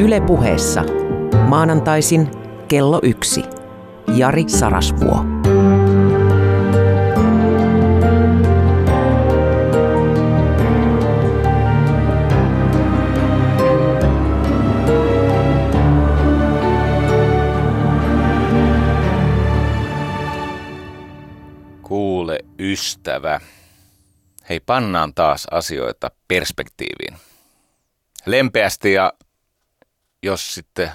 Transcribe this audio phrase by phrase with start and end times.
[0.00, 0.84] Ylepuheessa
[1.48, 2.30] maanantaisin
[2.68, 3.42] kello yksi.
[4.16, 5.24] Jari Sarasvuo.
[21.82, 23.40] Kuule ystävä.
[24.48, 27.16] Hei, pannaan taas asioita perspektiiviin.
[28.26, 29.12] Lempeästi ja
[30.22, 30.90] jos sitten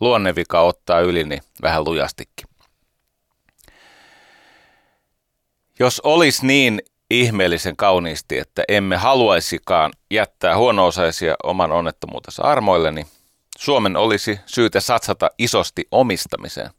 [0.00, 2.48] luonnevika ottaa yli, niin vähän lujastikin.
[5.78, 13.06] Jos olisi niin ihmeellisen kauniisti, että emme haluaisikaan jättää huono-osaisia oman onnettomuutensa armoille, niin
[13.58, 16.70] Suomen olisi syytä satsata isosti omistamiseen.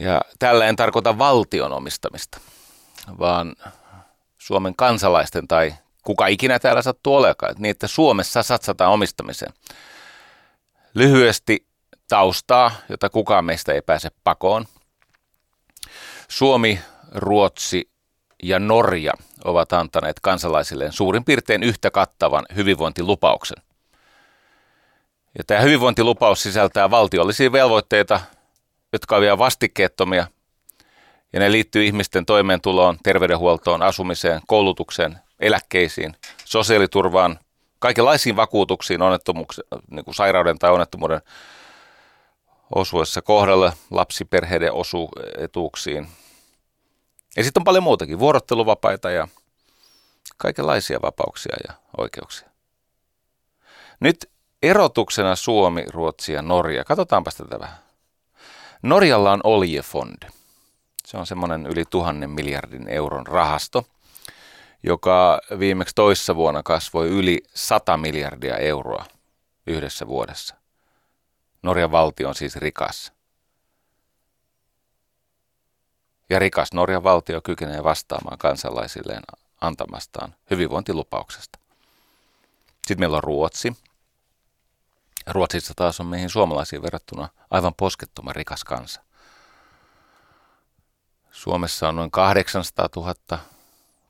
[0.00, 2.40] Ja tällä en tarkoita valtion omistamista,
[3.18, 3.56] vaan
[4.38, 9.52] Suomen kansalaisten tai kuka ikinä täällä sattuu olekaan, niin että Suomessa satsataan omistamiseen.
[10.94, 11.66] Lyhyesti
[12.08, 14.66] taustaa, jota kukaan meistä ei pääse pakoon.
[16.28, 16.80] Suomi,
[17.14, 17.90] Ruotsi
[18.42, 19.12] ja Norja
[19.44, 23.62] ovat antaneet kansalaisilleen suurin piirtein yhtä kattavan hyvinvointilupauksen.
[25.38, 28.20] Ja tämä hyvinvointilupaus sisältää valtiollisia velvoitteita,
[28.92, 30.26] jotka ovat vielä vastikkeettomia,
[31.32, 37.38] ja ne liittyy ihmisten toimeentuloon, terveydenhuoltoon, asumiseen, koulutukseen, eläkkeisiin, sosiaaliturvaan,
[37.78, 39.00] kaikenlaisiin vakuutuksiin
[39.90, 41.20] niin kuin sairauden tai onnettomuuden
[42.74, 46.08] osuessa kohdalle, lapsiperheiden osu etuuksiin.
[47.36, 49.28] Ja sitten on paljon muutakin, vuorotteluvapaita ja
[50.36, 52.48] kaikenlaisia vapauksia ja oikeuksia.
[54.00, 54.30] Nyt
[54.62, 56.84] erotuksena Suomi, Ruotsi ja Norja.
[56.84, 57.78] Katsotaanpa tätä vähän.
[58.82, 60.30] Norjalla on Oljefond.
[61.04, 63.86] Se on semmoinen yli tuhannen miljardin euron rahasto,
[64.82, 69.04] joka viimeksi toissa vuonna kasvoi yli 100 miljardia euroa
[69.66, 70.54] yhdessä vuodessa.
[71.62, 73.12] Norjan valtio on siis rikas.
[76.30, 79.22] Ja rikas Norjan valtio kykenee vastaamaan kansalaisilleen
[79.60, 81.58] antamastaan hyvinvointilupauksesta.
[82.86, 83.76] Sitten meillä on Ruotsi.
[85.26, 89.02] Ruotsissa taas on meihin suomalaisiin verrattuna aivan poskettoman rikas kansa.
[91.30, 93.14] Suomessa on noin 800 000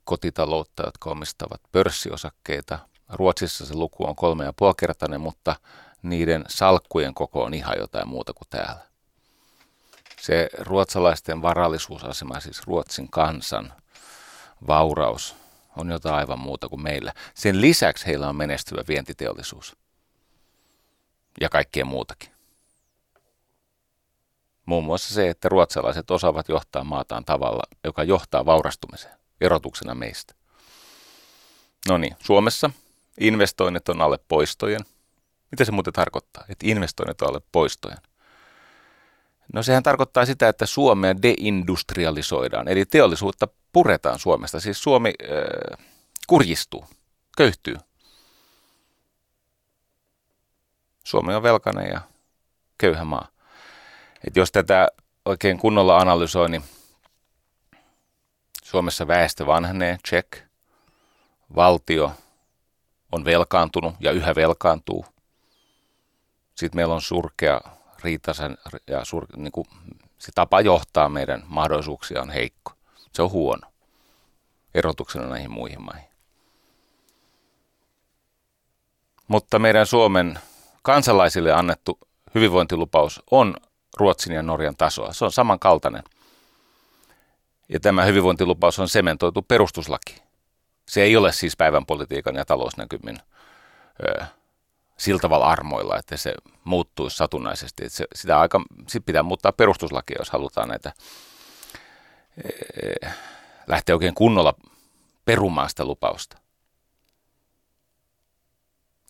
[0.03, 2.79] kotitaloutta, jotka omistavat pörssiosakkeita.
[3.09, 5.55] Ruotsissa se luku on kolme ja puolikertainen, mutta
[6.03, 8.81] niiden salkkujen koko on ihan jotain muuta kuin täällä.
[10.21, 13.73] Se ruotsalaisten varallisuusasema, siis Ruotsin kansan
[14.67, 15.35] vauraus,
[15.77, 17.13] on jotain aivan muuta kuin meillä.
[17.33, 19.75] Sen lisäksi heillä on menestyvä vientiteollisuus
[21.41, 22.29] ja kaikkea muutakin.
[24.65, 30.33] Muun muassa se, että ruotsalaiset osaavat johtaa maataan tavalla, joka johtaa vaurastumiseen, erotuksena meistä.
[31.89, 32.69] No niin, Suomessa
[33.19, 34.81] investoinnit on alle poistojen.
[35.51, 37.97] Mitä se muuten tarkoittaa, että investoinnit on alle poistojen?
[39.53, 44.59] No sehän tarkoittaa sitä, että Suomea deindustrialisoidaan, eli teollisuutta puretaan Suomesta.
[44.59, 45.85] Siis Suomi äh,
[46.27, 46.85] kurjistuu,
[47.37, 47.75] köyhtyy.
[51.03, 52.01] Suomi on velkainen ja
[52.77, 53.27] köyhä maa.
[54.27, 54.87] Et jos tätä
[55.25, 56.63] oikein kunnolla analysoi, niin
[58.73, 60.33] Suomessa väestö vanhenee, check.
[61.55, 62.11] Valtio
[63.11, 65.05] on velkaantunut ja yhä velkaantuu.
[66.55, 67.61] Sitten meillä on surkea
[68.03, 68.57] riitasen
[68.87, 69.65] ja sur, niin kuin,
[70.17, 72.73] se tapa johtaa meidän mahdollisuuksia on heikko.
[73.11, 73.71] Se on huono
[74.73, 76.09] erotuksena näihin muihin maihin.
[79.27, 80.39] Mutta meidän Suomen
[80.81, 81.99] kansalaisille annettu
[82.35, 83.57] hyvinvointilupaus on
[83.97, 85.13] Ruotsin ja Norjan tasoa.
[85.13, 86.03] Se on samankaltainen.
[87.69, 90.23] Ja tämä hyvinvointilupaus on sementoitu perustuslaki.
[90.87, 93.19] Se ei ole siis päivän politiikan ja talousnäkymin
[94.19, 94.25] ö,
[94.97, 97.85] sillä tavalla armoilla, että se muuttuisi satunnaisesti.
[97.85, 100.93] Että se, sitä aika, sit pitää muuttaa perustuslakia, jos halutaan näitä
[102.45, 103.09] ö,
[103.67, 104.53] lähteä oikein kunnolla
[105.25, 106.37] perumaan sitä lupausta.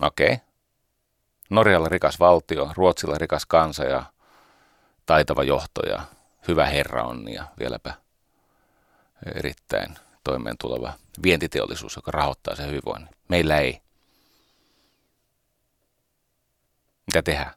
[0.02, 0.34] Okei.
[0.34, 0.38] Okay.
[1.50, 4.04] Norjalla rikas valtio, Ruotsilla rikas kansa ja
[5.06, 6.02] taitava johto ja
[6.48, 8.03] hyvä herra on ja vieläpä
[9.36, 10.94] erittäin toimeen tuleva
[11.24, 13.10] vientiteollisuus, joka rahoittaa sen hyvinvoinnin.
[13.28, 13.82] Meillä ei.
[17.06, 17.54] Mitä tehdään?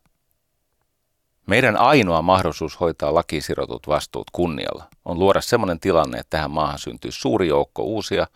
[1.47, 7.13] Meidän ainoa mahdollisuus hoitaa lakisirotut vastuut kunnialla on luoda sellainen tilanne, että tähän maahan syntyy
[7.13, 8.27] suuri joukko uusia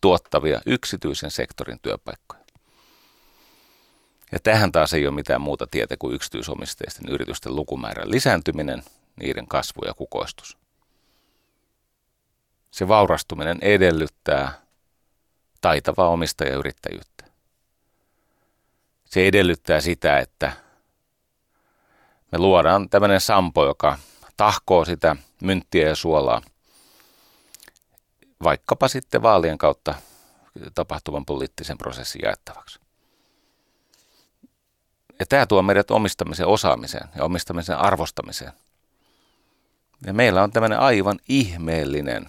[0.00, 2.42] tuottavia yksityisen sektorin työpaikkoja.
[4.32, 8.82] Ja tähän taas ei ole mitään muuta tietä kuin yksityisomisteisten yritysten lukumäärän lisääntyminen,
[9.20, 10.61] niiden kasvu ja kukoistus.
[12.72, 14.52] Se vaurastuminen edellyttää
[15.60, 17.24] taitavaa omistajayrittäjyyttä.
[19.04, 20.52] Se edellyttää sitä, että
[22.32, 23.98] me luodaan tämmöinen sampo, joka
[24.36, 26.42] tahkoo sitä mynttiä ja suolaa
[28.42, 29.94] vaikkapa sitten vaalien kautta
[30.74, 32.80] tapahtuvan poliittisen prosessin jaettavaksi.
[35.20, 38.52] Ja tämä tuo meidät omistamisen osaamiseen ja omistamisen arvostamiseen.
[40.06, 42.28] Ja meillä on tämmöinen aivan ihmeellinen,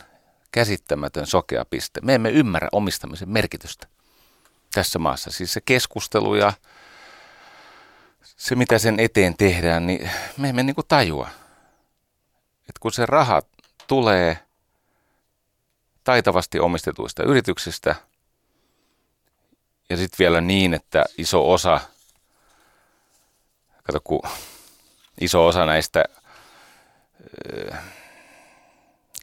[0.54, 2.02] käsittämätön sokea piste.
[2.02, 3.88] Me emme ymmärrä omistamisen merkitystä
[4.74, 5.32] tässä maassa.
[5.32, 6.54] Siis se keskustelu ja
[8.22, 11.30] se, mitä sen eteen tehdään, niin me emme niin kuin tajua.
[12.60, 13.42] Että kun se raha
[13.88, 14.40] tulee
[16.04, 17.96] taitavasti omistetuista yrityksistä
[19.90, 21.80] ja sitten vielä niin, että iso osa,
[23.84, 24.22] kato kun
[25.22, 26.06] iso osa näistä
[27.54, 27.76] ö,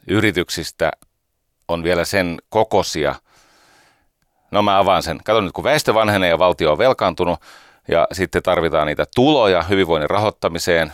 [0.07, 0.91] yrityksistä
[1.73, 3.15] on vielä sen kokosia,
[4.51, 5.21] no mä avaan sen.
[5.25, 7.41] Kato nyt, kun väestö vanhenee ja valtio on velkaantunut
[7.89, 10.93] ja sitten tarvitaan niitä tuloja hyvinvoinnin rahoittamiseen,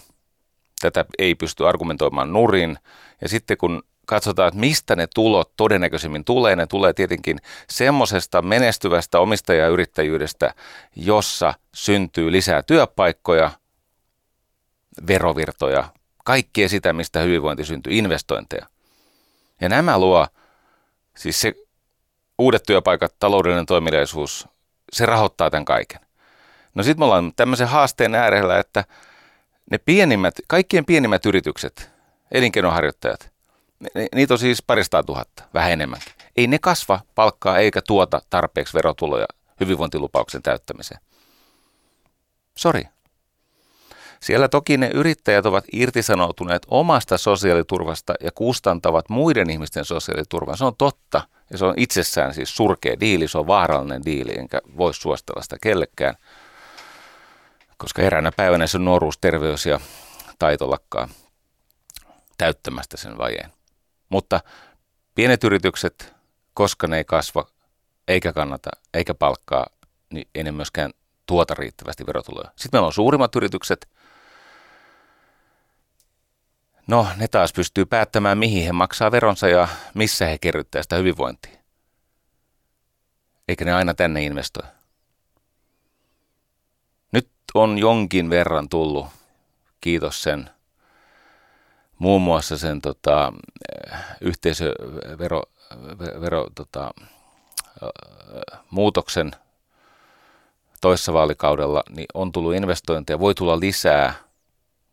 [0.80, 2.78] tätä ei pysty argumentoimaan nurin.
[3.20, 7.38] Ja sitten kun katsotaan, että mistä ne tulot todennäköisemmin tulee, ne tulee tietenkin
[7.70, 10.54] semmoisesta menestyvästä omistajayrittäjyydestä,
[10.96, 13.50] jossa syntyy lisää työpaikkoja,
[15.06, 15.84] verovirtoja,
[16.24, 18.66] kaikkea sitä, mistä hyvinvointi syntyy, investointeja.
[19.60, 20.26] Ja nämä luo,
[21.16, 21.54] siis se
[22.38, 24.48] uudet työpaikat, taloudellinen toimeliaisuus,
[24.92, 26.00] se rahoittaa tämän kaiken.
[26.74, 28.84] No sitten me ollaan tämmöisen haasteen äärellä, että
[29.70, 31.90] ne pienimmät, kaikkien pienimmät yritykset,
[32.32, 33.30] elinkeinoharjoittajat,
[34.14, 36.00] niitä on siis parista tuhatta, vähän enemmän.
[36.36, 39.26] Ei ne kasva palkkaa eikä tuota tarpeeksi verotuloja
[39.60, 41.00] hyvinvointilupauksen täyttämiseen.
[42.54, 42.84] Sori.
[44.20, 50.56] Siellä toki ne yrittäjät ovat irtisanoutuneet omasta sosiaaliturvasta ja kustantavat muiden ihmisten sosiaaliturvaa.
[50.56, 54.60] Se on totta ja se on itsessään siis surkea diili, se on vaarallinen diili, enkä
[54.76, 56.14] voi suostella sitä kellekään,
[57.76, 59.80] koska eräänä päivänä se nuoruus, terveys ja
[60.38, 61.08] taito lakkaa
[62.38, 63.52] täyttämästä sen vajeen.
[64.08, 64.40] Mutta
[65.14, 66.14] pienet yritykset,
[66.54, 67.46] koska ne ei kasva,
[68.08, 69.66] eikä kannata, eikä palkkaa,
[70.12, 70.90] niin ei ne myöskään
[71.26, 72.50] tuota riittävästi verotuloja.
[72.56, 73.88] Sitten meillä on suurimmat yritykset.
[76.86, 81.58] No, ne taas pystyy päättämään, mihin he maksaa veronsa ja missä he kerryttää sitä hyvinvointia.
[83.48, 84.68] Eikä ne aina tänne investoi.
[87.12, 89.06] Nyt on jonkin verran tullut,
[89.80, 90.50] kiitos sen
[91.98, 93.32] muun muassa sen tota,
[94.20, 95.42] yhteisövero
[96.20, 96.90] vero, tota,
[98.70, 99.30] muutoksen
[100.80, 104.14] toissa vaalikaudella, niin on tullut investointeja, voi tulla lisää,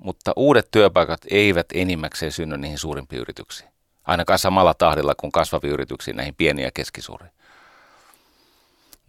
[0.03, 3.69] mutta uudet työpaikat eivät enimmäkseen synny niihin suurimpiin yrityksiin.
[4.03, 7.31] Ainakaan samalla tahdilla kuin kasvaviin yrityksiin, näihin pieniä ja keskisuuriin.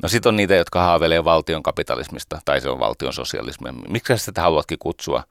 [0.02, 3.73] No sitten on niitä, jotka haaveilee valtion kapitalismista, tai se on valtion sosialismia.
[3.73, 5.25] Miksi sitä haluatkin kutsua?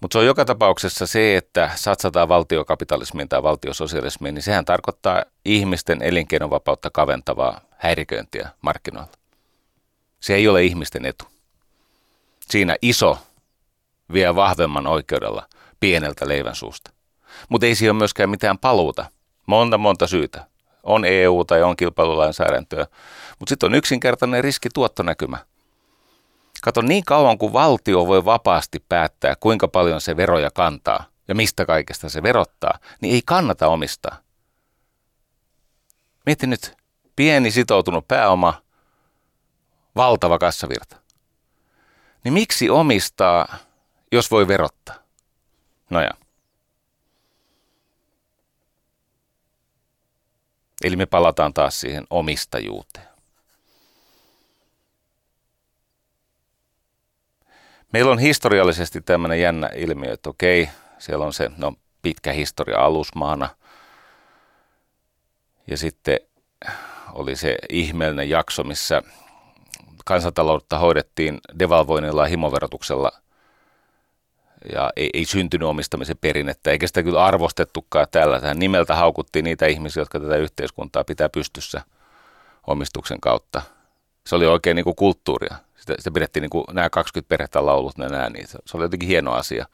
[0.00, 6.02] Mutta se on joka tapauksessa se, että satsataan valtiokapitalismiin tai valtiososialismiin, niin sehän tarkoittaa ihmisten
[6.02, 9.12] elinkeinovapautta kaventavaa häiriköintiä markkinoilla.
[10.20, 11.24] Se ei ole ihmisten etu.
[12.50, 13.18] Siinä iso
[14.12, 15.46] vie vahvemman oikeudella
[15.80, 16.90] pieneltä leivän suusta.
[17.48, 19.04] Mutta ei siinä ole myöskään mitään paluuta.
[19.46, 20.46] Monta monta syytä.
[20.82, 22.86] On EU tai on kilpailulainsäädäntöä.
[23.38, 25.38] Mutta sitten on yksinkertainen riski-tuottonäkymä.
[26.62, 31.66] Kato, niin kauan kuin valtio voi vapaasti päättää, kuinka paljon se veroja kantaa ja mistä
[31.66, 34.16] kaikesta se verottaa, niin ei kannata omistaa.
[36.26, 36.76] Mieti nyt,
[37.16, 38.62] pieni sitoutunut pääoma,
[39.96, 40.96] valtava kassavirta.
[42.24, 43.56] Niin miksi omistaa,
[44.12, 44.94] jos voi verottaa?
[45.90, 46.10] No ja.
[50.84, 53.10] Eli me palataan taas siihen omistajuuteen.
[57.92, 63.48] Meillä on historiallisesti tämmöinen jännä ilmiö, että okei, siellä on se no, pitkä historia alusmaana.
[65.66, 66.20] Ja sitten
[67.12, 69.02] oli se ihmeellinen jakso, missä
[70.04, 73.12] kansantaloutta hoidettiin devalvoinnilla ja himoverotuksella
[74.72, 78.40] ja ei, ei syntynyt omistamisen perinnettä, eikä sitä kyllä arvostettukaan tällä.
[78.40, 81.82] Tähän nimeltä haukuttiin niitä ihmisiä, jotka tätä yhteiskuntaa pitää pystyssä
[82.66, 83.62] omistuksen kautta.
[84.26, 85.56] Se oli oikein niin kuin kulttuuria.
[85.76, 88.48] Sitä, sitä pidettiin niin kuin nämä 20 perhettä laulut, ne nämä niitä.
[88.48, 89.66] Se oli jotenkin hieno asia.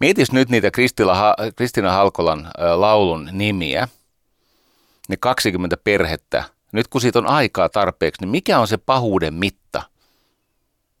[0.00, 3.88] Mietis nyt niitä Kristila, Kristina Halkolan laulun nimiä,
[5.08, 6.44] ne 20 perhettä.
[6.72, 9.82] Nyt kun siitä on aikaa tarpeeksi, niin mikä on se pahuuden mitta,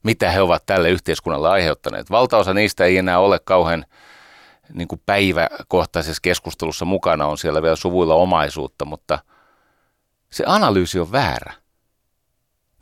[0.02, 2.10] mitä he ovat tälle yhteiskunnalle aiheuttaneet?
[2.10, 3.84] Valtaosa niistä ei enää ole kauhean
[4.72, 9.18] niin kuin päiväkohtaisessa keskustelussa mukana, on siellä vielä suvuilla omaisuutta, mutta
[10.30, 11.52] se analyysi on väärä.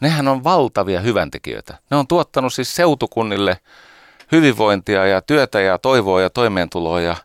[0.01, 1.79] Nehän on valtavia hyväntekijöitä.
[1.91, 3.59] Ne on tuottanut siis seutukunnille
[4.33, 7.17] hyvinvointia ja työtä ja toivoa ja toimeentuloa ja,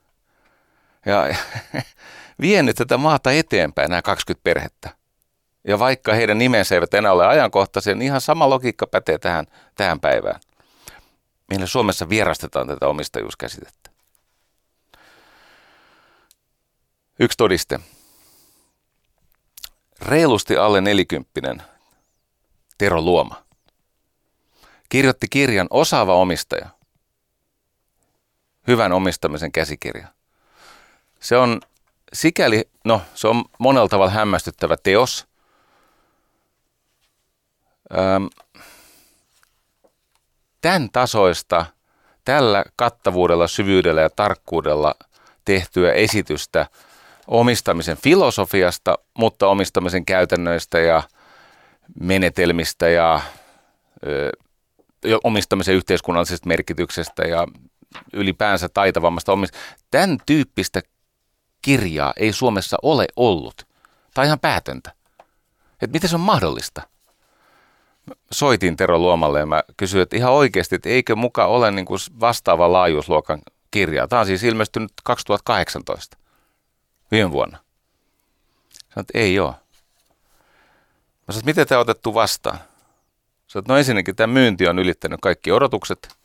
[1.06, 1.36] ja
[2.42, 4.90] vienyt tätä maata eteenpäin, nämä 20 perhettä.
[5.68, 9.46] Ja vaikka heidän nimensä eivät enää ole ajankohtaisia, niin ihan sama logiikka pätee tähän,
[9.76, 10.40] tähän päivään.
[11.50, 13.90] Meillä Suomessa vierastetaan tätä omistajuuskäsitettä.
[17.20, 17.80] Yksi todiste.
[20.02, 21.62] Reilusti alle nelikymppinen
[22.78, 23.46] Tero Luoma
[24.90, 26.70] kirjoitti kirjan Osaava omistaja.
[28.68, 30.08] Hyvän omistamisen käsikirja.
[31.20, 31.62] Se on
[32.14, 35.28] sikäli, no se on monella tavalla hämmästyttävä teos.
[40.62, 41.66] Tämän tasoista,
[42.26, 44.96] tällä kattavuudella, syvyydellä ja tarkkuudella
[45.46, 46.68] tehtyä esitystä
[47.28, 51.04] omistamisen filosofiasta, mutta omistamisen käytännöistä ja
[52.00, 53.22] menetelmistä ja
[54.08, 54.32] ö,
[55.24, 57.48] omistamisen yhteiskunnallisesta merkityksestä ja
[58.14, 59.76] ylipäänsä taitavammasta omistamista.
[59.92, 60.82] Tämän tyyppistä
[61.62, 63.68] kirjaa ei Suomessa ole ollut.
[64.14, 64.92] Tai ihan päätöntä.
[65.74, 66.82] Että miten se on mahdollista?
[68.32, 72.00] Soitin Tero Luomalle ja mä kysyin, että ihan oikeasti, että eikö muka ole niin kuin
[72.20, 74.08] vastaava laajuusluokan kirja.
[74.08, 76.18] Tämä on siis ilmestynyt 2018,
[77.12, 77.58] viime vuonna.
[78.90, 79.54] Sanoin, että ei ole.
[81.28, 82.58] Mä sanoin, miten tämä on otettu vastaan?
[83.48, 86.16] Sanoin, että no ensinnäkin tämä myynti on ylittänyt kaikki odotukset.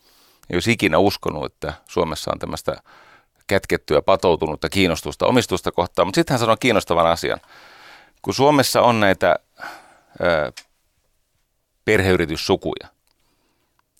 [0.50, 2.76] Ei olisi ikinä uskonut, että Suomessa on tämmöistä
[3.46, 6.06] kätkettyä, patoutunutta kiinnostusta omistusta kohtaan.
[6.08, 7.40] Mutta sitten hän sanoi kiinnostavan asian.
[8.22, 9.37] Kun Suomessa on näitä
[11.90, 12.88] perheyrityssukuja,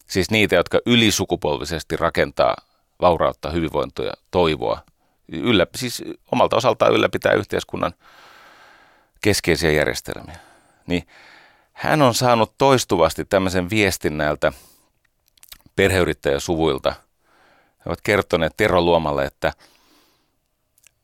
[0.06, 2.56] siis niitä, jotka ylisukupolvisesti rakentaa
[3.00, 4.80] vaurautta, hyvinvointia, toivoa,
[5.28, 7.92] yllä, siis omalta osaltaan ylläpitää yhteiskunnan
[9.20, 10.38] keskeisiä järjestelmiä,
[10.87, 11.06] niin
[11.73, 14.52] hän on saanut toistuvasti tämmöisen viestin näiltä
[15.76, 16.94] perheyrittäjäsuvuilta–
[17.85, 19.52] he ovat kertoneet Tero Luomalle, että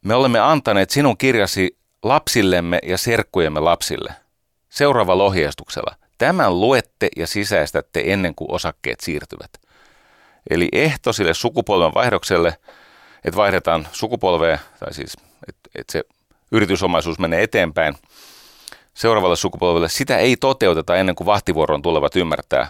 [0.04, 4.14] me olemme antaneet sinun kirjasi lapsillemme ja serkkujemme lapsille.
[4.68, 5.96] Seuraavalla ohjeistuksella.
[6.18, 9.50] Tämän luette ja sisäistätte ennen kuin osakkeet siirtyvät.
[10.50, 12.58] Eli ehto sille sukupolven vaihdokselle,
[13.24, 15.16] että vaihdetaan sukupolvea, tai siis
[15.48, 16.04] että, että se
[16.52, 17.94] yritysomaisuus menee eteenpäin
[18.94, 22.68] seuraavalle sukupolvelle, sitä ei toteuteta ennen kuin vahtivuoron tulevat ymmärtää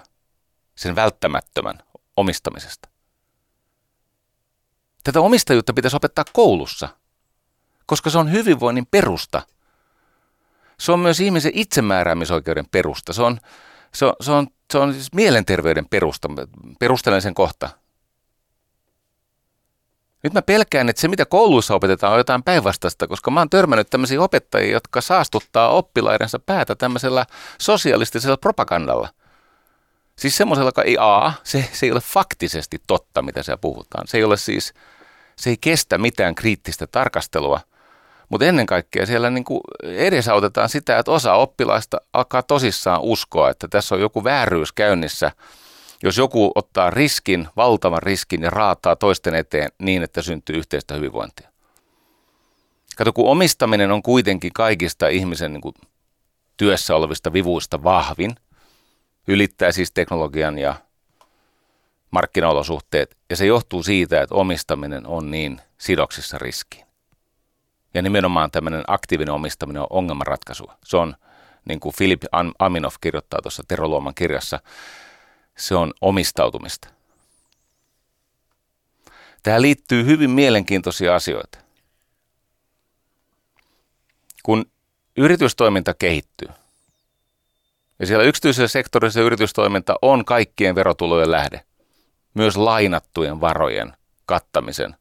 [0.74, 1.78] sen välttämättömän
[2.16, 2.88] omistamisesta.
[5.04, 6.88] Tätä omistajuutta pitäisi opettaa koulussa,
[7.86, 9.42] koska se on hyvinvoinnin perusta.
[10.80, 13.12] Se on myös ihmisen itsemääräämisoikeuden perusta.
[13.12, 13.38] Se on,
[13.94, 16.28] se on, se on, se on siis mielenterveyden perusta.
[16.78, 17.68] Perustelen sen kohta.
[20.22, 23.90] Nyt mä pelkään, että se mitä kouluissa opetetaan on jotain päinvastaista, koska mä oon törmännyt
[23.90, 27.26] tämmöisiä opettajia, jotka saastuttaa oppilaidensa päätä tämmöisellä
[27.58, 29.08] sosialistisella propagandalla.
[30.16, 34.06] Siis semmoisella, joka ei A, se, se ei ole faktisesti totta, mitä siellä puhutaan.
[34.06, 34.74] Se ei ole siis
[35.36, 37.60] se ei kestä mitään kriittistä tarkastelua.
[38.28, 43.68] Mutta ennen kaikkea siellä niin kuin edesautetaan sitä, että osa oppilaista alkaa tosissaan uskoa, että
[43.68, 45.32] tässä on joku vääryys käynnissä,
[46.02, 51.50] jos joku ottaa riskin, valtavan riskin ja raataa toisten eteen niin, että syntyy yhteistä hyvinvointia.
[52.96, 55.74] Kato, kun omistaminen on kuitenkin kaikista ihmisen niin kuin,
[56.56, 58.34] työssä olevista vivuista vahvin,
[59.28, 60.74] ylittää siis teknologian ja
[62.10, 66.85] markkinaolosuhteet, ja se johtuu siitä, että omistaminen on niin sidoksissa riskiin.
[67.96, 70.78] Ja nimenomaan tämmöinen aktiivinen omistaminen on ongelmanratkaisua.
[70.84, 71.16] Se on,
[71.64, 72.22] niin kuin Filip
[72.58, 74.60] Aminov kirjoittaa tuossa Tero Luoman kirjassa,
[75.56, 76.88] se on omistautumista.
[79.42, 81.58] Tähän liittyy hyvin mielenkiintoisia asioita.
[84.42, 84.70] Kun
[85.16, 86.48] yritystoiminta kehittyy,
[87.98, 91.60] ja siellä yksityisellä sektorilla se yritystoiminta on kaikkien verotulojen lähde,
[92.34, 94.96] myös lainattujen varojen kattamisen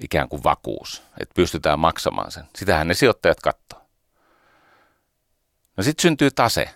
[0.00, 2.44] ikään kuin vakuus, että pystytään maksamaan sen.
[2.56, 3.80] Sitähän ne sijoittajat katsoo.
[5.76, 6.70] No sitten syntyy tase.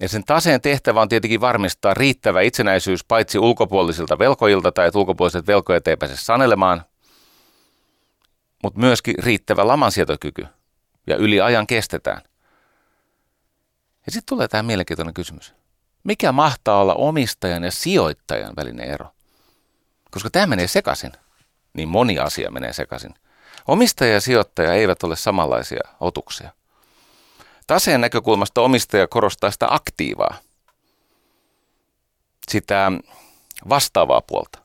[0.00, 5.46] Ja sen taseen tehtävä on tietenkin varmistaa riittävä itsenäisyys paitsi ulkopuolisilta velkojilta tai että ulkopuoliset
[5.46, 6.82] velkojat ei pääse sanelemaan,
[8.62, 10.46] mutta myöskin riittävä lamansietokyky
[11.06, 12.22] ja yli ajan kestetään.
[14.06, 15.54] Ja sitten tulee tämä mielenkiintoinen kysymys.
[16.04, 19.14] Mikä mahtaa olla omistajan ja sijoittajan välinen ero?
[20.12, 21.12] Koska tämä menee sekaisin,
[21.74, 23.14] niin moni asia menee sekaisin.
[23.68, 26.50] Omistaja ja sijoittaja eivät ole samanlaisia otuksia.
[27.66, 30.36] Taseen näkökulmasta omistaja korostaa sitä aktiivaa,
[32.48, 32.92] sitä
[33.68, 34.58] vastaavaa puolta.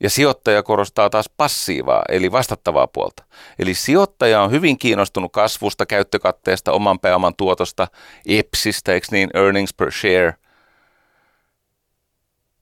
[0.00, 3.24] Ja sijoittaja korostaa taas passiivaa, eli vastattavaa puolta.
[3.58, 7.88] Eli sijoittaja on hyvin kiinnostunut kasvusta, käyttökatteesta, oman pääoman tuotosta,
[8.26, 10.34] EPSistä, eikö niin, earnings per share.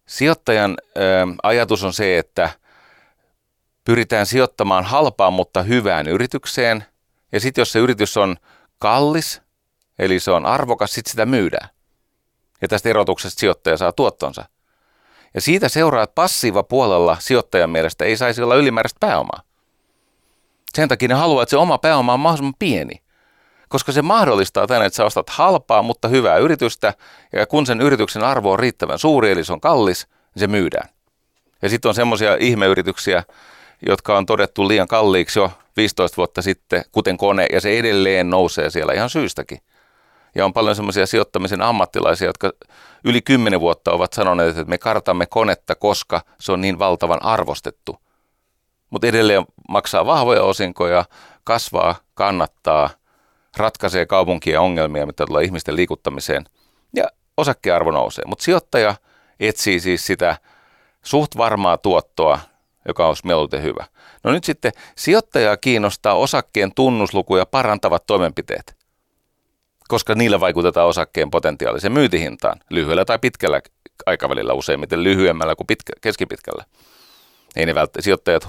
[0.06, 1.00] Sijoittajan ö,
[1.42, 2.50] ajatus on se, että
[3.85, 6.85] pyritään sijoittamaan halpaan, mutta hyvään yritykseen.
[7.32, 8.37] Ja sitten jos se yritys on
[8.78, 9.42] kallis,
[9.99, 11.68] eli se on arvokas, sitten sitä myydään.
[12.62, 14.44] Ja tästä erotuksesta sijoittaja saa tuottonsa.
[15.35, 19.42] Ja siitä seuraa, että passiiva puolella sijoittajan mielestä ei saisi olla ylimääräistä pääomaa.
[20.75, 23.01] Sen takia ne haluaa, että se oma pääoma on mahdollisimman pieni.
[23.73, 26.95] Koska se mahdollistaa tänne, että sä ostat halpaa, mutta hyvää yritystä,
[27.33, 30.88] ja kun sen yrityksen arvo on riittävän suuri, eli se on kallis, niin se myydään.
[31.62, 33.23] Ja sitten on semmoisia ihmeyrityksiä,
[33.88, 38.71] jotka on todettu liian kalliiksi jo 15 vuotta sitten, kuten kone, ja se edelleen nousee
[38.71, 39.59] siellä ihan syystäkin.
[40.35, 42.52] Ja on paljon semmoisia sijoittamisen ammattilaisia, jotka
[43.05, 47.99] yli 10 vuotta ovat sanoneet, että me kartamme konetta, koska se on niin valtavan arvostettu.
[48.91, 51.05] Mutta edelleen maksaa vahvoja osinkoja,
[51.45, 52.91] kasvaa, kannattaa,
[53.56, 56.44] ratkaisee kaupunkien ongelmia, mitä tulee ihmisten liikuttamiseen,
[56.97, 57.04] ja
[57.37, 58.25] osakkearvo nousee.
[58.26, 58.94] Mutta sijoittaja
[59.40, 60.37] etsii siis sitä
[61.02, 62.40] suht varmaa tuottoa,
[62.88, 63.85] joka olisi mieluiten hyvä.
[64.25, 68.82] No nyt sitten sijoittajaa kiinnostaa osakkeen tunnuslukuja parantavat toimenpiteet
[69.92, 73.61] koska niillä vaikutetaan osakkeen potentiaaliseen myyntihintaan lyhyellä tai pitkällä
[74.06, 76.64] aikavälillä useimmiten lyhyemmällä kuin pitkä, keskipitkällä.
[77.56, 78.49] Ei ne välttämättä, sijoittajat,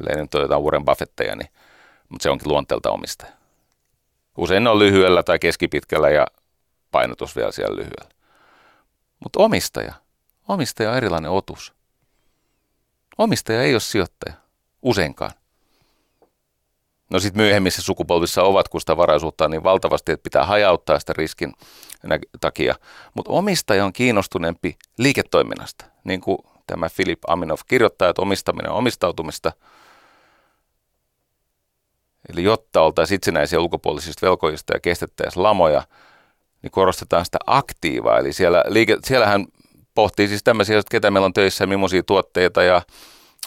[0.00, 1.48] ellei nyt jotain Warren Buffetteja, niin,
[2.08, 3.32] mutta se onkin luonteelta omistaja.
[4.36, 6.26] Usein on lyhyellä tai keskipitkällä ja
[6.90, 8.10] painotus vielä siellä lyhyellä.
[9.24, 9.94] Mutta omistaja,
[10.48, 11.72] omistaja on erilainen otus.
[13.18, 14.34] Omistaja ei ole sijoittaja,
[14.82, 15.30] useinkaan.
[17.10, 21.12] No sitten myöhemmissä sukupolvissa ovat, kun sitä varaisuutta on niin valtavasti, että pitää hajauttaa sitä
[21.16, 21.52] riskin
[22.40, 22.74] takia.
[23.14, 29.52] Mutta omistaja on kiinnostuneempi liiketoiminnasta, niin kuin tämä Philip Aminov kirjoittaa, että omistaminen on omistautumista.
[32.32, 35.82] Eli jotta oltaisiin itsenäisiä ulkopuolisista velkojista ja kestettäisiin lamoja,
[36.62, 38.18] niin korostetaan sitä aktiivaa.
[38.18, 39.46] Eli siellä, liike, siellähän
[39.94, 42.82] pohtii siis tämmöisiä, että ketä meillä on töissä millaisia tuotteita ja,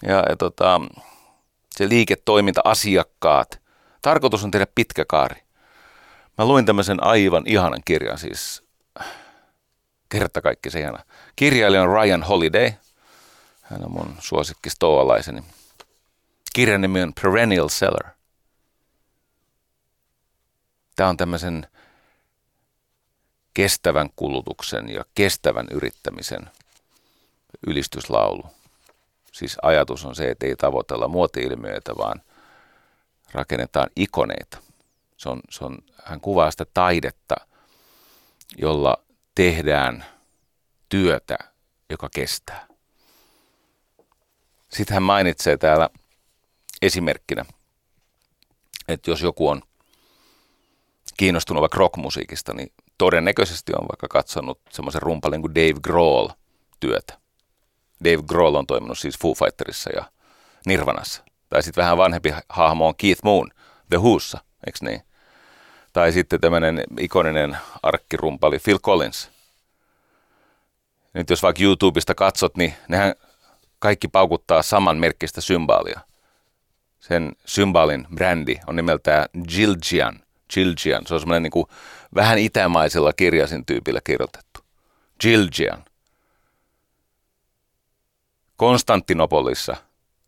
[0.07, 0.81] ja, ja tota,
[1.75, 3.61] se liiketoiminta, asiakkaat.
[4.01, 5.41] Tarkoitus on tehdä pitkä kaari.
[6.37, 8.63] Mä luin tämmöisen aivan ihanan kirjan, siis
[10.09, 11.03] kerta kaikki se ihana.
[11.35, 12.71] Kirjailija on Ryan Holiday.
[13.61, 15.43] Hän on mun suosikki stoalaiseni.
[16.53, 18.18] Kirjan nimi on Perennial Seller.
[20.99, 21.67] Tämä on tämmöisen
[23.53, 26.49] kestävän kulutuksen ja kestävän yrittämisen
[27.67, 28.43] ylistyslaulu.
[29.31, 32.21] Siis ajatus on se, että ei tavoitella muoti-ilmiöitä, vaan
[33.31, 34.57] rakennetaan ikoneita.
[35.17, 37.35] Se on, se on, hän kuvaa sitä taidetta,
[38.57, 38.97] jolla
[39.35, 40.05] tehdään
[40.89, 41.37] työtä,
[41.89, 42.67] joka kestää.
[44.69, 45.89] Sitten hän mainitsee täällä
[46.81, 47.45] esimerkkinä,
[48.87, 49.61] että jos joku on
[51.19, 56.27] kiinnostunut vaikka rockmusiikista, niin todennäköisesti on vaikka katsonut semmoisen rumpalin kuin Dave Grohl
[56.79, 57.17] työtä.
[58.03, 60.05] Dave Grohl on toiminut siis Foo Fighterissa ja
[60.65, 61.23] Nirvanassa.
[61.49, 63.49] Tai sitten vähän vanhempi hahmo on Keith Moon
[63.89, 65.01] The Whossa, eikö niin?
[65.93, 69.29] Tai sitten tämmöinen ikoninen arkkirumpali Phil Collins.
[71.13, 73.13] Nyt jos vaikka YouTubesta katsot, niin nehän
[73.79, 75.99] kaikki paukuttaa saman merkkistä symbaalia.
[76.99, 80.19] Sen symbaalin brändi on nimeltään Jiljian.
[80.55, 81.07] Jiljian.
[81.07, 81.65] Se on semmoinen niin
[82.15, 84.59] vähän itämaisella kirjasin tyypillä kirjoitettu.
[85.23, 85.85] Jiljian.
[88.55, 89.77] Konstantinopolissa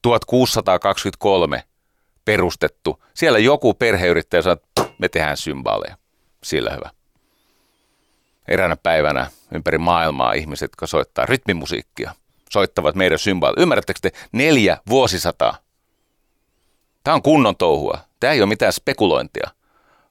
[0.01, 1.63] 1623
[2.25, 3.03] perustettu.
[3.13, 5.97] Siellä joku perheyrittäjä sanoi, että me tehdään symbaaleja.
[6.43, 6.89] Sillä hyvä.
[8.47, 12.15] Eräänä päivänä ympäri maailmaa ihmiset, jotka soittaa rytmimusiikkia,
[12.49, 13.61] soittavat meidän symbaaleja.
[13.61, 14.11] Ymmärrättekö te?
[14.31, 15.57] Neljä vuosisataa.
[17.03, 17.99] Tämä on kunnon touhua.
[18.19, 19.49] Tämä ei ole mitään spekulointia,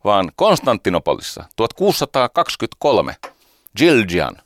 [0.04, 3.16] vaan Konstantinopolissa 1623
[3.76, 4.36] Gilgian.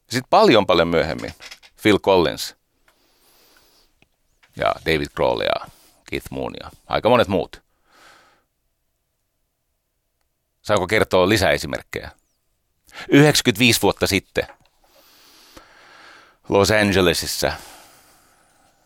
[0.00, 1.34] Sitten paljon paljon myöhemmin
[1.82, 2.54] Phil Collins–
[4.56, 5.70] ja David Grohl ja
[6.10, 7.62] Keith Moon ja aika monet muut.
[10.62, 12.10] Saanko kertoa lisäesimerkkejä?
[13.08, 14.46] 95 vuotta sitten
[16.48, 17.52] Los Angelesissa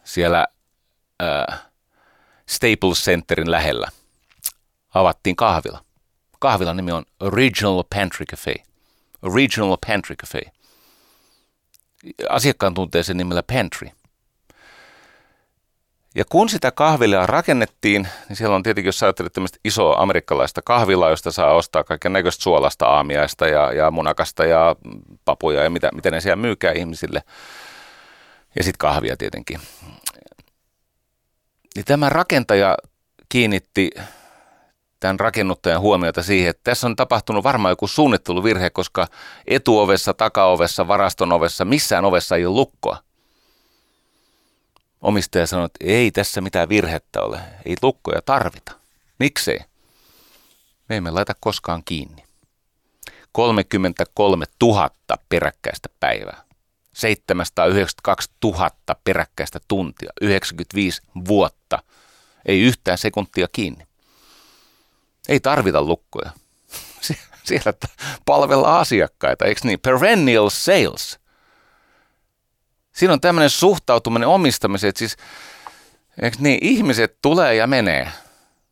[0.04, 0.46] siellä
[1.22, 1.60] äh,
[2.48, 3.88] Staples Centerin lähellä
[4.94, 5.84] avattiin kahvila.
[6.38, 8.54] Kahvilan nimi on Original Pantry Cafe.
[9.22, 10.40] Original Pantry Cafe.
[12.28, 13.90] Asiakkaan tuntee sen nimellä Pantry.
[16.14, 21.10] Ja kun sitä kahvilaa rakennettiin, niin siellä on tietenkin, jos ajattelet tämmöistä isoa amerikkalaista kahvilaa,
[21.10, 24.76] josta saa ostaa kaiken näköistä suolasta aamiaista ja, ja munakasta ja
[25.24, 27.22] papuja ja mitä, mitä ne siellä myykää ihmisille.
[28.56, 29.60] Ja sitten kahvia tietenkin.
[31.74, 32.76] niin tämä rakentaja
[33.28, 33.90] kiinnitti
[35.00, 39.06] tämän rakennuttajan huomiota siihen, että tässä on tapahtunut varmaan joku suunnitteluvirhe, koska
[39.46, 42.98] etuovessa, takaovessa, varaston ovessa, missään ovessa ei ole lukkoa.
[45.00, 48.72] Omistaja sanoi, että ei tässä mitään virhettä ole, ei lukkoja tarvita.
[49.18, 49.58] Miksei?
[50.88, 52.24] Me emme laita koskaan kiinni.
[53.32, 54.90] 33 000
[55.28, 56.42] peräkkäistä päivää.
[56.92, 58.70] 792 000
[59.04, 61.82] peräkkäistä tuntia, 95 vuotta,
[62.46, 63.87] ei yhtään sekuntia kiinni.
[65.28, 66.30] Ei tarvita lukkoja.
[67.44, 67.72] Siellä
[68.24, 69.80] palvella asiakkaita, eikö niin?
[69.80, 71.18] Perennial sales.
[72.92, 75.16] Siinä on tämmöinen suhtautuminen omistamiseen, että siis,
[76.22, 78.12] eikö niin, ihmiset tulee ja menee.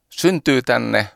[0.08, 1.08] Syntyy tänne,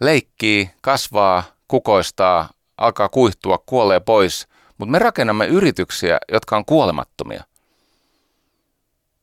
[0.00, 4.48] leikkii, kasvaa, kukoistaa, alkaa kuihtua, kuolee pois.
[4.78, 7.44] Mutta me rakennamme yrityksiä, jotka on kuolemattomia.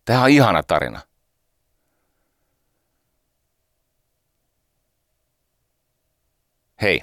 [0.06, 1.02] Tämä on ihana tarina.
[6.82, 7.02] Hei,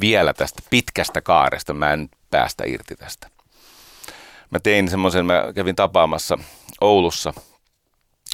[0.00, 1.74] vielä tästä pitkästä kaaresta.
[1.74, 3.28] Mä en päästä irti tästä.
[4.50, 6.38] Mä tein semmoisen, mä kävin tapaamassa
[6.80, 7.34] Oulussa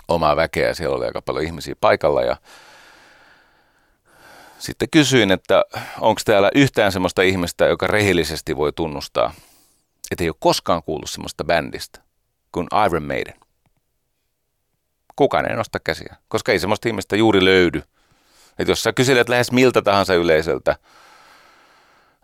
[0.08, 0.74] omaa väkeä.
[0.74, 2.36] Siellä oli aika paljon ihmisiä paikalla ja
[4.58, 5.64] sitten kysyin, että
[6.00, 9.34] onko täällä yhtään semmoista ihmistä, joka rehellisesti voi tunnustaa,
[10.10, 12.00] että ei ole koskaan kuullut semmoista bändistä
[12.52, 13.34] kuin Iron Maiden.
[15.16, 17.82] Kukaan ei nosta käsiä, koska ei semmoista ihmistä juuri löydy.
[18.58, 20.76] Että jos sä kyselet lähes miltä tahansa yleisöltä,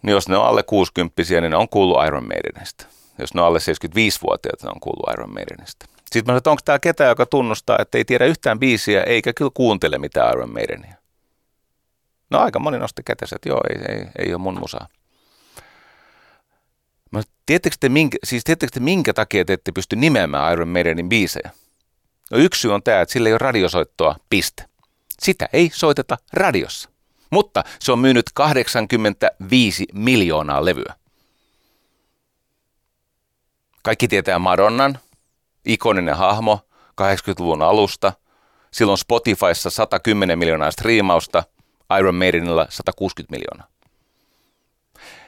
[0.02, 2.86] niin jos ne on alle 60 niin ne on kuullut Iron Maidenista.
[3.18, 5.86] Jos ne on alle 75-vuotiaat, ne on kuullut Iron Maidenista.
[5.96, 9.32] Sitten mä sanoin, että onko täällä ketään, joka tunnustaa, että ei tiedä yhtään biisiä, eikä
[9.32, 10.94] kyllä kuuntele mitään Iron Maidenia.
[12.30, 14.88] No aika moni nosti kätensä, että joo, ei, ei, ei ole mun musaa.
[17.10, 21.50] Mä, tiedättekö, te minkä, siis te minkä takia te ette pysty nimeämään Iron Maidenin biisejä?
[22.30, 24.69] No yksi syy on tämä, että sillä ei ole radiosoittoa, piste.
[25.20, 26.90] Sitä ei soiteta radiossa.
[27.30, 30.94] Mutta se on myynyt 85 miljoonaa levyä.
[33.82, 34.98] Kaikki tietää Madonnan,
[35.64, 36.60] ikoninen hahmo
[37.00, 38.12] 80-luvun alusta.
[38.70, 41.42] Silloin Spotifyssa 110 miljoonaa striimausta–
[41.98, 43.66] Iron Maidenilla 160 miljoonaa.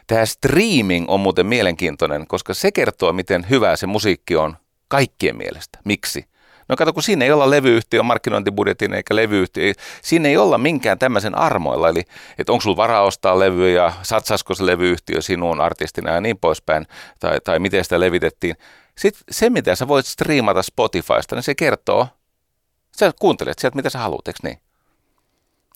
[0.07, 4.57] Tämä streaming on muuten mielenkiintoinen, koska se kertoo, miten hyvää se musiikki on
[4.89, 5.79] kaikkien mielestä.
[5.85, 6.25] Miksi?
[6.69, 9.73] No kato, kun siinä ei olla levyyhtiön markkinointibudjetin eikä levyyhtiö,
[10.03, 12.05] siinä ei olla minkään tämmöisen armoilla, eli
[12.39, 16.87] että onko sulla varaa ostaa levyjä, satsasko se levyyhtiö sinuun artistina ja niin poispäin,
[17.21, 18.57] tai, tai miten sitä levitettiin.
[18.99, 22.09] Sitten se, mitä sä voit striimata Spotifysta, niin se kertoo,
[22.97, 24.59] sä kuuntelet sieltä, mitä sä haluat, eikö niin?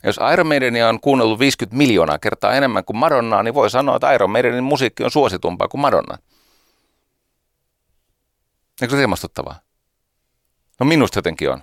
[0.04, 4.12] Jos Iron Maidenia on kuunnellut 50 miljoonaa kertaa enemmän kuin Madonnaa, niin voi sanoa, että
[4.12, 6.18] Iron Maidenin musiikki on suositumpaa kuin Madonna.
[8.82, 9.65] Eikö se riemastuttavaa?
[10.80, 11.62] No minusta jotenkin on.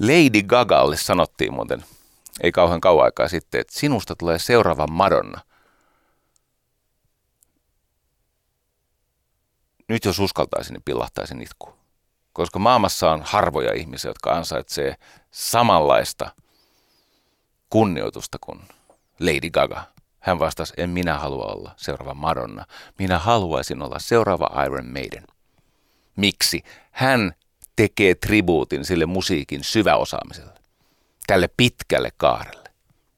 [0.00, 1.84] Lady Gagalle sanottiin muuten,
[2.42, 5.40] ei kauhean kauan aikaa sitten, että sinusta tulee seuraava Madonna.
[9.88, 11.74] Nyt jos uskaltaisin, niin pillahtaisin itku.
[12.32, 14.96] Koska maailmassa on harvoja ihmisiä, jotka ansaitsee
[15.30, 16.30] samanlaista–
[17.70, 18.60] kunnioitusta kuin
[19.20, 19.82] Lady Gaga.
[20.20, 22.66] Hän vastasi, en minä halua olla seuraava Madonna.
[22.98, 25.24] Minä haluaisin olla seuraava Iron Maiden.
[26.16, 26.64] Miksi?
[26.90, 27.34] Hän
[27.76, 30.60] tekee tribuutin sille musiikin syväosaamiselle,
[31.26, 32.70] tälle pitkälle kaarelle,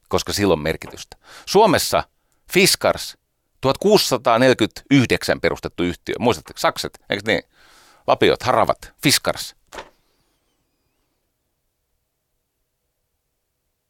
[0.08, 1.16] koska sillä on merkitystä.
[1.46, 2.04] Suomessa
[2.52, 3.18] Fiskars,
[3.60, 6.14] 1649 perustettu yhtiö.
[6.18, 7.42] Muistatteko, sakset, eikö niin?
[8.06, 9.54] Lapiot, haravat, Fiskars.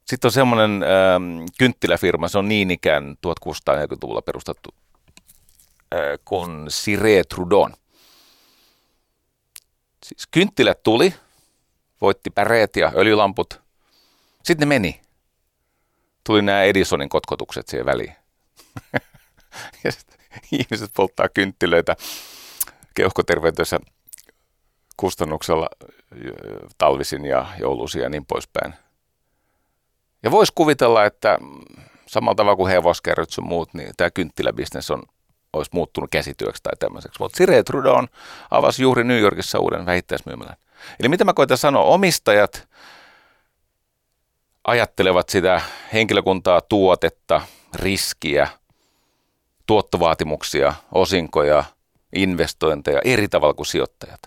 [0.07, 4.75] Sitten on semmoinen ähm, kynttiläfirma, se on niin ikään 1640-luvulla perustettu,
[5.95, 7.75] äh, kuin Sire Trudon.
[10.17, 11.15] Siis kynttilät tuli,
[12.01, 13.61] voitti päreet ja öljylamput.
[14.43, 15.01] Sitten ne meni.
[16.25, 18.17] Tuli nämä Edisonin kotkotukset siihen väliin.
[19.85, 19.91] ja
[20.53, 21.97] ihmiset polttaa kynttilöitä
[22.95, 23.81] keuhkoterveytössä
[24.97, 25.69] kustannuksella
[26.79, 28.75] talvisin ja joulusin ja niin poispäin.
[30.23, 31.39] Ja voisi kuvitella, että
[32.07, 35.03] samalla tavalla kuin hevoskerryt sun muut, niin tämä kynttiläbisnes on,
[35.53, 37.21] olisi muuttunut käsityöksi tai tämmöiseksi.
[37.21, 38.09] Mutta Sire Trudon
[38.51, 40.57] avasi juuri New Yorkissa uuden vähittäismyymälän.
[41.01, 42.69] Eli mitä mä koitan sanoa, omistajat
[44.65, 45.61] ajattelevat sitä
[45.93, 47.41] henkilökuntaa, tuotetta,
[47.75, 48.49] riskiä,
[49.67, 51.65] tuottovaatimuksia, osinkoja,
[52.15, 54.21] investointeja eri tavalla kuin sijoittajat.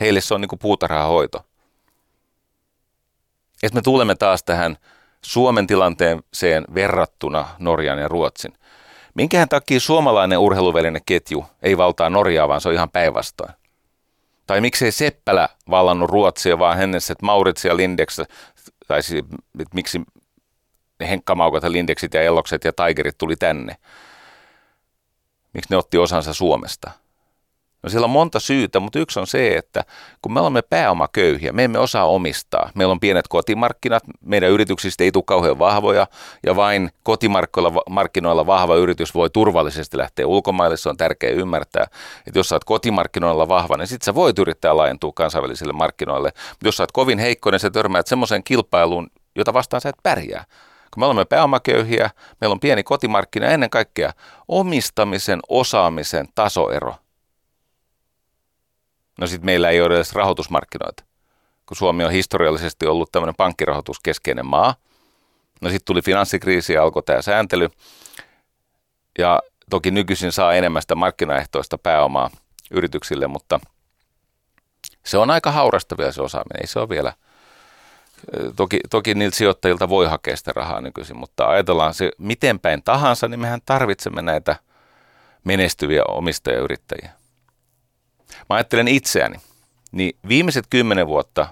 [0.00, 1.44] Heille se on niin kuin puutarhahoito.
[3.62, 4.76] Ja me tulemme taas tähän
[5.22, 8.58] Suomen tilanteeseen verrattuna Norjan ja Ruotsin.
[9.14, 13.52] Minkähän takia suomalainen urheiluvälineketju ei valtaa Norjaa, vaan se on ihan päinvastoin?
[14.46, 18.20] Tai miksei Seppälä vallannut Ruotsia, vaan Hennesset, Maurits ja Lindex,
[18.88, 19.24] tai siis,
[19.74, 20.00] miksi
[21.00, 23.76] Henkka Maukat ja Lindeksit ja Ellokset ja Tigerit tuli tänne.
[25.52, 26.90] Miksi ne otti osansa Suomesta?
[27.82, 29.84] No siellä on monta syytä, mutta yksi on se, että
[30.22, 32.70] kun me olemme pääomaköyhiä, me emme osaa omistaa.
[32.74, 36.06] Meillä on pienet kotimarkkinat, meidän yrityksistä ei tule kauhean vahvoja
[36.46, 40.76] ja vain kotimarkkinoilla vahva yritys voi turvallisesti lähteä ulkomaille.
[40.76, 41.86] Se on tärkeää ymmärtää,
[42.26, 46.32] että jos sä oot kotimarkkinoilla vahva, niin sit sä voit yrittää laajentua kansainvälisille markkinoille.
[46.50, 50.02] Mutta jos sä oot kovin heikko, niin sä törmäät semmoiseen kilpailuun, jota vastaan sä et
[50.02, 50.44] pärjää.
[50.94, 52.10] Kun me olemme pääomaköyhiä,
[52.40, 54.12] meillä on pieni kotimarkkina ennen kaikkea
[54.48, 56.94] omistamisen, osaamisen tasoero–
[59.18, 61.04] No sitten meillä ei ole edes rahoitusmarkkinoita,
[61.66, 64.74] kun Suomi on historiallisesti ollut tämmöinen pankkirahoituskeskeinen maa.
[65.60, 67.68] No sitten tuli finanssikriisi ja alkoi tämä sääntely.
[69.18, 72.30] Ja toki nykyisin saa enemmän sitä markkinaehtoista pääomaa
[72.70, 73.60] yrityksille, mutta
[75.04, 76.60] se on aika haurasta vielä se osaaminen.
[76.60, 77.12] Ei se ole vielä,
[78.56, 83.28] toki, toki niiltä sijoittajilta voi hakea sitä rahaa nykyisin, mutta ajatellaan se miten päin tahansa,
[83.28, 84.56] niin mehän tarvitsemme näitä
[85.44, 87.17] menestyviä omistajayrittäjiä
[88.48, 89.36] mä ajattelen itseäni,
[89.92, 91.46] niin viimeiset kymmenen vuotta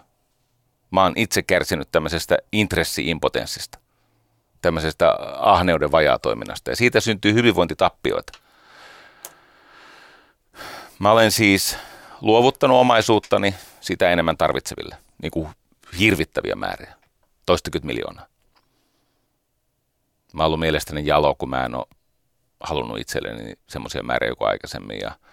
[0.91, 3.79] mä oon itse kärsinyt tämmöisestä intressiimpotenssista,
[4.63, 8.33] tämmöisestä ahneuden vajaatoiminnasta ja siitä syntyy hyvinvointitappioita.
[10.99, 11.77] Mä olen siis
[12.21, 15.49] luovuttanut omaisuuttani sitä enemmän tarvitseville, niin kuin
[15.99, 16.95] hirvittäviä määriä,
[17.47, 18.27] toistakymmentä miljoonaa.
[20.33, 21.87] Mä oon ollut mielestäni jalo, kun mä en ole
[22.61, 25.13] halunnut itselleni semmoisia määriä kuin aikaisemmin ja–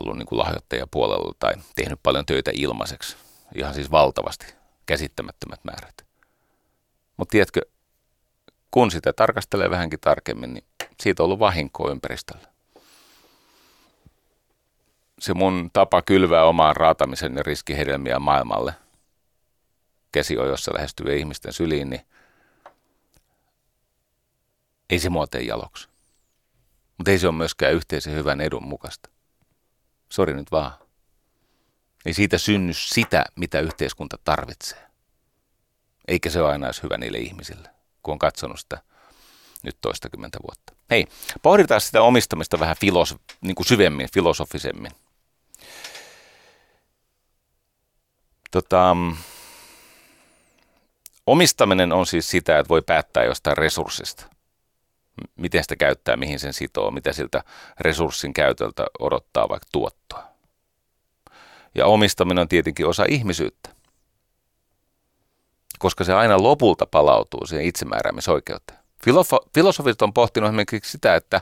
[0.00, 3.16] ollut niin kuin lahjoittajapuolella tai tehnyt paljon töitä ilmaiseksi.
[3.54, 4.54] Ihan siis valtavasti,
[4.86, 6.06] käsittämättömät määrät.
[7.16, 7.60] Mutta tiedätkö,
[8.70, 10.64] kun sitä tarkastelee vähänkin tarkemmin, niin
[11.00, 12.46] siitä on ollut vahinkoa ympäristölle.
[15.20, 18.74] Se mun tapa kylvää omaan raatamisen ja riskihedelmiä maailmalle
[20.12, 22.06] käsiojossa lähestyviä ihmisten syliin, niin
[24.90, 25.88] ei se mua tee jaloksi.
[26.98, 29.11] Mutta ei se ole myöskään yhteisen hyvän edun mukaista.
[30.12, 30.72] Sori nyt vaan.
[32.06, 34.86] Ei siitä synny sitä, mitä yhteiskunta tarvitsee.
[36.08, 37.68] Eikä se ole aina edes hyvä niille ihmisille,
[38.02, 38.78] kun on katsonut sitä
[39.62, 40.72] nyt toistakymmentä vuotta.
[40.90, 41.06] Hei,
[41.42, 44.92] pohditaan sitä omistamista vähän filos, niin kuin syvemmin, filosofisemmin.
[48.50, 48.96] Tota,
[51.26, 54.31] omistaminen on siis sitä, että voi päättää jostain resurssista
[55.36, 57.44] miten sitä käyttää, mihin sen sitoo, mitä siltä
[57.80, 60.24] resurssin käytöltä odottaa vaikka tuottoa.
[61.74, 63.70] Ja omistaminen on tietenkin osa ihmisyyttä,
[65.78, 68.78] koska se aina lopulta palautuu siihen itsemääräämisoikeuteen.
[68.78, 71.40] Filofo- filosofit on pohtinut esimerkiksi sitä, että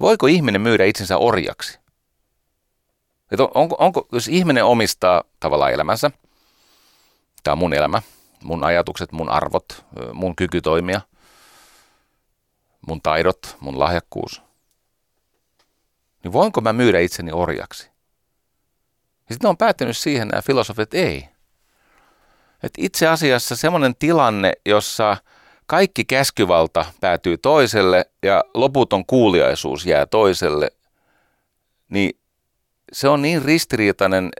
[0.00, 1.78] voiko ihminen myydä itsensä orjaksi.
[3.30, 6.10] Että on, onko, onko, jos ihminen omistaa tavallaan elämänsä,
[7.42, 8.02] tämä on mun elämä,
[8.42, 11.00] mun ajatukset, mun arvot, mun kyky toimia–
[12.88, 14.42] mun taidot, mun lahjakkuus,
[16.24, 17.90] niin voinko mä myydä itseni orjaksi?
[19.28, 21.28] Ja sitten on päättynyt siihen nämä filosofit, että ei.
[22.62, 25.16] Että itse asiassa semmoinen tilanne, jossa
[25.66, 30.70] kaikki käskyvalta päätyy toiselle ja loputon kuuliaisuus jää toiselle,
[31.88, 32.20] niin
[32.92, 34.30] se on niin ristiriitainen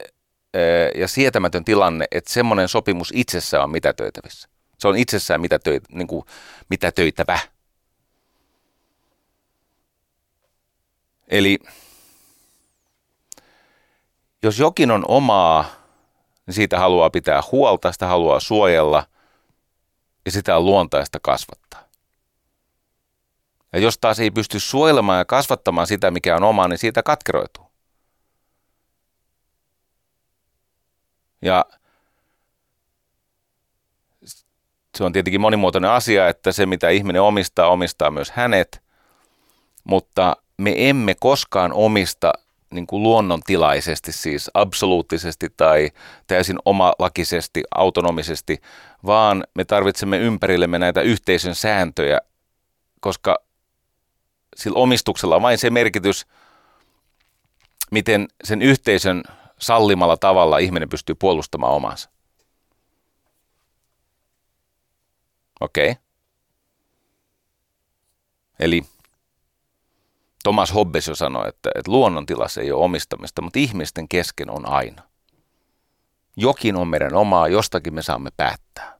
[0.95, 4.49] ja sietämätön tilanne, että semmoinen sopimus itsessään on mitätöitävissä.
[4.79, 6.25] Se on itsessään mitätöi, niin kuin,
[6.71, 7.39] mitätöitävä.
[11.29, 11.59] Eli
[14.43, 15.65] jos jokin on omaa,
[16.47, 19.07] niin siitä haluaa pitää huolta, sitä haluaa suojella
[20.25, 21.89] ja sitä on luontaista kasvattaa.
[23.73, 27.71] Ja jos taas ei pysty suojelemaan ja kasvattamaan sitä, mikä on omaa, niin siitä katkeroituu.
[31.43, 31.65] Ja
[34.99, 38.83] se on tietenkin monimuotoinen asia, että se mitä ihminen omistaa, omistaa myös hänet,
[39.85, 42.33] mutta me emme koskaan omista
[42.71, 45.91] niin kuin luonnontilaisesti, siis absoluuttisesti tai
[46.27, 48.61] täysin omalakisesti, autonomisesti,
[49.07, 52.21] vaan me tarvitsemme ympärillemme näitä yhteisön sääntöjä,
[53.01, 53.39] koska
[54.57, 56.27] sillä omistuksella on vain se merkitys,
[57.91, 59.23] miten sen yhteisön
[59.59, 62.11] sallimalla tavalla ihminen pystyy puolustamaan omansa.
[65.61, 65.91] Okei.
[65.91, 66.03] Okay.
[68.59, 68.85] Eli
[70.49, 75.03] Thomas Hobbes jo sanoi, että, että luonnontilassa ei ole omistamista, mutta ihmisten kesken on aina.
[76.37, 78.99] Jokin on meidän omaa, jostakin me saamme päättää.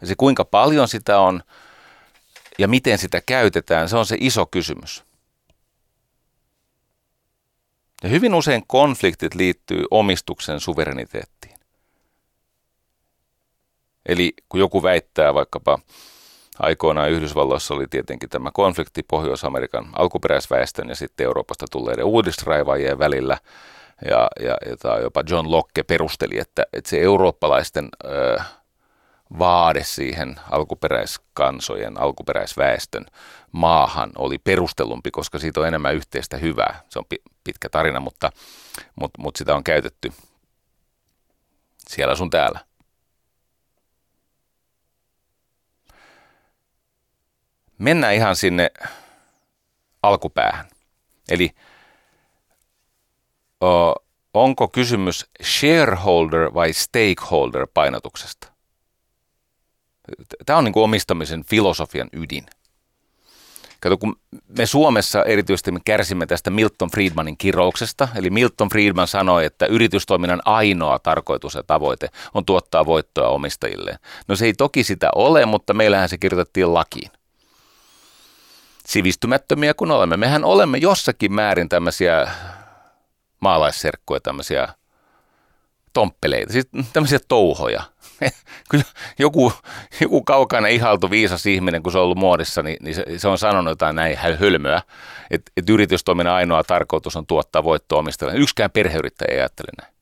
[0.00, 1.42] Ja se kuinka paljon sitä on
[2.58, 5.04] ja miten sitä käytetään, se on se iso kysymys.
[8.02, 11.58] Ja hyvin usein konfliktit liittyy omistuksen suvereniteettiin.
[14.06, 15.78] Eli kun joku väittää vaikkapa
[16.58, 23.38] aikoinaan Yhdysvalloissa oli tietenkin tämä konflikti Pohjois-Amerikan alkuperäisväestön ja sitten Euroopasta tulleiden uudisraivaajien välillä.
[24.10, 28.38] Ja, ja, ja jopa John Locke perusteli, että, että se eurooppalaisten ö,
[29.38, 33.06] vaade siihen alkuperäiskansojen, alkuperäisväestön
[33.52, 36.80] maahan oli perustellumpi, koska siitä on enemmän yhteistä hyvää.
[36.88, 37.04] Se on
[37.44, 38.30] pitkä tarina, mutta,
[39.00, 40.12] mutta, mutta sitä on käytetty
[41.88, 42.60] siellä sun täällä.
[47.84, 48.70] Mennään ihan sinne
[50.02, 50.68] alkupäähän.
[51.28, 51.50] Eli
[53.64, 53.92] o,
[54.34, 58.52] onko kysymys shareholder vai stakeholder painotuksesta?
[60.46, 62.46] Tämä on niin kuin omistamisen filosofian ydin.
[63.80, 64.16] Kato, kun
[64.58, 70.42] me Suomessa erityisesti me kärsimme tästä Milton Friedmanin kirouksesta, eli Milton Friedman sanoi, että yritystoiminnan
[70.44, 73.98] ainoa tarkoitus ja tavoite on tuottaa voittoa omistajille.
[74.28, 77.10] No se ei toki sitä ole, mutta meillähän se kirjoitettiin lakiin.
[78.86, 80.16] Sivistymättömiä kun olemme.
[80.16, 82.28] Mehän olemme jossakin määrin tämmöisiä
[83.40, 84.68] maalaisserkkoja, tämmöisiä
[85.92, 87.82] tomppeleita, siis tämmöisiä touhoja–
[88.70, 88.82] kun
[89.18, 89.52] joku,
[90.00, 93.38] joku kaukainen ihaltu viisas ihminen, kun se on ollut muodissa, niin, niin se, se on
[93.38, 94.82] sanonut jotain näin hölmöä,
[95.30, 98.40] että, että yritystoiminnan ainoa tarkoitus on tuottaa voittoa omistajalle.
[98.40, 99.94] Yksikään perheyrittäjä ei ajattele näin.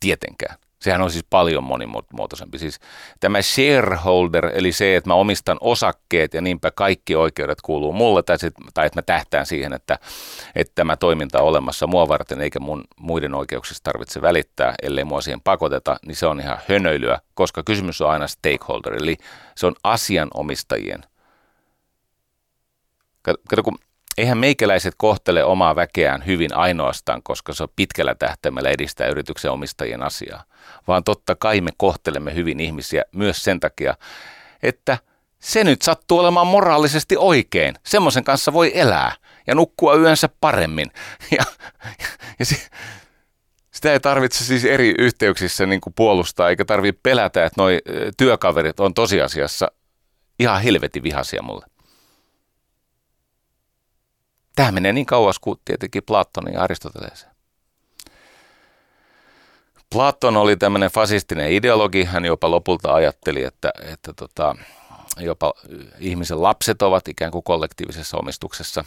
[0.00, 0.56] Tietenkään.
[0.84, 2.58] Sehän on siis paljon monimuotoisempi.
[2.58, 2.80] Siis
[3.20, 8.38] tämä shareholder, eli se, että mä omistan osakkeet ja niinpä kaikki oikeudet kuuluu mulle, tai,
[8.38, 9.98] sit, tai että mä tähtään siihen, että,
[10.54, 15.20] että tämä toiminta on olemassa mua varten, eikä mun muiden oikeuksista tarvitse välittää, ellei mua
[15.20, 19.16] siihen pakoteta, niin se on ihan hönöilyä, koska kysymys on aina stakeholder, eli
[19.56, 21.04] se on asianomistajien.
[23.22, 23.78] Kato, kun
[24.18, 30.02] eihän meikäläiset kohtele omaa väkeään hyvin ainoastaan, koska se on pitkällä tähtäimellä edistää yrityksen omistajien
[30.02, 30.44] asiaa,
[30.88, 33.94] vaan totta kai me kohtelemme hyvin ihmisiä myös sen takia,
[34.62, 34.98] että
[35.38, 37.74] se nyt sattuu olemaan moraalisesti oikein.
[37.86, 39.12] Semmoisen kanssa voi elää
[39.46, 40.90] ja nukkua yönsä paremmin.
[41.30, 41.44] Ja,
[42.00, 42.06] ja,
[42.38, 42.56] ja se,
[43.70, 47.82] sitä ei tarvitse siis eri yhteyksissä niin kuin puolustaa, eikä tarvitse pelätä, että noi
[48.16, 49.70] työkaverit on tosiasiassa
[50.38, 51.66] ihan helvetin vihaisia mulle.
[54.56, 57.34] Tämä menee niin kauas kuin tietenkin Platonin ja Aristoteleeseen.
[59.92, 62.04] Platon oli tämmöinen fasistinen ideologi.
[62.04, 64.56] Hän jopa lopulta ajatteli, että, että tota,
[65.18, 65.54] jopa
[65.98, 68.84] ihmisen lapset ovat ikään kuin kollektiivisessa omistuksessa.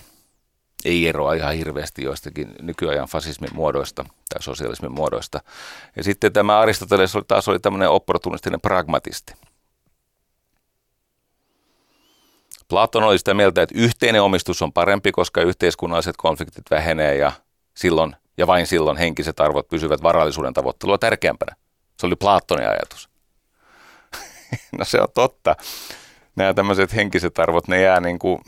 [0.86, 5.41] Ei eroa ihan hirveästi joistakin nykyajan fasismin muodoista tai sosialismin muodoista.
[5.95, 9.34] Ja sitten tämä Aristoteles oli taas oli tämmöinen opportunistinen pragmatisti.
[12.67, 17.32] Platon oli sitä mieltä, että yhteinen omistus on parempi, koska yhteiskunnalliset konfliktit vähenee ja
[17.77, 21.56] silloin ja vain silloin henkiset arvot pysyvät varallisuuden tavoittelua tärkeämpänä.
[21.99, 23.10] Se oli Platonin ajatus.
[24.80, 25.56] no se on totta.
[26.36, 28.41] Nämä tämmöiset henkiset arvot, ne jää niin kuin,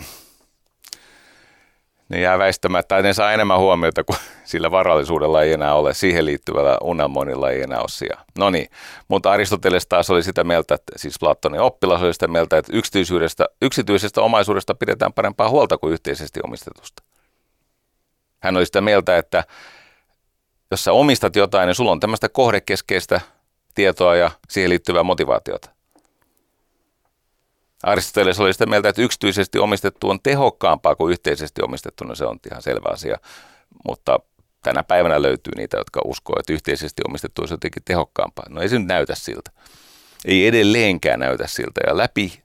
[2.09, 6.25] ne jää väistämättä, tai ne saa enemmän huomiota kuin sillä varallisuudella ei enää ole, siihen
[6.25, 8.25] liittyvällä unelmoinnilla ei enää ole sijaa.
[8.37, 8.69] No niin,
[9.07, 13.45] mutta Aristoteles taas oli sitä mieltä, että siis Platonin oppilas oli sitä mieltä, että yksityisyydestä,
[13.61, 17.03] yksityisestä omaisuudesta pidetään parempaa huolta kuin yhteisesti omistetusta.
[18.39, 19.43] Hän oli sitä mieltä, että
[20.71, 23.21] jos sä omistat jotain, niin sulla on tämmöistä kohdekeskeistä
[23.75, 25.78] tietoa ja siihen liittyvää motivaatiota.
[27.83, 32.39] Aristoteles oli sitä mieltä, että yksityisesti omistettu on tehokkaampaa kuin yhteisesti omistettu, no se on
[32.51, 33.17] ihan selvä asia,
[33.87, 34.19] mutta
[34.63, 38.45] tänä päivänä löytyy niitä, jotka uskoo, että yhteisesti omistettu olisi jotenkin tehokkaampaa.
[38.49, 39.51] No ei se nyt näytä siltä.
[40.25, 42.43] Ei edelleenkään näytä siltä ja läpi,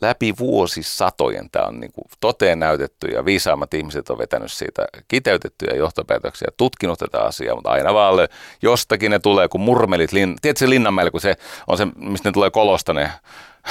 [0.00, 5.74] läpi vuosisatojen tämä on niin kuin toteen näytetty ja viisaammat ihmiset on vetänyt siitä kiteytettyjä
[5.74, 8.14] johtopäätöksiä, tutkinut tätä asiaa, mutta aina vaan
[8.62, 12.50] jostakin ne tulee, kun murmelit, lin, tiedätkö Linnanmäellä, kun se on se, mistä ne tulee
[12.50, 13.10] kolosta ne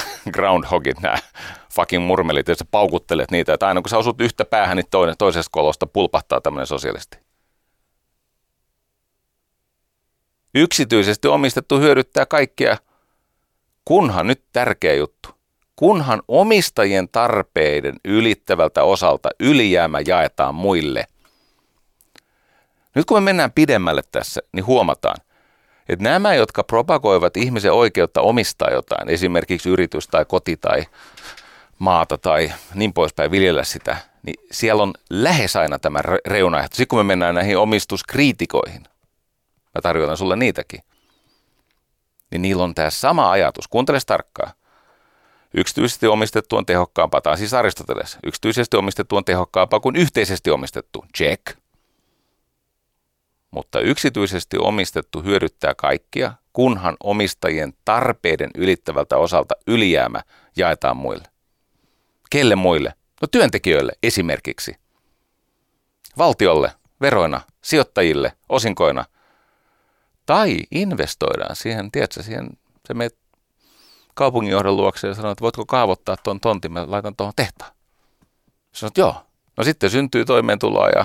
[0.34, 1.18] groundhogit, nämä
[1.74, 5.14] fucking murmelit, jos sä paukuttelet niitä, että aina kun sä osut yhtä päähän, niin toinen,
[5.18, 7.18] toisesta kolosta pulpahtaa tämmöinen sosialisti.
[10.54, 12.76] Yksityisesti omistettu hyödyttää kaikkia,
[13.84, 15.28] kunhan nyt tärkeä juttu,
[15.76, 21.04] kunhan omistajien tarpeiden ylittävältä osalta ylijäämä jaetaan muille.
[22.94, 25.16] Nyt kun me mennään pidemmälle tässä, niin huomataan,
[25.88, 30.84] että nämä, jotka propagoivat ihmisen oikeutta omistaa jotain, esimerkiksi yritys tai koti tai
[31.78, 36.76] maata tai niin poispäin, viljellä sitä, niin siellä on lähes aina tämä reunaehto.
[36.76, 38.82] Sitten kun me mennään näihin omistuskriitikoihin,
[39.74, 40.80] mä tarjoan sulle niitäkin,
[42.30, 43.68] niin niillä on tämä sama ajatus.
[43.68, 44.52] Kuuntele tarkkaan.
[45.54, 48.18] Yksityisesti omistettu on tehokkaampaa, on siis Aristoteles.
[48.24, 51.04] Yksityisesti omistettu on tehokkaampaa kuin yhteisesti omistettu.
[51.16, 51.65] Check.
[53.50, 60.20] Mutta yksityisesti omistettu hyödyttää kaikkia, kunhan omistajien tarpeiden ylittävältä osalta ylijäämä
[60.56, 61.28] jaetaan muille.
[62.30, 62.94] Kelle muille?
[63.22, 64.76] No työntekijöille esimerkiksi.
[66.18, 69.04] Valtiolle, veroina, sijoittajille, osinkoina.
[70.26, 72.48] Tai investoidaan siihen, tiedätkö, siihen,
[72.86, 73.18] se menet
[74.14, 77.72] kaupunginjohdon luokse ja sanoo, että voitko kaavoittaa tuon tontin, mä laitan tuohon tehtaan.
[78.72, 79.26] Sanoit, joo.
[79.56, 81.04] No sitten syntyy toimeentuloa ja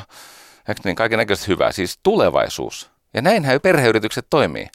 [0.85, 2.91] niin, kaiken näköistä hyvää, siis tulevaisuus.
[3.13, 4.67] Ja näinhän perheyritykset toimii.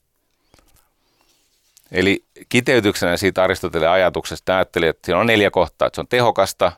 [1.92, 6.72] Eli kiteytyksenä siitä Aristoteleen ajatuksesta ajattelin, että siinä on neljä kohtaa, että se on tehokasta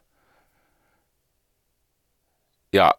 [2.73, 2.95] ja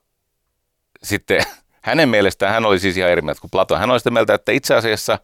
[1.03, 1.43] sitten
[1.81, 4.51] hänen mielestään, hän oli siis ihan eri mieltä kuin Platon, hän oli sitä mieltä, että
[4.51, 5.19] itse asiassa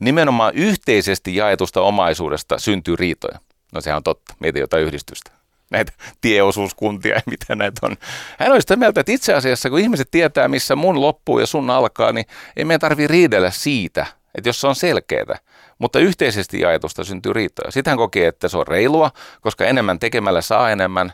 [0.00, 3.38] nimenomaan yhteisesti jaetusta omaisuudesta syntyy riitoja.
[3.72, 5.37] No sehän on totta, mieti jotain yhdistystä
[5.70, 7.96] näitä tieosuuskuntia ja mitä näitä on.
[8.38, 11.70] Hän oli sitä mieltä, että itse asiassa kun ihmiset tietää, missä mun loppuu ja sun
[11.70, 15.38] alkaa, niin ei meidän tarvi riidellä siitä, että jos se on selkeää.
[15.78, 17.70] Mutta yhteisesti jaetusta syntyy riittoja.
[17.70, 19.10] Sitten hän kokee, että se on reilua,
[19.40, 21.12] koska enemmän tekemällä saa enemmän.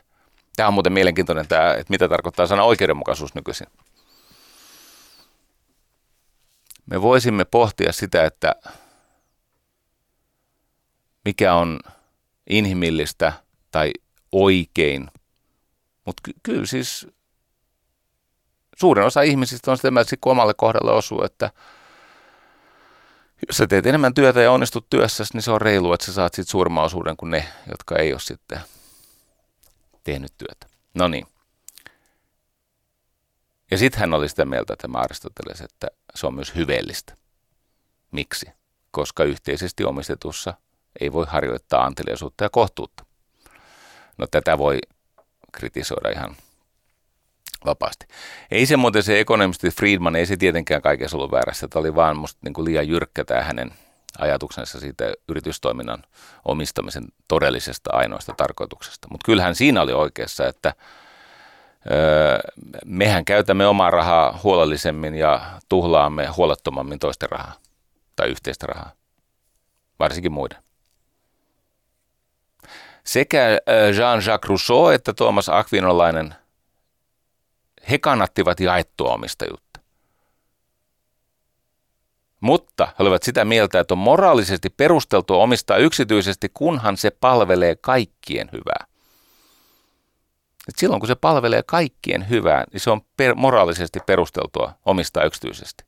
[0.57, 3.67] Tämä on muuten mielenkiintoinen, tämä, että mitä tarkoittaa sana oikeudenmukaisuus nykyisin.
[6.87, 8.55] Me voisimme pohtia sitä, että
[11.25, 11.81] mikä on
[12.51, 13.33] inhimillistä
[13.71, 13.93] tai
[14.35, 15.11] oikein.
[16.05, 17.07] Mutta ky- kyllä siis
[18.77, 21.51] suurin osa ihmisistä on sitä mieltä, kun omalle kohdalle osuu, että
[23.49, 26.35] jos sä teet enemmän työtä ja onnistut työssä, niin se on reilu, että sä saat
[26.35, 28.61] sitten suuremman osuuden kuin ne, jotka ei ole sitten
[30.05, 30.67] tehnyt työtä.
[30.95, 31.27] No niin.
[33.71, 37.15] Ja sitten hän oli sitä mieltä, tämä Aristoteles, että se on myös hyveellistä.
[38.13, 38.47] Miksi?
[38.91, 40.55] Koska yhteisesti omistetussa
[41.01, 43.05] ei voi harjoittaa anteliaisuutta ja kohtuutta.
[44.19, 44.79] No tätä voi
[45.53, 46.37] kritisoida ihan
[47.67, 48.07] vapaasti.
[48.51, 51.69] Ei se muuten se ekonomisti Friedman, ei se tietenkään kaikessa ollut väärässä.
[51.69, 53.73] Tämä oli vaan musta niin kuin liian jyrkkä tämä hänen
[54.19, 56.05] ajatuksensa siitä yritystoiminnan
[56.45, 59.09] omistamisen todellisesta ainoasta tarkoituksesta.
[59.11, 60.75] Mutta kyllähän siinä oli oikeassa, että
[61.91, 62.39] öö,
[62.85, 67.55] mehän käytämme omaa rahaa huolellisemmin ja tuhlaamme huolettomammin toisten rahaa
[68.17, 68.93] tai yhteistä rahaa,
[69.99, 70.64] varsinkin muiden.
[73.07, 76.35] Sekä äh, Jean-Jacques Rousseau että Thomas Aquinolainen,
[77.91, 79.81] he kannattivat jaettua omistajuutta.
[82.41, 88.49] Mutta he olivat sitä mieltä, että on moraalisesti perusteltua omistaa yksityisesti, kunhan se palvelee kaikkien
[88.53, 88.87] hyvää.
[90.69, 95.85] Et silloin kun se palvelee kaikkien hyvää, niin se on per, moraalisesti perusteltua omistaa yksityisesti.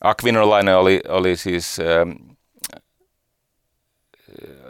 [0.00, 2.31] Aquinolainen oli, oli siis ähm,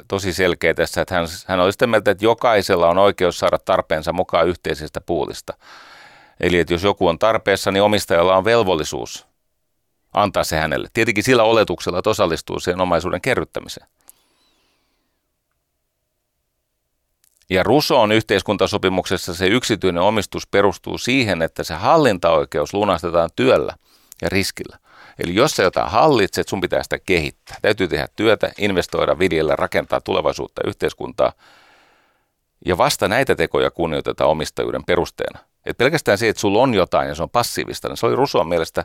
[0.08, 4.12] tosi selkeä tässä, että hän, hän oli sitä mieltä, että jokaisella on oikeus saada tarpeensa
[4.12, 5.54] mukaan yhteisestä puulista.
[6.40, 9.26] Eli että jos joku on tarpeessa, niin omistajalla on velvollisuus
[10.12, 10.88] antaa se hänelle.
[10.92, 13.86] Tietenkin sillä oletuksella, että osallistuu siihen omaisuuden kerryttämiseen.
[17.50, 23.76] Ja Rusoon yhteiskuntasopimuksessa se yksityinen omistus perustuu siihen, että se hallintaoikeus lunastetaan työllä
[24.22, 24.78] ja riskillä.
[25.18, 27.56] Eli jos sä jotain hallitset, sun pitää sitä kehittää.
[27.62, 31.32] Täytyy tehdä työtä, investoida, viljellä, rakentaa tulevaisuutta, yhteiskuntaa.
[32.66, 35.38] Ja vasta näitä tekoja kunnioitetaan omistajuuden perusteena.
[35.66, 38.48] Et pelkästään se, että sulla on jotain ja se on passiivista, niin se oli Rusoon
[38.48, 38.84] mielestä,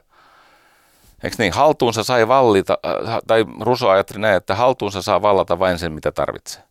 [1.24, 5.80] eikö niin, haltuunsa sai vallita, äh, tai Ruso ajatteli näin, että haltuunsa saa vallata vain
[5.80, 6.64] sen, mitä tarvitsee.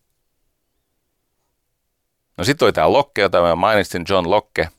[2.37, 4.69] No sitten oli tämä Locke, jota mä mainitsin, John Locke.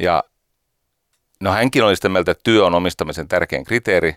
[0.00, 0.24] Ja
[1.42, 4.16] No hänkin oli sitä mieltä, että työ on omistamisen tärkein kriteeri.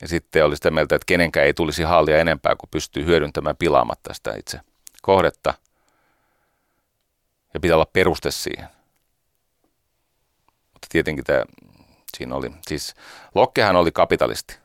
[0.00, 4.14] Ja sitten oli sitä mieltä, että kenenkään ei tulisi haalia enempää, kuin pystyy hyödyntämään pilaamatta
[4.14, 4.60] sitä itse
[5.02, 5.54] kohdetta.
[7.54, 8.68] Ja pitää olla peruste siihen.
[10.72, 11.44] Mutta tietenkin tämä,
[12.16, 12.94] siinä oli, siis
[13.34, 14.58] Lokkehan oli kapitalisti.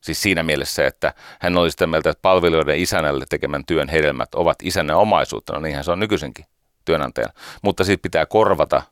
[0.00, 4.56] Siis siinä mielessä, että hän oli sitä mieltä, että palvelijoiden isänälle tekemän työn hedelmät ovat
[4.62, 5.52] isännän omaisuutta.
[5.52, 6.44] No niinhän se on nykyisenkin
[6.84, 7.32] työnantajana.
[7.62, 8.82] Mutta sitten pitää korvata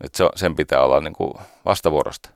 [0.00, 1.34] että se, sen pitää olla niin kuin
[1.64, 2.30] vastavuorosta.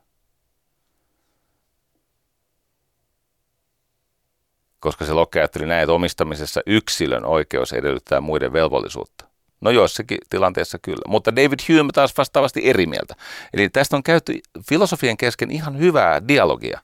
[4.80, 9.24] Koska se Locke ajatteli näin, että omistamisessa yksilön oikeus edellyttää muiden velvollisuutta.
[9.60, 13.14] No joissakin tilanteessa kyllä, mutta David Hume taas vastaavasti eri mieltä.
[13.54, 16.80] Eli tästä on käyty filosofien kesken ihan hyvää dialogia.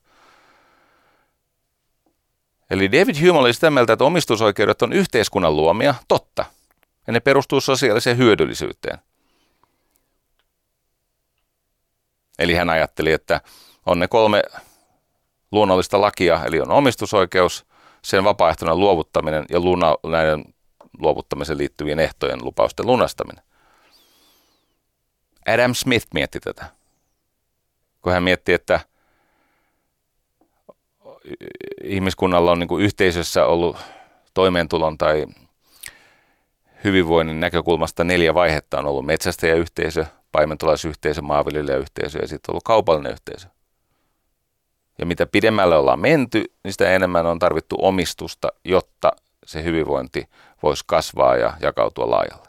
[2.71, 6.45] Eli David Hume oli sitä mieltä, että omistusoikeudet on yhteiskunnan luomia, totta.
[7.07, 8.99] Ja ne perustuu sosiaaliseen hyödyllisyyteen.
[12.39, 13.41] Eli hän ajatteli, että
[13.87, 14.43] on ne kolme
[15.53, 17.67] luonnollista lakia, eli on omistusoikeus,
[18.03, 20.45] sen vapaaehtoinen luovuttaminen ja luna, näiden
[20.99, 23.45] luovuttamiseen liittyvien ehtojen lupausten lunastaminen.
[25.47, 26.67] Adam Smith mietti tätä,
[28.03, 28.81] kun hän mietti, että
[31.85, 33.77] ihmiskunnalla on niin kuin yhteisössä ollut
[34.35, 35.27] toimeentulon tai
[36.85, 38.79] hyvinvoinnin näkökulmasta neljä vaihetta.
[38.79, 40.07] On ollut metsästäjäyhteisö,
[40.37, 43.49] paimentolaisyhteisö, maanviljelijäyhteisö ja sitten ollut kaupallinen yhteisö.
[44.99, 49.13] Ja mitä pidemmälle ollaan menty, niin sitä enemmän on tarvittu omistusta, jotta
[49.47, 50.29] se hyvinvointi
[50.63, 52.49] voisi kasvaa ja jakautua laajalle.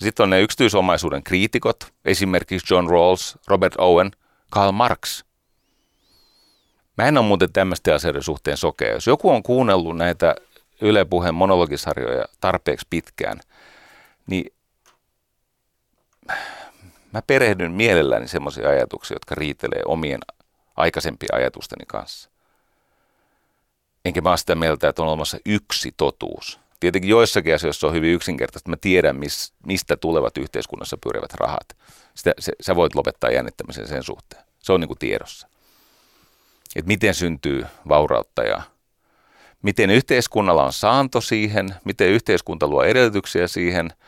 [0.00, 4.10] Sitten on ne yksityisomaisuuden kriitikot, esimerkiksi John Rawls, Robert Owen,
[4.50, 5.24] Karl Marx.
[6.98, 8.92] Mä en ole muuten tämmöisten asioiden suhteen sokea.
[8.92, 10.34] Jos joku on kuunnellut näitä
[10.80, 13.40] Yle Puheen monologisarjoja tarpeeksi pitkään,
[14.26, 14.52] niin
[17.12, 20.20] mä perehdyn mielelläni semmoisia ajatuksia, jotka riitelee omien
[20.76, 22.30] aikaisempien ajatusteni kanssa.
[24.04, 26.60] Enkä mä ole sitä mieltä, että on olemassa yksi totuus.
[26.80, 28.70] Tietenkin joissakin asioissa on hyvin yksinkertaista.
[28.70, 31.76] Mä tiedän, mis, mistä tulevat yhteiskunnassa pyörivät rahat.
[32.14, 34.42] Sitä, se, sä voit lopettaa jännittämisen sen suhteen.
[34.58, 35.48] Se on niin kuin tiedossa.
[36.76, 38.62] Että miten syntyy vaurautta ja
[39.62, 43.90] miten yhteiskunnalla on saanto siihen, miten yhteiskunta luo edellytyksiä siihen–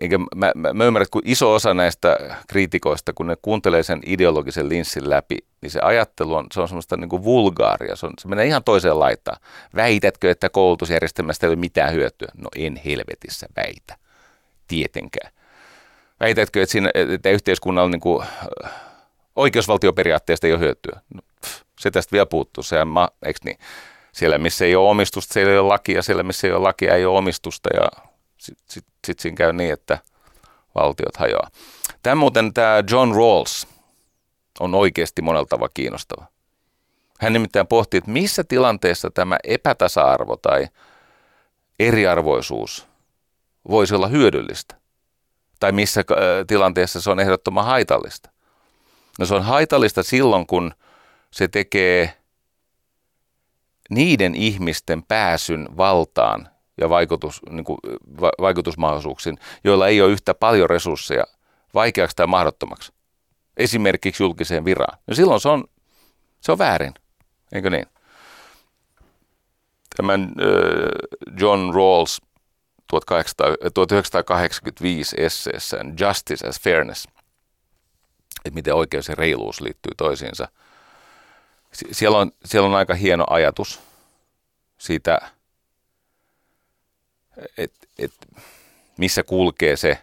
[0.00, 2.18] eikä mä, mä, mä ymmärrän, että kun iso osa näistä
[2.48, 6.96] kriitikoista, kun ne kuuntelee sen ideologisen linssin läpi, niin se ajattelu on, se on semmoista
[6.96, 9.40] niin kuin vulgaaria, se, on, se menee ihan toiseen laitaan.
[9.76, 12.28] Väitätkö, että koulutusjärjestelmästä ei ole mitään hyötyä?
[12.36, 13.96] No en helvetissä väitä,
[14.68, 15.32] tietenkään.
[16.20, 18.26] Väitätkö, että, siinä, että yhteiskunnalla niin kuin,
[19.36, 21.00] oikeusvaltioperiaatteesta ei ole hyötyä?
[21.14, 23.58] No, pff, se tästä vielä puuttuu, sehän ma, eikö niin?
[24.12, 27.04] Siellä, missä ei ole omistusta, siellä ei ole lakia, siellä, missä ei ole lakia, ei
[27.04, 27.88] ole omistusta ja
[28.38, 29.98] sitten sit, sit siinä käy niin, että
[30.74, 31.50] valtiot hajoaa.
[32.02, 33.68] Tämä muuten tämä John Rawls
[34.60, 36.26] on oikeasti monella tavalla kiinnostava.
[37.20, 40.68] Hän nimittäin pohtii, että missä tilanteessa tämä epätasa-arvo tai
[41.78, 42.86] eriarvoisuus
[43.68, 44.76] voisi olla hyödyllistä.
[45.60, 48.30] Tai missä äh, tilanteessa se on ehdottoman haitallista.
[49.18, 50.74] No se on haitallista silloin, kun
[51.30, 52.16] se tekee
[53.90, 56.48] niiden ihmisten pääsyn valtaan,
[56.82, 57.78] ja vaikutus, niin kuin,
[58.20, 61.24] va, vaikutusmahdollisuuksiin, joilla ei ole yhtä paljon resursseja
[61.74, 62.92] vaikeaksi tai mahdottomaksi.
[63.56, 64.98] Esimerkiksi julkiseen viraan.
[65.06, 65.64] No silloin se on,
[66.40, 66.94] se on väärin,
[67.52, 67.86] eikö niin?
[69.96, 70.28] Tämän äh,
[71.40, 72.20] John Rawls
[73.74, 77.08] 1985 esseessään Justice as Fairness,
[78.44, 80.48] että miten oikeus ja reiluus liittyy toisiinsa.
[81.72, 83.80] Siellä on, siellä on aika hieno ajatus
[84.78, 85.18] siitä–
[87.58, 88.12] että et,
[88.98, 89.98] missä kulkee se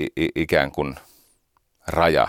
[0.00, 0.96] i, ikään kuin
[1.86, 2.28] raja.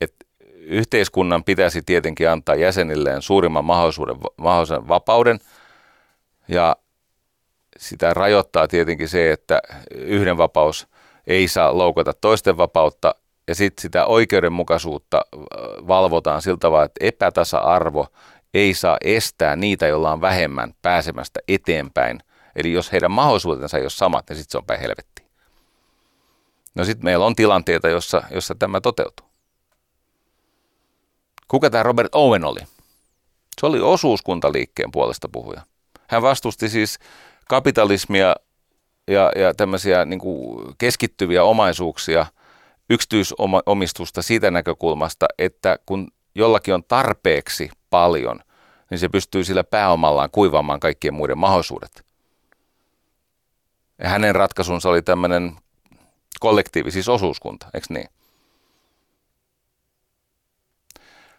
[0.00, 0.14] Et
[0.56, 5.40] yhteiskunnan pitäisi tietenkin antaa jäsenilleen suurimman mahdollisuuden, mahdollisen vapauden
[6.48, 6.76] ja
[7.78, 10.86] sitä rajoittaa tietenkin se, että yhden vapaus
[11.26, 13.14] ei saa loukata toisten vapautta
[13.48, 15.24] ja sitten sitä oikeudenmukaisuutta
[15.88, 18.06] valvotaan siltä tavalla, että epätasa-arvo
[18.54, 22.20] ei saa estää niitä, joilla on vähemmän pääsemästä eteenpäin.
[22.56, 25.28] Eli jos heidän mahdollisuutensa ei ole samat, niin sitten se on päin helvettiin.
[26.74, 29.26] No sitten meillä on tilanteita, jossa, jossa tämä toteutuu.
[31.48, 32.60] Kuka tämä Robert Owen oli?
[33.60, 35.60] Se oli osuuskuntaliikkeen puolesta puhuja.
[36.08, 36.98] Hän vastusti siis
[37.48, 38.34] kapitalismia
[39.08, 40.20] ja, ja tämmöisiä niin
[40.78, 42.26] keskittyviä omaisuuksia,
[42.90, 48.40] yksityisomistusta siitä näkökulmasta, että kun jollakin on tarpeeksi paljon,
[48.90, 52.04] niin se pystyy sillä pääomallaan kuivaamaan kaikkien muiden mahdollisuudet.
[53.98, 55.56] Ja hänen ratkaisunsa oli tämmöinen
[56.40, 58.08] kollektiivi, siis osuuskunta, eikö niin?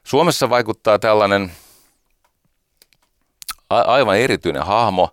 [0.04, 1.52] Suomessa vaikuttaa tällainen
[3.70, 5.10] aivan erityinen hahmo.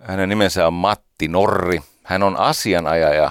[0.00, 1.80] Hänen nimensä on Matti Norri.
[2.02, 3.30] Hän on asianajaja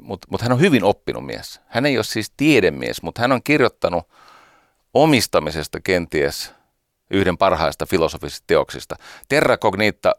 [0.00, 1.60] mutta mut hän on hyvin oppinut mies.
[1.66, 4.08] Hän ei ole siis tiedemies, mutta hän on kirjoittanut
[4.94, 6.52] omistamisesta kenties
[7.10, 8.96] yhden parhaista filosofisista teoksista.
[9.28, 10.12] Terra Cognita,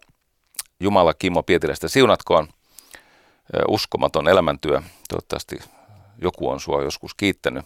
[0.79, 2.47] Jumala Kimmo Pietilästä siunatkoon,
[3.67, 4.81] uskomaton elämäntyö.
[5.09, 5.59] Toivottavasti
[6.21, 7.65] joku on sua joskus kiittänyt.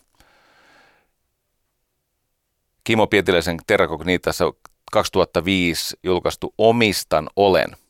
[2.84, 4.54] Kimmo Pietiläisen Terra Cognitassa
[4.91, 7.76] 2005 julkaistu Omistan olen–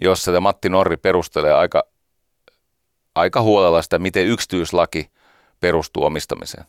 [0.00, 1.84] jossa Matti Norri perustelee aika,
[3.14, 5.10] aika huolella sitä, miten yksityislaki
[5.60, 6.64] perustuu omistamiseen.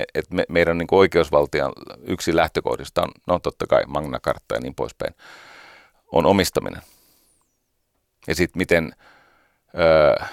[0.00, 4.60] Et, et me, meidän niin oikeusvaltion yksi lähtökohdista on, no totta kai Magna Carta ja
[4.60, 5.14] niin poispäin,
[6.12, 6.82] on omistaminen.
[8.26, 8.92] Ja sitten miten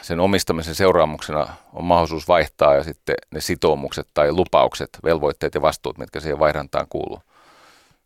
[0.01, 5.97] sen omistamisen seuraamuksena on mahdollisuus vaihtaa ja sitten ne sitoumukset tai lupaukset, velvoitteet ja vastuut,
[5.97, 7.21] mitkä siihen vaihdantaan kuuluu.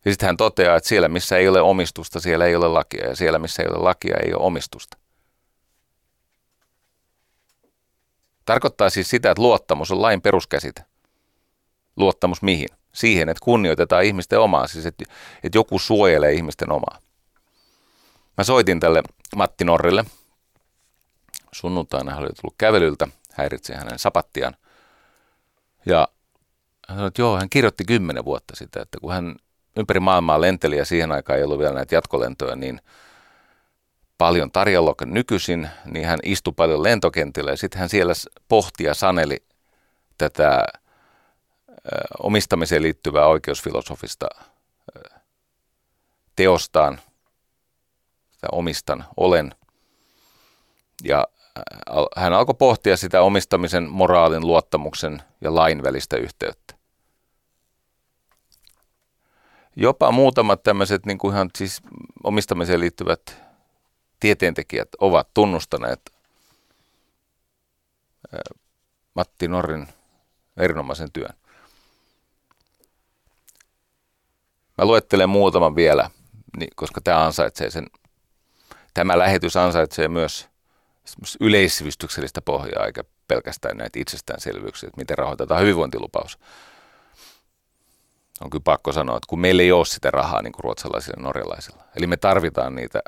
[0.05, 3.15] Ja sitten hän toteaa, että siellä missä ei ole omistusta, siellä ei ole lakia ja
[3.15, 4.97] siellä missä ei ole lakia, ei ole omistusta.
[8.45, 10.85] Tarkoittaa siis sitä, että luottamus on lain peruskäsite.
[11.97, 12.69] Luottamus mihin?
[12.93, 15.05] Siihen, että kunnioitetaan ihmisten omaa, siis että,
[15.43, 16.99] että joku suojelee ihmisten omaa.
[18.37, 19.03] Mä soitin tälle
[19.35, 20.05] Matti Norrille.
[21.51, 24.55] Sunnuntaina hän oli tullut kävelyltä, häiritsi hänen sapattiaan.
[25.85, 26.07] Ja
[26.87, 29.35] hän sanoi, että joo, hän kirjoitti kymmenen vuotta sitä, että kun hän
[29.77, 32.81] ympäri maailmaa lenteli ja siihen aikaan ei ollut vielä näitä jatkolentoja, niin
[34.17, 38.13] paljon tarjolla nykyisin, niin hän istui paljon lentokentillä ja sitten hän siellä
[38.47, 39.43] pohti ja saneli
[40.17, 40.65] tätä
[42.19, 44.27] omistamiseen liittyvää oikeusfilosofista
[46.35, 46.99] teostaan,
[48.31, 49.55] sitä omistan, olen.
[51.03, 51.27] Ja
[52.15, 56.75] hän alkoi pohtia sitä omistamisen, moraalin, luottamuksen ja lain välistä yhteyttä.
[59.75, 61.81] Jopa muutamat tämmöiset niin kuin ihan siis
[62.23, 63.37] omistamiseen liittyvät
[64.19, 66.13] tieteentekijät ovat tunnustaneet
[69.13, 69.87] Matti Norrin
[70.57, 71.33] erinomaisen työn.
[74.77, 76.09] Mä luettelen muutaman vielä,
[76.75, 77.87] koska tämä ansaitsee sen.
[78.93, 80.49] Tämä lähetys ansaitsee myös
[81.39, 86.39] yleissivistyksellistä pohjaa, eikä pelkästään näitä itsestäänselvyyksiä, että miten rahoitetaan hyvinvointilupaus.
[88.43, 91.23] On kyllä pakko sanoa, että kun meillä ei ole sitä rahaa niin kuin ruotsalaisilla ja
[91.23, 91.83] norjalaisilla.
[91.95, 93.01] Eli me tarvitaan niitä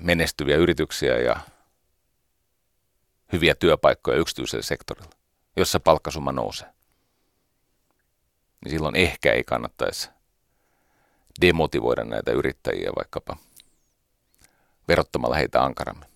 [0.00, 1.40] menestyviä yrityksiä ja
[3.32, 5.10] hyviä työpaikkoja yksityisellä sektorilla,
[5.56, 6.68] jossa palkkasumma nousee.
[8.64, 10.10] Niin silloin ehkä ei kannattaisi
[11.40, 13.36] demotivoida näitä yrittäjiä vaikkapa
[14.88, 16.08] verottamalla heitä ankarammin.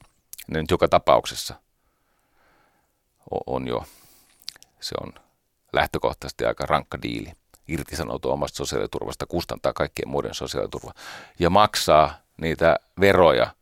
[0.49, 1.55] Ne nyt joka tapauksessa
[3.47, 3.85] on jo,
[4.81, 5.13] se on
[5.73, 7.33] lähtökohtaisesti aika rankka diili.
[7.69, 10.95] Irtisanoutua omasta sosiaaliturvasta, kustantaa kaikkien muiden sosiaaliturvaa
[11.39, 13.55] ja maksaa niitä veroja.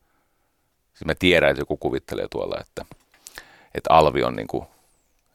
[0.95, 2.85] Siis mä tiedän, että joku kuvittelee tuolla, että,
[3.75, 4.67] että alvi on niin kuin,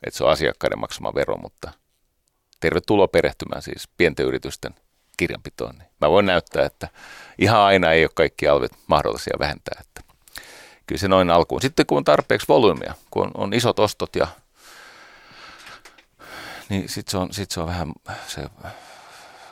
[0.04, 1.72] että se on asiakkaiden maksama vero, mutta
[2.60, 4.76] tervetuloa perehtymään siis pienten yritysten
[5.18, 5.76] kirjanpitoon.
[5.76, 6.88] Niin mä voin näyttää, että
[7.38, 9.82] ihan aina ei ole kaikki alvit mahdollisia vähentää.
[9.82, 10.14] Että
[10.88, 11.62] kyllä se noin alkuun.
[11.62, 14.28] Sitten kun on tarpeeksi volyymia, kun on, on isot ostot ja
[16.70, 17.94] niin sitten se, on, sit se on vähän,
[18.28, 18.48] se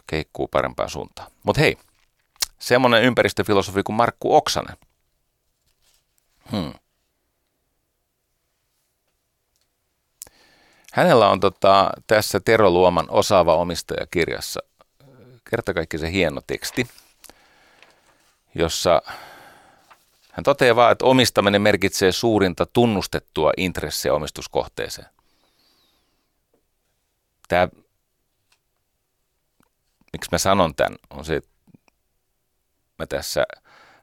[0.08, 1.32] keikkuu parempaan suuntaan.
[1.44, 1.78] Mutta hei,
[2.60, 4.78] semmoinen ympäristöfilosofi kuin Markku Oksanen.
[6.52, 6.74] Hmm.
[10.94, 14.60] Hänellä on tota, tässä Tero Luoman osaava omistaja kirjassa
[15.50, 16.88] kerta kaikki se hieno teksti,
[18.56, 19.02] jossa
[20.32, 25.08] hän toteaa vaan, että omistaminen merkitsee suurinta tunnustettua intressiä omistuskohteeseen.
[27.52, 27.68] Tämä,
[30.14, 31.50] miksi mä sanon tämän, on se, että
[33.00, 33.44] mä tässä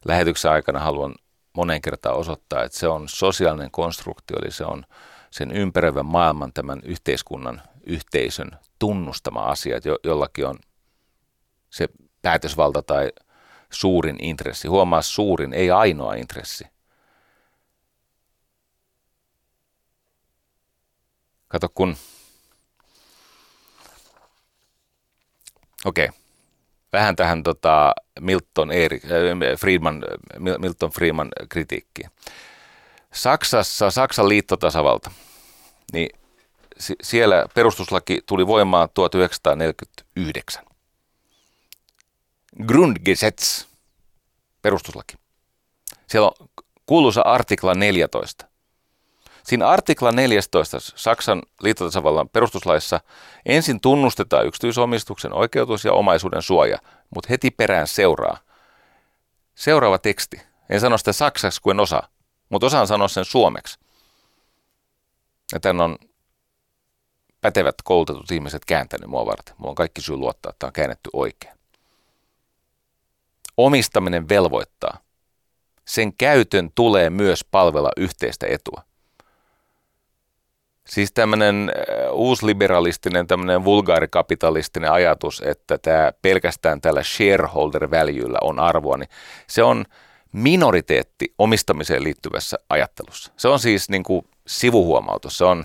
[0.05, 1.15] lähetyksen aikana haluan
[1.53, 4.85] monen kertaan osoittaa, että se on sosiaalinen konstruktio, eli se on
[5.31, 10.59] sen ympäröivän maailman, tämän yhteiskunnan, yhteisön tunnustama asia, että jo, jollakin on
[11.71, 11.89] se
[12.23, 13.13] päätösvalta tai
[13.71, 14.69] suurin intressi.
[14.69, 16.65] Huomaa suurin, ei ainoa intressi.
[21.49, 21.97] Kato kun...
[25.85, 26.05] Okei.
[26.05, 26.19] Okay.
[26.93, 29.11] Vähän tähän tota Milton, Erik, äh,
[29.59, 30.05] Friedman,
[30.59, 32.11] Milton Friedman kritiikkiin.
[33.13, 35.11] Saksassa, Saksan liittotasavalta,
[35.93, 36.11] niin
[37.03, 40.65] siellä perustuslaki tuli voimaan 1949.
[42.67, 43.65] Grundgesetz,
[44.63, 45.15] perustuslaki.
[46.07, 46.49] Siellä on
[46.87, 48.48] kuuluisa artikla 14.
[49.49, 53.01] Siinä artikla 14 Saksan liittotasavallan perustuslaissa
[53.47, 56.79] ensin tunnustetaan yksityisomistuksen oikeutus ja omaisuuden suoja,
[57.15, 58.39] mutta heti perään seuraa.
[59.55, 60.41] Seuraava teksti.
[60.71, 62.03] En sano sitä saksaksi kuin osa,
[62.49, 63.79] mutta osaan sanoa sen suomeksi.
[65.53, 65.99] Ja tämän on
[67.41, 69.55] pätevät koulutetut ihmiset kääntänyt mua varten.
[69.59, 71.55] Mulla on kaikki syy luottaa, että tämä on käännetty oikein.
[73.57, 74.99] Omistaminen velvoittaa.
[75.87, 78.88] Sen käytön tulee myös palvella yhteistä etua.
[80.89, 88.97] Siis tämmöinen äh, uusliberalistinen, tämmöinen vulgaarikapitalistinen ajatus, että tämä pelkästään tällä shareholder valuella on arvoa,
[88.97, 89.09] niin
[89.47, 89.85] se on
[90.33, 93.33] minoriteetti omistamiseen liittyvässä ajattelussa.
[93.37, 95.39] Se on siis niin kuin sivuhuomautus.
[95.39, 95.65] Se on,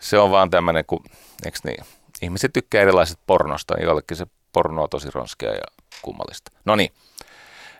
[0.00, 1.04] se on vaan tämmöinen, kun,
[1.44, 1.84] eikö niin,
[2.22, 5.64] ihmiset tykkää erilaiset pornosta, niin jollekin se porno on tosi ronskia ja
[6.02, 6.50] kummallista.
[6.64, 6.90] No niin,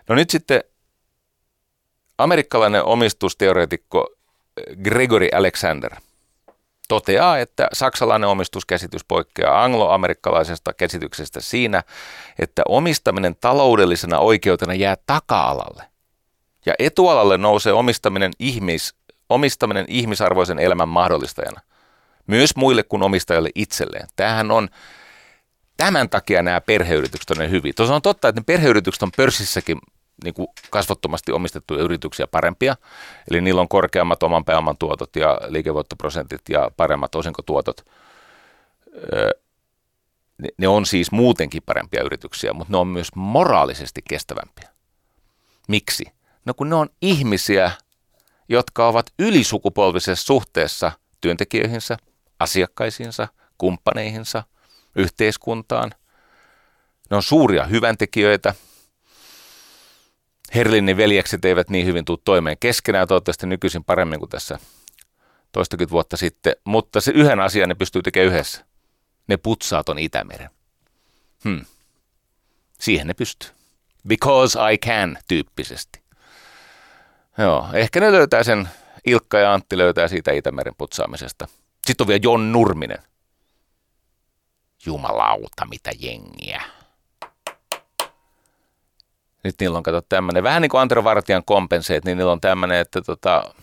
[0.08, 0.64] No nyt sitten
[2.18, 4.06] amerikkalainen omistusteoreetikko
[4.82, 5.94] Gregory Alexander
[6.88, 11.82] toteaa, että saksalainen omistuskäsitys poikkeaa angloamerikkalaisesta käsityksestä siinä,
[12.38, 15.84] että omistaminen taloudellisena oikeutena jää taka-alalle.
[16.66, 18.94] Ja etualalle nousee omistaminen, ihmis,
[19.28, 21.60] omistaminen ihmisarvoisen elämän mahdollistajana.
[22.26, 24.08] Myös muille kuin omistajalle itselleen.
[24.16, 24.68] Tämähän on,
[25.76, 27.74] tämän takia nämä perheyritykset on ne hyvin.
[27.74, 29.78] Tuossa on totta, että ne perheyritykset on pörssissäkin
[30.24, 32.76] niin kuin kasvottomasti omistettuja yrityksiä parempia.
[33.30, 37.84] Eli niillä on korkeammat oman pääoman tuotot ja liikevoittoprosentit ja paremmat osinkotuotot.
[40.58, 44.68] Ne on siis muutenkin parempia yrityksiä, mutta ne on myös moraalisesti kestävämpiä.
[45.68, 46.04] Miksi?
[46.44, 47.70] No kun ne on ihmisiä,
[48.48, 51.96] jotka ovat ylisukupolvisessa suhteessa työntekijöihinsä,
[52.40, 54.42] asiakkaisiinsa, kumppaneihinsa,
[54.96, 55.94] yhteiskuntaan.
[57.10, 58.54] Ne on suuria hyväntekijöitä–
[60.54, 64.58] Herlinin veljekset eivät niin hyvin tule toimeen keskenään, toivottavasti nykyisin paremmin kuin tässä
[65.52, 68.64] toistakymmentä vuotta sitten, mutta se yhden asian ne pystyy tekemään yhdessä.
[69.26, 70.50] Ne putsaa ton Itämeren.
[71.44, 71.64] Hmm.
[72.80, 73.50] Siihen ne pystyy.
[74.08, 76.00] Because I can tyyppisesti.
[77.38, 78.68] Joo, ehkä ne löytää sen,
[79.06, 81.48] Ilkka ja Antti löytää siitä Itämeren putsaamisesta.
[81.86, 82.98] Sitten on vielä Jon Nurminen.
[84.86, 86.62] Jumalauta, mitä jengiä.
[89.44, 92.78] Nyt niillä on kato tämmöinen, vähän niin kuin Antero Vartijan kompenseet, niin niillä on tämmöinen,
[92.78, 93.54] että tota,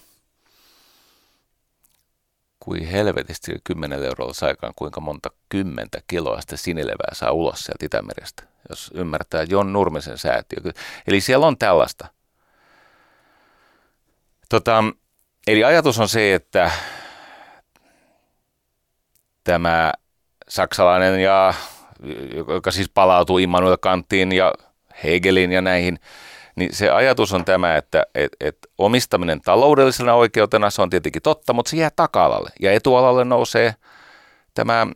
[2.60, 8.44] kuin helvetisti 10 eurolla saikaan kuinka monta kymmentä kiloa sitä sinilevää saa ulos sieltä Itämerestä,
[8.70, 10.72] jos ymmärtää Jon Nurmisen säätiö.
[11.08, 12.08] Eli siellä on tällaista.
[14.50, 14.84] Tota,
[15.48, 16.72] eli ajatus on se, että
[19.44, 19.92] tämä
[20.50, 21.54] saksalainen ja
[22.48, 24.54] joka siis palautuu Immanuel Kanttiin ja
[25.04, 26.00] Hegelin ja näihin,
[26.56, 31.54] niin se ajatus on tämä, että et, et omistaminen taloudellisena oikeutena, se on tietenkin totta,
[31.54, 32.50] mutta se jää taka-alalle.
[32.60, 33.76] Ja etualalle nousee
[34.54, 34.88] tämä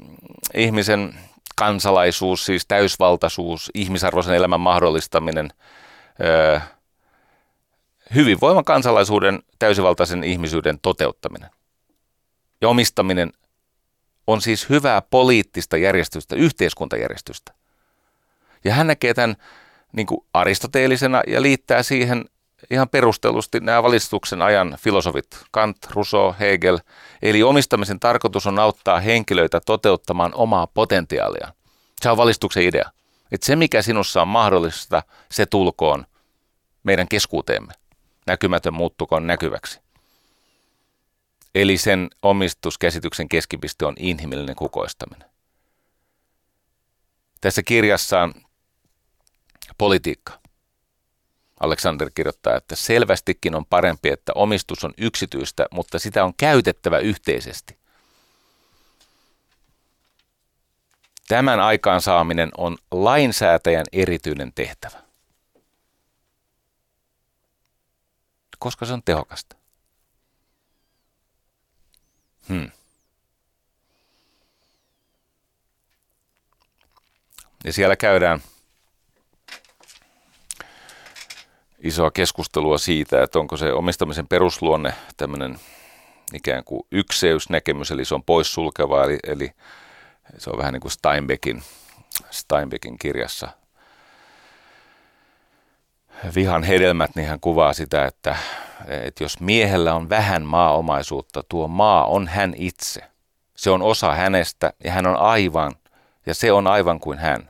[0.53, 1.19] ihmisen
[1.55, 5.49] kansalaisuus, siis täysvaltaisuus, ihmisarvoisen elämän mahdollistaminen,
[6.23, 6.59] öö,
[8.15, 11.49] hyvinvoiman kansalaisuuden, täysivaltaisen ihmisyyden toteuttaminen.
[12.61, 13.33] Ja omistaminen
[14.27, 17.53] on siis hyvää poliittista järjestystä, yhteiskuntajärjestystä.
[18.63, 19.35] Ja hän näkee tämän
[19.95, 22.25] niin kuin aristoteelisena ja liittää siihen
[22.69, 26.79] ihan perustellusti nämä valistuksen ajan filosofit Kant, Rousseau, Hegel.
[27.21, 31.53] Eli omistamisen tarkoitus on auttaa henkilöitä toteuttamaan omaa potentiaalia.
[32.01, 32.91] Se on valistuksen idea.
[33.31, 36.05] Että se, mikä sinussa on mahdollista, se tulkoon
[36.83, 37.73] meidän keskuuteemme.
[38.27, 39.79] Näkymätön muuttukoon näkyväksi.
[41.55, 45.29] Eli sen omistuskäsityksen keskipiste on inhimillinen kukoistaminen.
[47.41, 48.33] Tässä kirjassaan
[49.77, 50.39] Politiikka.
[51.59, 57.77] Alexander kirjoittaa, että selvästikin on parempi, että omistus on yksityistä, mutta sitä on käytettävä yhteisesti.
[61.27, 64.97] Tämän aikaansaaminen on lainsäätäjän erityinen tehtävä.
[68.59, 69.55] Koska se on tehokasta.
[72.49, 72.71] Hmm.
[77.63, 78.41] Ja siellä käydään
[81.85, 85.59] isoa keskustelua siitä, että onko se omistamisen perusluonne tämmöinen
[86.33, 89.51] ikään kuin ykseysnäkemys, eli se on poissulkeva, eli, eli
[90.37, 91.63] se on vähän niin kuin Steinbeckin,
[92.31, 93.49] Steinbeckin kirjassa
[96.35, 98.35] Vihan hedelmät, niin hän kuvaa sitä, että,
[98.87, 103.01] että jos miehellä on vähän maaomaisuutta, tuo maa on hän itse.
[103.55, 105.71] Se on osa hänestä ja hän on aivan,
[106.25, 107.49] ja se on aivan kuin hän.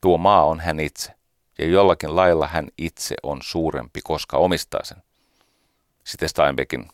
[0.00, 1.19] Tuo maa on hän itse
[1.60, 5.02] ja jollakin lailla hän itse on suurempi, koska omistaa sen.
[6.04, 6.88] Sitten Steinbeckin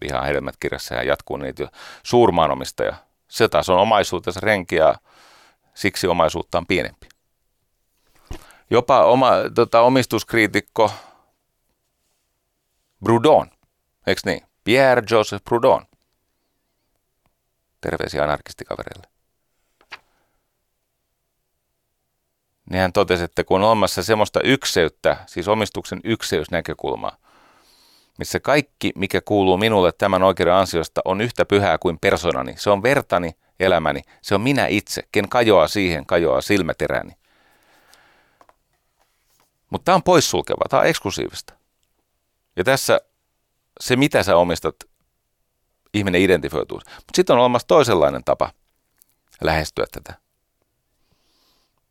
[0.00, 1.68] vihan hedelmät kirjassa ja jatkuu niitä jo
[2.02, 2.96] suurmaanomistaja.
[3.28, 4.94] Se taas on omaisuutensa renki ja
[5.74, 7.08] siksi omaisuutta on pienempi.
[8.70, 10.90] Jopa oma, tota, omistuskriitikko
[13.04, 13.50] Proudhon,
[14.06, 14.42] eikö niin?
[14.64, 15.86] Pierre Joseph Proudhon.
[17.80, 19.09] Terveisiä anarkistikavereille.
[22.70, 27.16] Niin hän totesi, että kun on olemassa semmoista ykseyttä, siis omistuksen ykseysnäkökulmaa,
[28.18, 32.54] missä kaikki, mikä kuuluu minulle tämän oikeuden ansiosta, on yhtä pyhää kuin persoonani.
[32.56, 34.02] Se on vertani, elämäni.
[34.22, 35.02] Se on minä itse.
[35.12, 37.12] Ken kajoaa siihen, kajoaa silmäteräni.
[39.70, 41.54] Mutta tämä on poissulkeva, tämä on eksklusiivista.
[42.56, 43.00] Ja tässä
[43.80, 44.76] se, mitä sä omistat,
[45.94, 46.78] ihminen identifioituu.
[46.78, 48.50] Mutta sitten on olemassa toisenlainen tapa
[49.40, 50.29] lähestyä tätä.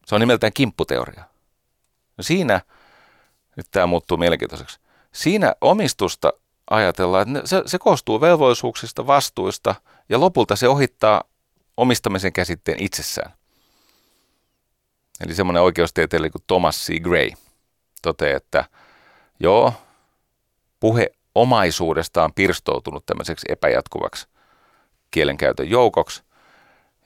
[0.09, 1.23] Se on nimeltään kimpputeoria.
[2.17, 2.61] No siinä,
[3.55, 4.79] nyt tämä muuttuu mielenkiintoiseksi,
[5.11, 6.33] Siinä omistusta
[6.69, 9.75] ajatellaan, että se, se koostuu velvollisuuksista, vastuista
[10.09, 11.23] ja lopulta se ohittaa
[11.77, 13.31] omistamisen käsitteen itsessään.
[15.25, 17.01] Eli semmoinen oikeustieteilijä kuin Thomas C.
[17.01, 17.29] Gray
[18.01, 18.65] toteaa, että
[19.39, 19.73] joo,
[20.79, 24.27] puhe omaisuudesta on pirstoutunut tämmöiseksi epäjatkuvaksi
[25.11, 26.23] kielenkäytön joukoksi.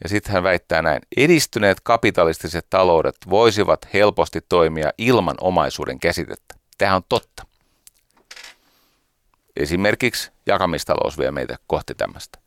[0.03, 6.55] Ja sitten hän väittää näin, edistyneet kapitalistiset taloudet voisivat helposti toimia ilman omaisuuden käsitettä.
[6.77, 7.43] Tämä on totta.
[9.55, 12.39] Esimerkiksi jakamistalous vie meitä kohti tämmöistä.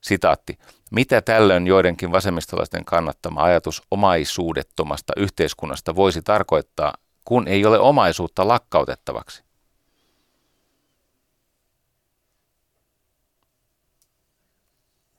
[0.00, 0.58] Sitaatti.
[0.90, 6.94] Mitä tällöin joidenkin vasemmistolaisten kannattama ajatus omaisuudettomasta yhteiskunnasta voisi tarkoittaa,
[7.24, 9.47] kun ei ole omaisuutta lakkautettavaksi?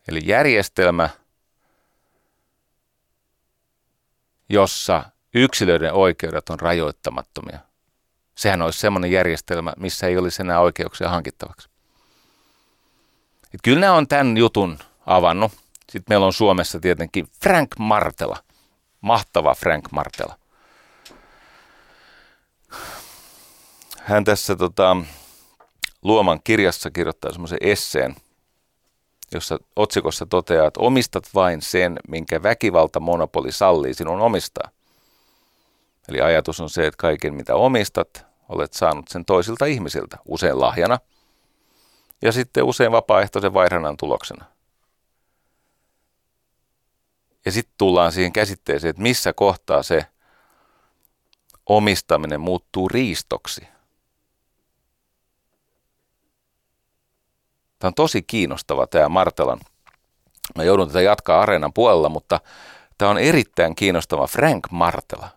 [0.09, 1.09] Eli järjestelmä,
[4.49, 5.03] jossa
[5.33, 7.59] yksilöiden oikeudet on rajoittamattomia.
[8.37, 11.69] Sehän olisi semmoinen järjestelmä, missä ei olisi enää oikeuksia hankittavaksi.
[13.53, 15.51] Et kyllä nämä on tämän jutun avannut.
[15.91, 18.37] Sitten meillä on Suomessa tietenkin Frank Martela.
[19.01, 20.39] Mahtava Frank Martela.
[23.99, 24.97] Hän tässä tota,
[26.01, 28.15] Luoman kirjassa kirjoittaa semmoisen esseen,
[29.37, 34.69] jossa otsikossa toteaa, että omistat vain sen, minkä väkivalta monopoli sallii sinun omistaa.
[36.09, 40.99] Eli ajatus on se, että kaiken mitä omistat, olet saanut sen toisilta ihmisiltä, usein lahjana
[42.21, 44.45] ja sitten usein vapaaehtoisen vaihdannan tuloksena.
[47.45, 50.05] Ja sitten tullaan siihen käsitteeseen, että missä kohtaa se
[51.65, 53.67] omistaminen muuttuu riistoksi.
[57.79, 59.59] Tämä on tosi kiinnostava tämä Martelan.
[60.55, 62.39] Mä joudun tätä jatkaa areenan puolella, mutta
[62.97, 65.29] tämä on erittäin kiinnostava Frank Martela.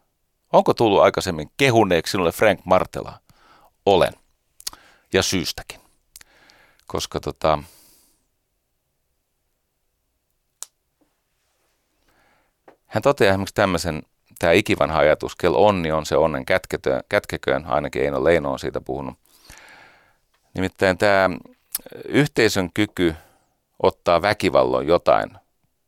[0.53, 3.19] Onko tullut aikaisemmin kehuneeksi sinulle Frank Martela?
[3.87, 4.13] Olen.
[5.13, 5.81] Ja syystäkin.
[6.87, 7.59] Koska tota,
[12.87, 14.03] hän toteaa esimerkiksi tämmöisen,
[14.39, 16.45] tämä ikivanha ajatus, kel onni on se onnen
[17.09, 19.19] kätkeköön ainakin Eino Leino on siitä puhunut.
[20.55, 21.31] Nimittäin tämä
[22.05, 23.15] yhteisön kyky
[23.83, 25.31] ottaa väkivalloin jotain,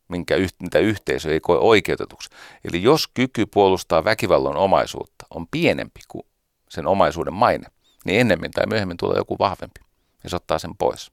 [0.08, 2.30] minkä, mitä yhteisö ei koe oikeutetuksi.
[2.64, 6.26] Eli jos kyky puolustaa väkivallon omaisuutta on pienempi kuin
[6.68, 7.66] sen omaisuuden maine,
[8.04, 9.80] niin ennemmin tai myöhemmin tulee joku vahvempi
[10.24, 11.12] ja se ottaa sen pois.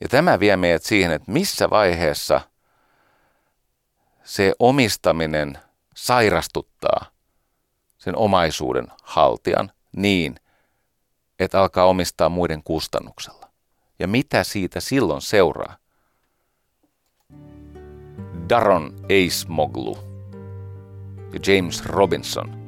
[0.00, 2.40] Ja tämä vie meidät siihen, että missä vaiheessa
[4.24, 5.58] se omistaminen
[5.94, 7.06] sairastuttaa
[7.98, 10.40] sen omaisuuden haltijan niin,
[11.38, 13.48] että alkaa omistaa muiden kustannuksella.
[13.98, 15.76] Ja mitä siitä silloin seuraa?
[18.48, 19.98] Daron Acemoglu
[21.32, 22.64] ja James Robinson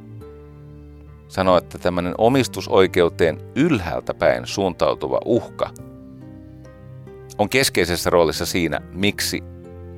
[1.28, 5.70] sanoi, että tämmöinen omistusoikeuteen ylhäältä päin suuntautuva uhka
[7.38, 9.42] on keskeisessä roolissa siinä, miksi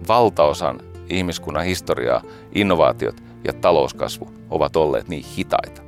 [0.08, 2.22] valtaosan ihmiskunnan historiaa,
[2.54, 5.87] innovaatiot ja talouskasvu ovat olleet niin hitaita.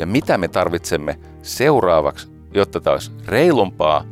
[0.00, 4.04] Ja mitä me tarvitsemme seuraavaksi, jotta tämä olisi reilumpaa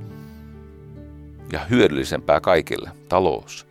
[1.53, 2.91] ja hyödyllisempää kaikille.
[3.09, 3.67] Talous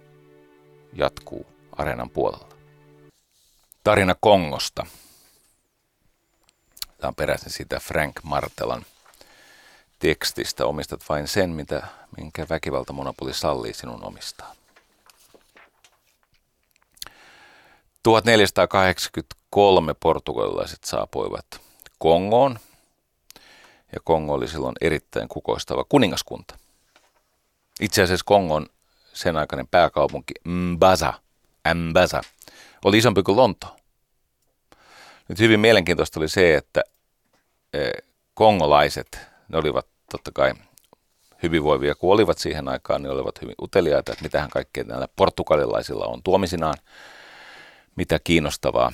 [0.94, 2.48] jatkuu areenan puolella.
[3.84, 4.86] Tarina Kongosta.
[6.98, 8.86] Tämä on peräisin siitä Frank Martelan
[10.00, 10.66] tekstistä.
[10.66, 11.88] Omistat vain sen, mitä,
[12.18, 14.56] minkä väkivaltamonopoli sallii sinun omistaa.
[18.04, 21.67] 1483 portugalilaiset saapuivat
[21.98, 22.60] Kongoon
[23.94, 26.58] ja Kongo oli silloin erittäin kukoistava kuningaskunta.
[27.82, 28.66] Itse asiassa Kongon
[29.14, 31.14] sen aikainen pääkaupunki Mbaza,
[31.76, 32.22] Mbaza
[32.86, 33.76] oli isompi kuin Lonto.
[35.30, 36.84] Nyt hyvin mielenkiintoista oli se, että
[37.74, 37.92] e,
[38.34, 39.20] kongolaiset,
[39.50, 40.54] ne olivat totta kai
[41.44, 46.24] hyvinvoivia kuin olivat siihen aikaan, ne olivat hyvin uteliaita, että mitähän kaikkea näillä portugalilaisilla on
[46.24, 46.78] tuomisinaan,
[47.96, 48.92] mitä kiinnostavaa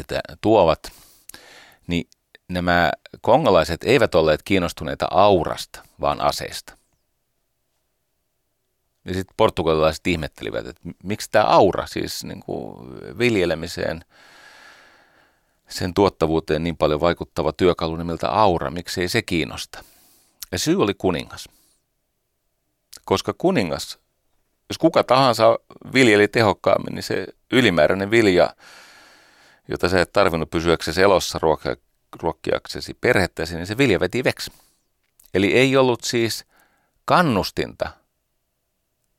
[0.00, 0.92] että tuovat.
[1.86, 2.08] Niin
[2.48, 6.76] nämä kongolaiset eivät olleet kiinnostuneita aurasta, vaan aseista.
[9.04, 14.04] Ja sitten portugalilaiset ihmettelivät, että miksi tämä aura, siis niin kuin viljelemiseen,
[15.68, 19.84] sen tuottavuuteen niin paljon vaikuttava työkalu nimeltä aura, miksi ei se kiinnosta.
[20.52, 21.48] Ja syy oli kuningas.
[23.04, 23.98] Koska kuningas,
[24.68, 25.58] jos kuka tahansa
[25.92, 28.54] viljeli tehokkaammin, niin se ylimääräinen vilja,
[29.68, 31.76] jota sä et tarvinnut pysyäksesi elossa ruokaa
[32.22, 34.52] ruokkiaksesi perhettäsi, niin se vilja veti veksi.
[35.34, 36.44] Eli ei ollut siis
[37.04, 37.90] kannustinta,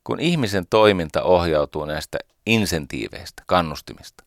[0.04, 4.24] kun ihmisen toiminta ohjautuu näistä insentiiveistä, kannustimista.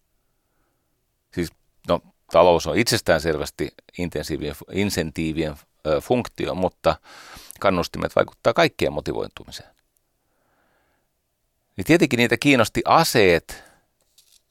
[1.35, 1.51] Siis,
[1.89, 2.01] no,
[2.33, 3.69] talous on itsestään selvästi
[4.73, 5.55] insentiivien
[6.03, 6.97] funktio, mutta
[7.61, 9.75] kannustimet vaikuttaa kaikkien motivointumiseen.
[11.77, 13.70] Niin tietenkin niitä kiinnosti aseet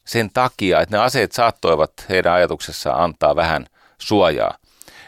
[0.09, 3.65] sen takia, että ne aseet saattoivat heidän ajatuksessaan antaa vähän
[3.97, 4.57] suojaa.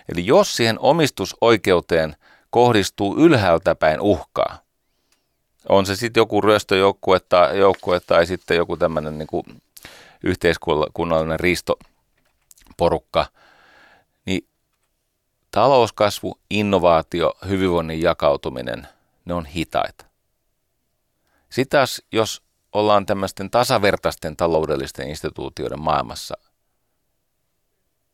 [0.09, 2.15] Eli jos siihen omistusoikeuteen
[2.49, 4.59] kohdistuu ylhäältä päin uhkaa,
[5.69, 9.61] on se sitten joku ryöstöjoukkue tai, joukkue tai sitten joku tämmöinen niin
[10.23, 13.25] yhteiskunnallinen riistoporukka,
[14.25, 14.47] niin
[15.51, 18.87] talouskasvu, innovaatio, hyvinvoinnin jakautuminen,
[19.25, 20.05] ne on hitaita.
[21.49, 22.41] Sitten taas, jos
[22.73, 26.35] ollaan tämmöisten tasavertaisten taloudellisten instituutioiden maailmassa,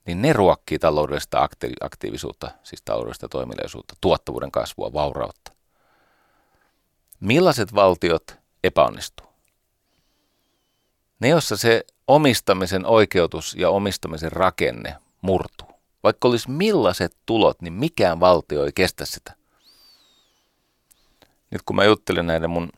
[0.05, 1.47] niin ne ruokkii taloudellista
[1.81, 5.51] aktiivisuutta, siis taloudellista toimeliaisuutta, tuottavuuden kasvua, vaurautta.
[7.19, 9.27] Millaiset valtiot epäonnistuu?
[11.19, 15.67] Ne, jossa se omistamisen oikeutus ja omistamisen rakenne murtuu.
[16.03, 19.33] Vaikka olisi millaiset tulot, niin mikään valtio ei kestä sitä.
[21.51, 22.69] Nyt kun mä juttelen näiden mun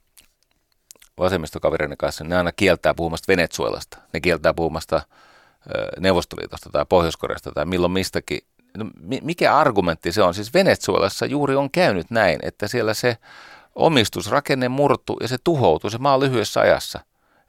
[1.19, 3.97] vasemmistokavereiden kanssa, ne aina kieltää puhumasta Venezuelasta.
[4.13, 5.01] Ne kieltää puhumasta
[5.99, 8.39] Neuvostoliitosta tai Pohjois-Koreasta tai milloin mistäkin.
[8.77, 8.85] No,
[9.21, 10.33] mikä argumentti se on?
[10.33, 13.17] Siis Venezuelassa juuri on käynyt näin, että siellä se
[13.75, 16.99] omistusrakenne murtu ja se tuhoutuu se maa lyhyessä ajassa.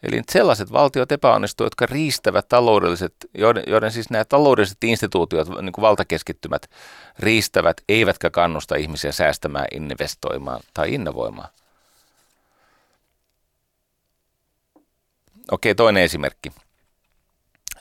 [0.02, 5.82] Eli sellaiset valtiot epäonnistuvat, jotka riistävät taloudelliset, joiden, joiden siis nämä taloudelliset instituutiot, niin kuin
[5.82, 6.70] valtakeskittymät,
[7.18, 11.48] riistävät, eivätkä kannusta ihmisiä säästämään, investoimaan tai innovoimaan.
[15.50, 16.52] Okei, toinen esimerkki.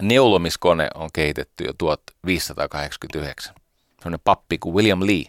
[0.01, 3.55] Neulomiskone on kehitetty jo 1589.
[3.97, 5.25] Sellainen pappi kuin William Lee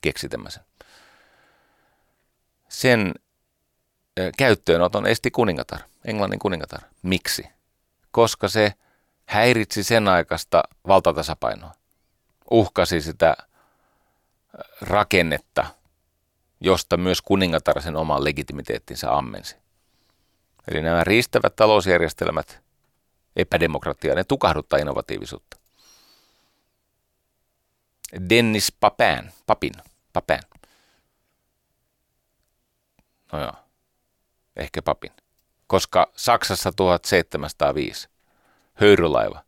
[0.00, 0.62] keksi tämmöisen.
[2.68, 3.14] Sen
[4.38, 6.80] käyttöönoton esti kuningatar, Englannin kuningatar.
[7.02, 7.44] Miksi?
[8.10, 8.72] Koska se
[9.26, 11.72] häiritsi sen aikaista valtatasapainoa.
[12.50, 13.36] Uhkasi sitä
[14.80, 15.66] rakennetta,
[16.60, 19.61] josta myös kuningatar sen oman legitimiteettinsä ammensi.
[20.68, 22.62] Eli nämä riistävät talousjärjestelmät,
[23.36, 25.56] epädemokratia, ne tukahduttaa innovatiivisuutta.
[28.28, 29.72] Dennis Papin, Papin,
[30.12, 30.40] Papin.
[33.32, 33.52] No joo,
[34.56, 35.12] ehkä Papin.
[35.66, 38.08] Koska Saksassa 1705,
[38.74, 39.44] höyrylaiva,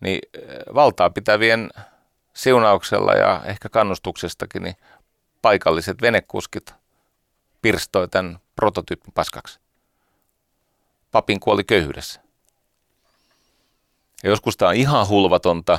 [0.00, 1.70] niin eh, valtaa pitävien
[2.34, 4.76] siunauksella ja ehkä kannustuksestakin, niin
[5.42, 6.74] paikalliset venekuskit
[7.62, 9.58] pirstoi tämän prototyyppi paskaksi.
[11.10, 12.20] Papin kuoli köyhyydessä.
[14.22, 15.78] Ja joskus tämä on ihan hulvatonta.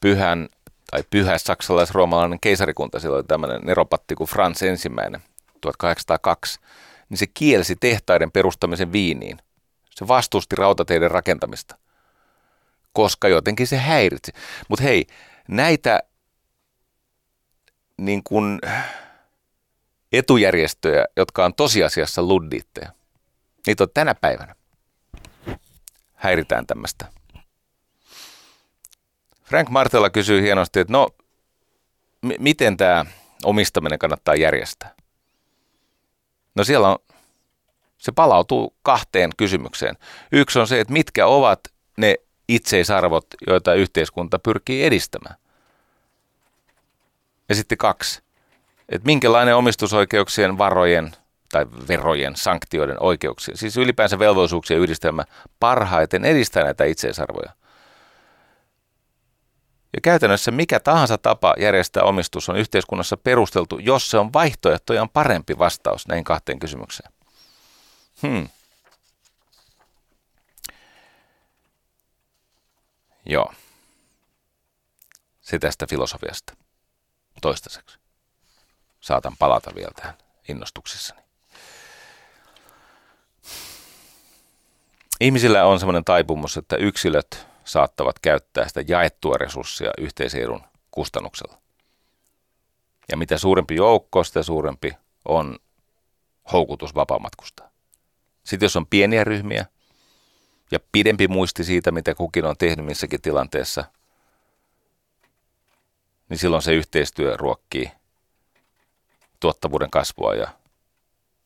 [0.00, 0.48] Pyhän
[0.90, 5.20] tai pyhä saksalais-roomalainen keisarikunta, sillä oli tämmöinen neropatti kuin Frans ensimmäinen
[5.60, 6.60] 1802,
[7.08, 9.38] niin se kielsi tehtaiden perustamisen viiniin.
[9.90, 11.76] Se vastusti rautateiden rakentamista,
[12.92, 14.32] koska jotenkin se häiritsi.
[14.68, 15.06] Mutta hei,
[15.48, 16.02] näitä
[17.98, 18.58] niin kuin
[20.12, 22.92] etujärjestöjä, jotka on tosiasiassa luddiitteja.
[23.66, 24.54] Niitä on tänä päivänä.
[26.14, 27.06] Häiritään tämmöistä.
[29.44, 31.08] Frank Martella kysyy hienosti, että no,
[32.22, 33.04] m- miten tämä
[33.44, 34.94] omistaminen kannattaa järjestää?
[36.54, 36.98] No siellä on,
[37.98, 39.96] se palautuu kahteen kysymykseen.
[40.32, 41.60] Yksi on se, että mitkä ovat
[41.96, 42.14] ne
[42.48, 45.36] itseisarvot, joita yhteiskunta pyrkii edistämään.
[47.48, 48.22] Ja sitten kaksi,
[48.88, 51.12] että minkälainen omistusoikeuksien, varojen
[51.52, 55.24] tai verojen, sanktioiden oikeuksia, siis ylipäänsä velvollisuuksien yhdistelmä
[55.60, 57.52] parhaiten edistää näitä itseisarvoja.
[59.92, 65.58] Ja käytännössä mikä tahansa tapa järjestää omistus on yhteiskunnassa perusteltu, jos se on vaihtoehtojan parempi
[65.58, 67.12] vastaus näihin kahteen kysymykseen.
[68.22, 68.48] Hmm.
[73.26, 73.52] Joo.
[75.40, 76.65] Se tästä filosofiasta
[77.42, 77.98] toistaiseksi.
[79.00, 80.14] Saatan palata vielä tähän
[80.48, 81.20] innostuksissani.
[85.20, 91.58] Ihmisillä on sellainen taipumus, että yksilöt saattavat käyttää sitä jaettua resurssia yhteisen edun kustannuksella.
[93.08, 94.92] Ja mitä suurempi joukko, sitä suurempi
[95.24, 95.58] on
[96.52, 97.70] houkutus vapaamatkustaa.
[98.44, 99.66] Sitten jos on pieniä ryhmiä
[100.70, 103.84] ja pidempi muisti siitä, mitä kukin on tehnyt missäkin tilanteessa,
[106.28, 107.90] niin silloin se yhteistyö ruokkii
[109.40, 110.48] tuottavuuden kasvua ja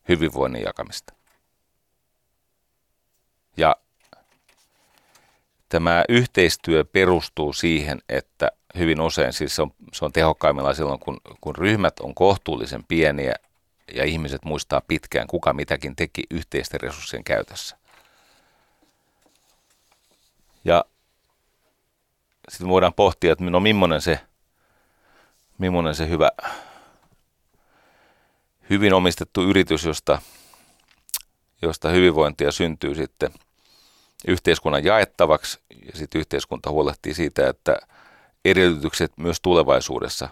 [0.08, 1.14] hyvinvoinnin jakamista.
[3.56, 3.76] Ja
[5.68, 11.20] tämä yhteistyö perustuu siihen, että hyvin usein, siis se on, se on tehokkaimmillaan silloin, kun,
[11.40, 13.34] kun ryhmät on kohtuullisen pieniä
[13.94, 17.76] ja ihmiset muistaa pitkään, kuka mitäkin teki yhteisten resurssien käytössä.
[20.64, 20.84] Ja
[22.48, 24.20] sitten voidaan pohtia, että no millainen se,
[25.60, 26.30] millainen se hyvä,
[28.70, 30.22] hyvin omistettu yritys, josta,
[31.62, 33.32] josta hyvinvointia syntyy sitten
[34.28, 35.58] yhteiskunnan jaettavaksi.
[35.70, 37.76] Ja sitten yhteiskunta huolehtii siitä, että
[38.44, 40.28] edellytykset myös tulevaisuudessa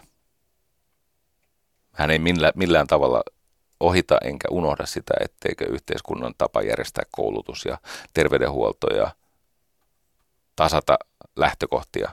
[1.99, 3.23] hän ei millään, millään tavalla
[3.81, 7.79] ohita enkä unohda sitä, etteikö yhteiskunnan tapa järjestää koulutus ja
[8.15, 9.11] terveydenhuolto ja
[10.57, 10.99] tasata
[11.37, 12.11] lähtökohtia,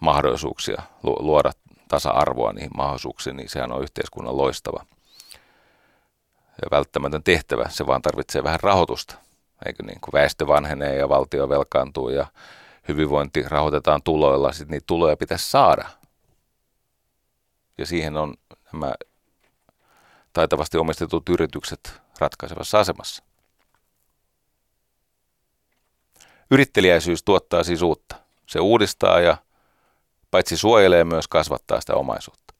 [0.00, 1.52] mahdollisuuksia, luoda
[1.88, 4.84] tasa-arvoa niihin mahdollisuuksiin, niin sehän on yhteiskunnan loistava
[6.62, 7.68] ja välttämätön tehtävä.
[7.68, 9.14] Se vaan tarvitsee vähän rahoitusta.
[9.66, 12.26] Eikö niin, kun väestö vanhenee ja valtio velkaantuu ja
[12.88, 15.88] hyvinvointi rahoitetaan tuloilla, sitten niitä tuloja pitäisi saada.
[17.78, 18.34] Ja siihen on
[18.72, 18.94] nämä
[20.32, 23.22] taitavasti omistetut yritykset ratkaisevassa asemassa.
[26.50, 28.16] Yrittelijäisyys tuottaa siis uutta.
[28.46, 29.36] Se uudistaa ja
[30.30, 32.54] paitsi suojelee myös kasvattaa sitä omaisuutta.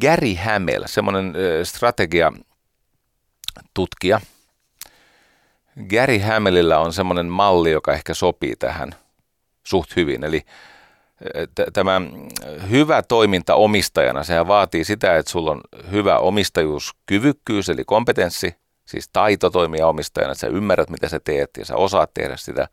[0.00, 2.32] Gary Hamel, semmoinen strategia
[3.74, 4.20] tutkija.
[5.90, 8.94] Gary Hamelillä on semmoinen malli, joka ehkä sopii tähän
[9.64, 10.24] suht hyvin.
[10.24, 10.42] Eli
[11.72, 12.00] tämä
[12.70, 15.60] hyvä toiminta omistajana, sehän vaatii sitä, että sulla on
[15.90, 18.54] hyvä omistajuuskyvykkyys, eli kompetenssi,
[18.88, 22.68] siis taito toimia omistajana, että sä ymmärrät, mitä sä teet ja sä osaat tehdä sitä.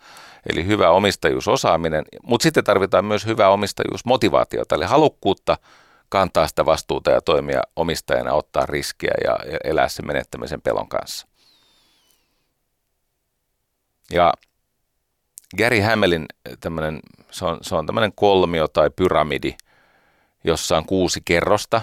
[0.49, 5.57] Eli hyvä omistajuusosaaminen, mutta sitten tarvitaan myös hyvä omistajuusmotivaatiota, eli halukkuutta
[6.09, 11.27] kantaa sitä vastuuta ja toimia omistajana, ottaa riskiä ja elää sen menettämisen pelon kanssa.
[14.11, 14.33] Ja
[15.57, 16.25] Gary Hamelin
[16.59, 16.99] tämmönen,
[17.31, 19.55] se on, se on tämmöinen kolmio tai pyramidi,
[20.43, 21.81] jossa on kuusi kerrosta.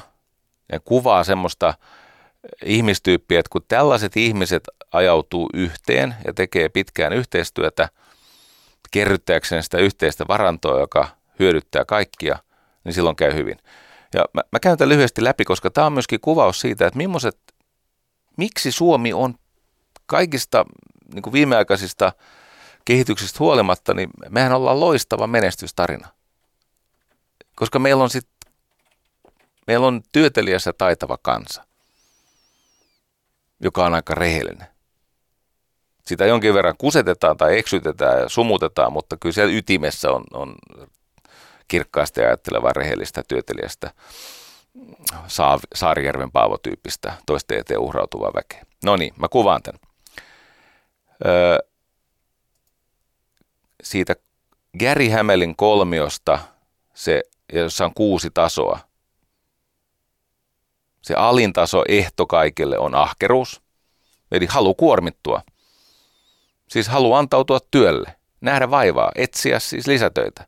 [0.72, 1.74] Ja kuvaa semmoista
[2.64, 4.62] ihmistyyppiä, että kun tällaiset ihmiset
[4.92, 7.88] ajautuu yhteen ja tekee pitkään yhteistyötä
[8.90, 12.38] kerryttääkseen sitä yhteistä varantoa, joka hyödyttää kaikkia,
[12.84, 13.58] niin silloin käy hyvin.
[14.14, 17.38] Ja mä, mä käyn tämän lyhyesti läpi, koska tämä on myöskin kuvaus siitä, että millaiset,
[18.36, 19.34] miksi Suomi on
[20.06, 20.64] kaikista
[21.14, 22.12] niin kuin viimeaikaisista
[22.84, 26.08] kehityksestä huolimatta, niin mehän ollaan loistava menestystarina.
[27.54, 28.28] Koska meillä on sit,
[29.66, 31.64] meillä on työtelijässä taitava kansa,
[33.62, 34.66] joka on aika rehellinen.
[36.06, 40.54] Sitä jonkin verran kusetetaan tai eksytetään ja sumutetaan, mutta kyllä siellä ytimessä on, on
[41.68, 43.90] kirkkaasti ajatteleva rehellistä työtelijästä
[45.74, 48.66] Saarijärven Paavo-tyyppistä toisten eteen uhrautuvaa väkeä.
[48.84, 49.80] No niin, mä kuvaan tämän.
[51.26, 51.58] Öö,
[53.82, 54.16] siitä
[54.78, 56.38] Gary Hamelin kolmiosta,
[56.94, 58.78] se, jossa on kuusi tasoa.
[61.02, 63.62] Se alin taso ehto kaikille on ahkeruus,
[64.32, 65.42] eli halu kuormittua.
[66.68, 70.46] Siis halu antautua työlle, nähdä vaivaa, etsiä siis lisätöitä.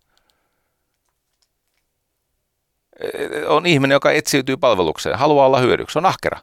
[3.49, 6.41] On ihminen, joka etsiytyy palvelukseen, haluaa olla hyödyksi, on ahkera.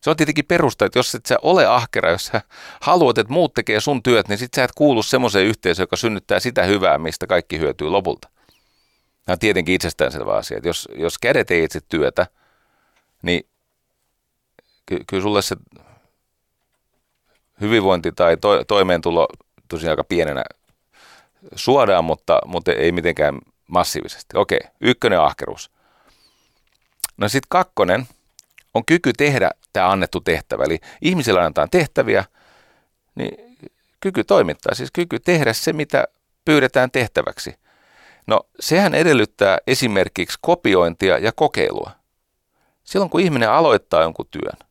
[0.00, 2.42] Se on tietenkin perusta, että jos et sä ole ahkera, jos sä
[2.80, 6.40] haluat, että muut tekee sun työt, niin sit sä et kuulu semmoiseen yhteisöön, joka synnyttää
[6.40, 8.28] sitä hyvää, mistä kaikki hyötyy lopulta.
[9.24, 12.26] Tämä on tietenkin itsestäänselvä asia, että jos, jos kädet ei itse työtä,
[13.22, 13.48] niin
[14.86, 15.56] ky- kyllä sulle se
[17.60, 19.28] hyvinvointi tai to- toimeentulo
[19.68, 20.44] tosiaan aika pienenä
[21.54, 24.36] suodaan, mutta, mutta ei mitenkään massiivisesti.
[24.36, 25.70] Okei, ykkönen ahkeruus.
[27.16, 28.06] No sitten kakkonen–
[28.78, 30.64] on kyky tehdä tämä annettu tehtävä.
[30.64, 32.24] Eli ihmisillä annetaan tehtäviä,
[33.14, 33.56] niin
[34.00, 36.04] kyky toimittaa, siis kyky tehdä se, mitä
[36.44, 37.54] pyydetään tehtäväksi.
[38.26, 41.90] No sehän edellyttää esimerkiksi kopiointia ja kokeilua.
[42.88, 44.68] Silloin kun ihminen aloittaa jonkun työn,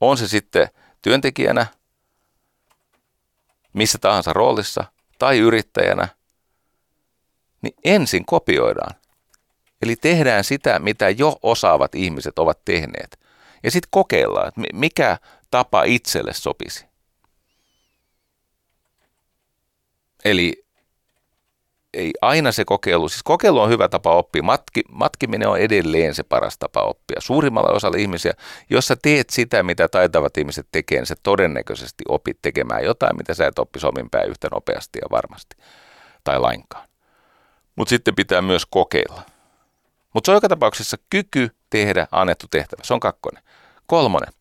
[0.00, 0.68] on se sitten
[1.02, 1.66] työntekijänä,
[3.72, 4.84] missä tahansa roolissa
[5.18, 6.08] tai yrittäjänä,
[7.62, 8.94] niin ensin kopioidaan.
[9.82, 13.20] Eli tehdään sitä, mitä jo osaavat ihmiset ovat tehneet.
[13.62, 15.18] Ja sitten kokeillaan, että mikä
[15.50, 16.86] tapa itselle sopisi.
[20.24, 20.63] Eli
[21.94, 26.22] ei aina se kokeilu, siis kokeilu on hyvä tapa oppia, Matki, matkiminen on edelleen se
[26.22, 27.20] paras tapa oppia.
[27.20, 28.32] Suurimmalla osalla ihmisiä,
[28.70, 33.34] jos sä teet sitä, mitä taitavat ihmiset tekee, niin sä todennäköisesti opit tekemään jotain, mitä
[33.34, 35.56] sä et oppisi omin päin yhtä nopeasti ja varmasti,
[36.24, 36.88] tai lainkaan.
[37.76, 39.22] Mutta sitten pitää myös kokeilla.
[40.14, 42.82] Mutta se on joka tapauksessa kyky tehdä annettu tehtävä.
[42.84, 43.42] Se on kakkonen.
[43.86, 44.32] Kolmonen.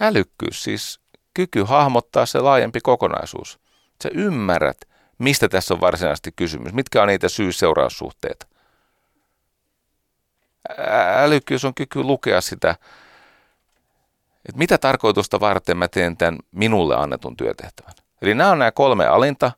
[0.00, 1.00] Älykkyys, siis
[1.34, 3.58] kyky hahmottaa se laajempi kokonaisuus.
[4.02, 4.76] Sä ymmärrät,
[5.18, 8.46] mistä tässä on varsinaisesti kysymys, mitkä on niitä syy-seuraussuhteita.
[11.16, 12.74] Älykkyys on kyky lukea sitä
[14.44, 17.94] että mitä tarkoitusta varten mä teen tämän minulle annetun työtehtävän.
[18.22, 19.52] Eli nämä on nämä kolme alinta,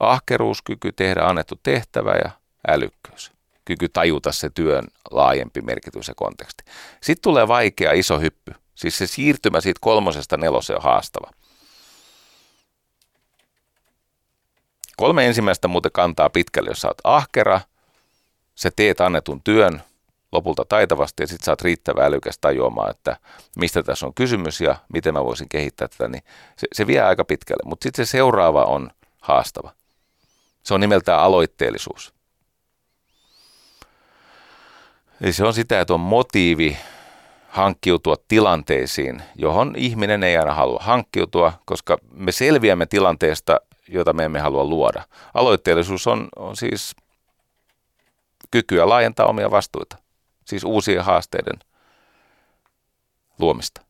[0.00, 2.30] ahkeruus, kyky tehdä annettu tehtävä ja
[2.68, 3.32] älykkyys.
[3.64, 6.64] Kyky tajuta se työn laajempi merkitys ja konteksti.
[7.00, 8.52] Sitten tulee vaikea iso hyppy.
[8.74, 11.30] Siis se siirtymä siitä kolmosesta neloseen on haastava.
[14.96, 17.60] Kolme ensimmäistä muuten kantaa pitkälle, jos sä oot ahkera,
[18.54, 19.82] sä teet annetun työn
[20.32, 23.16] lopulta taitavasti ja sitten sä oot riittävän älykäs tajuamaan, että
[23.56, 26.22] mistä tässä on kysymys ja miten mä voisin kehittää tätä, niin
[26.56, 27.62] se, se vie aika pitkälle.
[27.64, 28.90] Mutta sitten se seuraava on
[29.20, 29.72] haastava.
[30.62, 32.14] Se on nimeltään aloitteellisuus.
[35.20, 36.78] Eli se on sitä, että on motiivi
[37.48, 44.40] hankkiutua tilanteisiin, johon ihminen ei aina halua hankkiutua, koska me selviämme tilanteesta, jota me emme
[44.40, 45.06] halua luoda.
[45.34, 46.96] Aloitteellisuus on, on siis
[48.50, 49.96] kykyä laajentaa omia vastuita,
[50.44, 51.58] siis uusien haasteiden
[53.38, 53.80] luomista.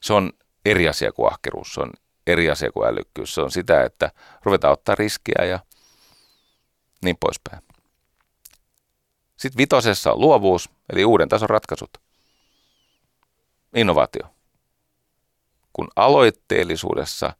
[0.00, 0.32] Se on
[0.64, 1.90] eri asia kuin ahkeruus, se on
[2.26, 3.34] eri asia kuin älykkyys.
[3.34, 4.10] Se on sitä, että
[4.42, 5.58] ruvetaan ottaa riskiä ja
[7.02, 7.62] niin poispäin.
[9.36, 11.90] Sitten vitosessa on luovuus, eli uuden tason ratkaisut.
[13.74, 14.22] Innovaatio.
[15.72, 17.32] Kun aloitteellisuudessa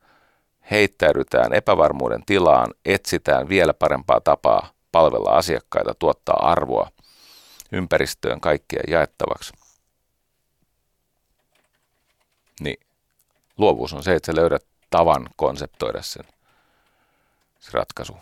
[0.70, 6.90] heittäydytään epävarmuuden tilaan, etsitään vielä parempaa tapaa palvella asiakkaita, tuottaa arvoa
[7.72, 9.52] ympäristöön kaikkien jaettavaksi.
[12.60, 12.80] Niin
[13.56, 16.24] luovuus on se, että sä löydät tavan konseptoida sen
[17.60, 18.16] se ratkaisu.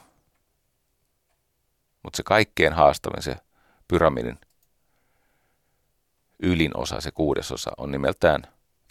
[2.03, 3.37] Mutta se kaikkein haastavin, se
[3.89, 4.39] pyramidin
[6.39, 8.43] ylin osa, se kuudesosa, on nimeltään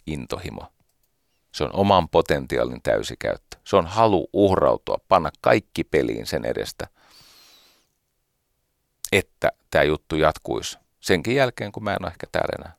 [0.06, 0.72] intohimo.
[1.56, 3.56] Se on oman potentiaalin täysikäyttö.
[3.64, 6.86] Se on halu uhrautua, panna kaikki peliin sen edestä,
[9.12, 12.76] että tämä juttu jatkuisi senkin jälkeen, kun mä en ole ehkä täällä enää.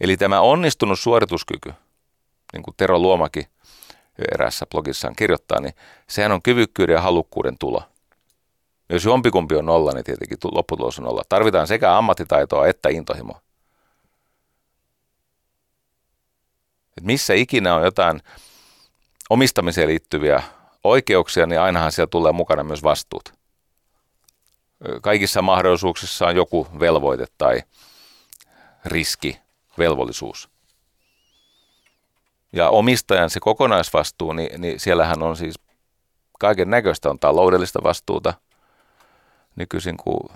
[0.00, 1.72] Eli tämä onnistunut suorituskyky,
[2.52, 3.46] niin kuin Tero Luomakin
[4.32, 5.74] erässä blogissaan kirjoittaa, niin
[6.08, 7.82] sehän on kyvykkyyden ja halukkuuden tulo.
[8.88, 11.22] Jos jompikumpi on nolla, niin tietenkin lopputulos on nolla.
[11.28, 13.40] Tarvitaan sekä ammattitaitoa että intohimoa.
[17.00, 18.22] Et missä ikinä on jotain
[19.30, 20.42] omistamiseen liittyviä
[20.84, 23.32] oikeuksia, niin ainahan siellä tulee mukana myös vastuut.
[25.02, 27.62] Kaikissa mahdollisuuksissa on joku velvoite tai
[28.84, 29.40] riski
[29.78, 30.48] velvollisuus.
[32.52, 35.54] Ja omistajan se kokonaisvastuu, niin, niin siellähän on siis
[36.38, 38.34] kaiken näköistä on taloudellista vastuuta.
[39.56, 40.30] Nykyisin kun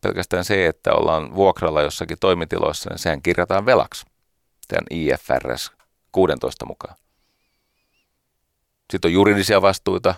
[0.00, 4.06] pelkästään se, että ollaan vuokralla jossakin toimitiloissa, niin sehän kirjataan velaksi
[4.68, 5.77] tämän IFRS
[6.18, 6.94] 16 mukaan.
[8.90, 10.14] Sitten on juridisia vastuita,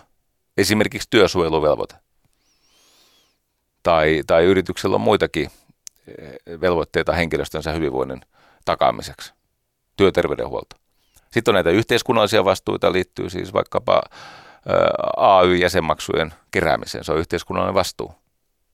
[0.57, 1.95] esimerkiksi työsuojeluvelvoite.
[3.83, 5.49] Tai, tai yrityksellä on muitakin
[6.61, 8.21] velvoitteita henkilöstönsä hyvinvoinnin
[8.65, 9.33] takaamiseksi.
[9.97, 10.75] Työterveydenhuolto.
[11.31, 14.01] Sitten on näitä yhteiskunnallisia vastuita, liittyy siis vaikkapa
[15.17, 17.03] AY-jäsenmaksujen keräämiseen.
[17.03, 18.13] Se on yhteiskunnallinen vastuu.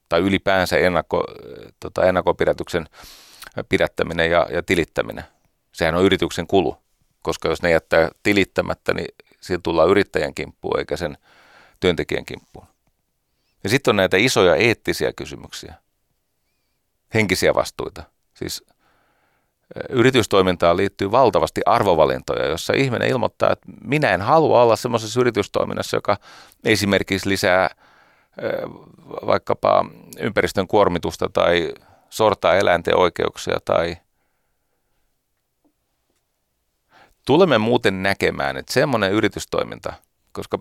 [0.10, 1.24] Tai ylipäänsä ennakko,
[1.80, 2.86] tota, ennakkopidätyksen
[3.70, 5.24] pidättäminen ja, ja tilittäminen.
[5.72, 6.78] Sehän on yrityksen kulu,
[7.22, 9.08] koska jos ne jättää tilittämättä, niin
[9.42, 11.18] siitä tullaan yrittäjän kimppuun eikä sen
[11.80, 12.68] työntekijän kimppuun.
[13.64, 15.74] Ja sitten on näitä isoja eettisiä kysymyksiä
[17.14, 18.04] henkisiä vastuita.
[18.34, 18.64] Siis
[19.90, 26.18] yritystoimintaan liittyy valtavasti arvovalintoja, jossa ihminen ilmoittaa, että minä en halua olla semmoisessa yritystoiminnassa, joka
[26.64, 27.70] esimerkiksi lisää
[29.26, 29.86] vaikkapa
[30.20, 31.74] ympäristön kuormitusta tai
[32.10, 33.98] sortaa eläinten oikeuksia tai
[37.28, 39.94] tulemme muuten näkemään, että semmoinen yritystoiminta,
[40.32, 40.60] koska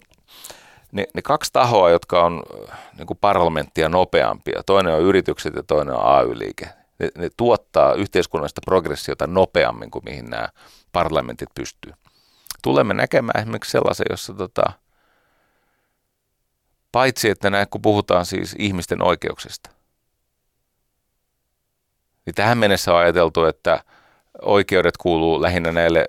[0.92, 5.62] ne, ne kaksi tahoa, jotka on äh, niin kuin parlamenttia nopeampia, toinen on yritykset ja
[5.62, 6.68] toinen on AY-liike,
[6.98, 10.48] ne, ne tuottaa yhteiskunnallista progressiota nopeammin kuin mihin nämä
[10.92, 11.92] parlamentit pystyy.
[12.62, 14.72] Tulemme näkemään esimerkiksi sellaisen, jossa tota,
[16.92, 19.70] paitsi että näin, kun puhutaan siis ihmisten oikeuksista,
[22.26, 23.84] niin tähän mennessä on ajateltu, että
[24.42, 26.06] oikeudet kuuluu lähinnä näille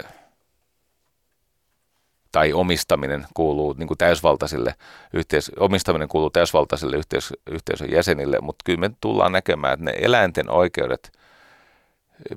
[2.38, 4.76] tai omistaminen kuuluu niin kuin täysvaltaisille,
[5.14, 10.50] yhteis- omistaminen kuuluu täysvaltaisille yhteis- yhteisön jäsenille, mutta kyllä me tullaan näkemään, että ne eläinten
[10.50, 11.12] oikeudet,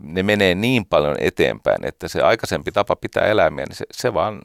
[0.01, 4.43] ne menee niin paljon eteenpäin, että se aikaisempi tapa pitää eläimiä, niin se, se vaan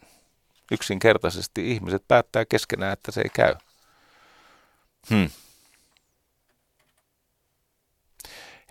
[0.71, 3.55] yksinkertaisesti ihmiset päättää keskenään, että se ei käy.
[5.09, 5.29] Hmm.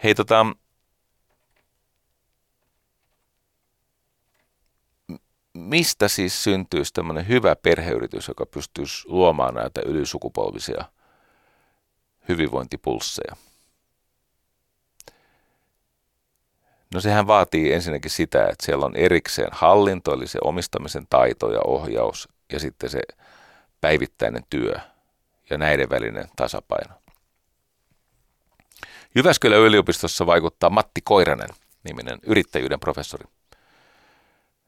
[0.05, 0.47] Hei tota,
[5.55, 10.85] mistä siis syntyisi tämmöinen hyvä perheyritys, joka pystyisi luomaan näitä ylisukupolvisia
[12.29, 13.37] hyvinvointipulsseja?
[16.95, 21.61] No sehän vaatii ensinnäkin sitä, että siellä on erikseen hallinto, eli se omistamisen taito ja
[21.67, 23.01] ohjaus, ja sitten se
[23.81, 24.75] päivittäinen työ
[25.51, 26.95] ja näiden välinen tasapaino.
[29.15, 31.49] Jyväskylän yliopistossa vaikuttaa Matti Koiranen,
[31.85, 33.25] niminen yrittäjyyden professori.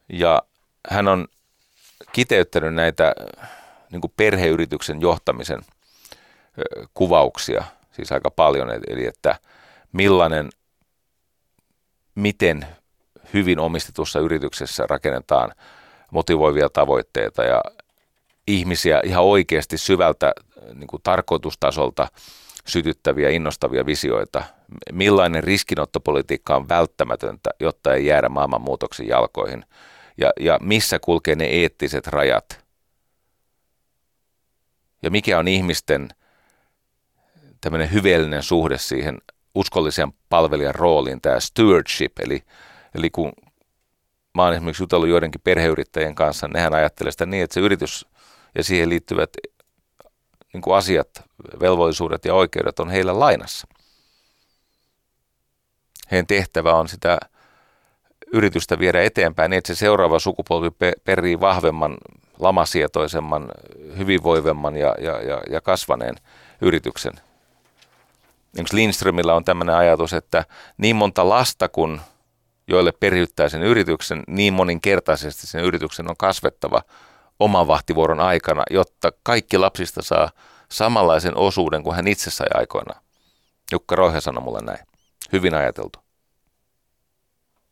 [0.09, 0.43] Ja
[0.89, 1.29] hän on
[2.13, 3.15] kiteyttänyt näitä
[3.91, 5.61] niin kuin perheyrityksen johtamisen
[6.95, 9.39] kuvauksia, siis aika paljon, eli että
[9.93, 10.49] millainen,
[12.15, 12.67] miten
[13.35, 15.53] hyvin omistetussa yrityksessä rakennetaan
[16.13, 17.61] motivoivia tavoitteita ja
[18.47, 20.33] ihmisiä ihan oikeasti syvältä
[20.75, 22.09] niin kuin tarkoitustasolta
[22.67, 24.45] sytyttäviä, innostavia visioita.
[24.93, 29.65] Millainen riskinottopolitiikka on välttämätöntä, jotta ei jäädä maailmanmuutoksen jalkoihin.
[30.19, 32.65] Ja, ja missä kulkee ne eettiset rajat.
[35.03, 36.09] Ja mikä on ihmisten
[37.61, 39.19] tämmöinen hyveellinen suhde siihen
[39.55, 42.43] uskollisen palvelijan rooliin, tämä stewardship, eli,
[42.95, 43.33] eli kun
[44.35, 48.07] mä oon esimerkiksi jutellut joidenkin perheyrittäjien kanssa, nehän ajattelee sitä niin, että se yritys
[48.55, 49.31] ja siihen liittyvät
[50.53, 51.09] niin kuin asiat,
[51.61, 53.67] velvollisuudet ja oikeudet on heillä lainassa.
[56.11, 57.19] Heidän tehtävä on sitä
[58.37, 60.71] yritystä viedä eteenpäin niin, että se seuraava sukupolvi
[61.05, 61.97] perii vahvemman,
[62.39, 63.49] lamasietoisemman,
[63.99, 66.17] hyvinvoivemman ja, ja, ja, ja kasvaneen
[66.61, 67.13] yrityksen.
[68.55, 70.45] Esimerkiksi Lindströmillä on tämmöinen ajatus, että
[70.79, 72.01] niin monta lasta kun
[72.69, 76.83] joille periyttää sen yrityksen, niin moninkertaisesti sen yrityksen on kasvettava–
[77.41, 80.31] oman vahtivuoron aikana, jotta kaikki lapsista saa
[80.71, 83.03] samanlaisen osuuden kuin hän itse sai aikoinaan.
[83.73, 84.87] Jukka Rohe sanoi mulle näin.
[85.33, 85.99] Hyvin ajateltu.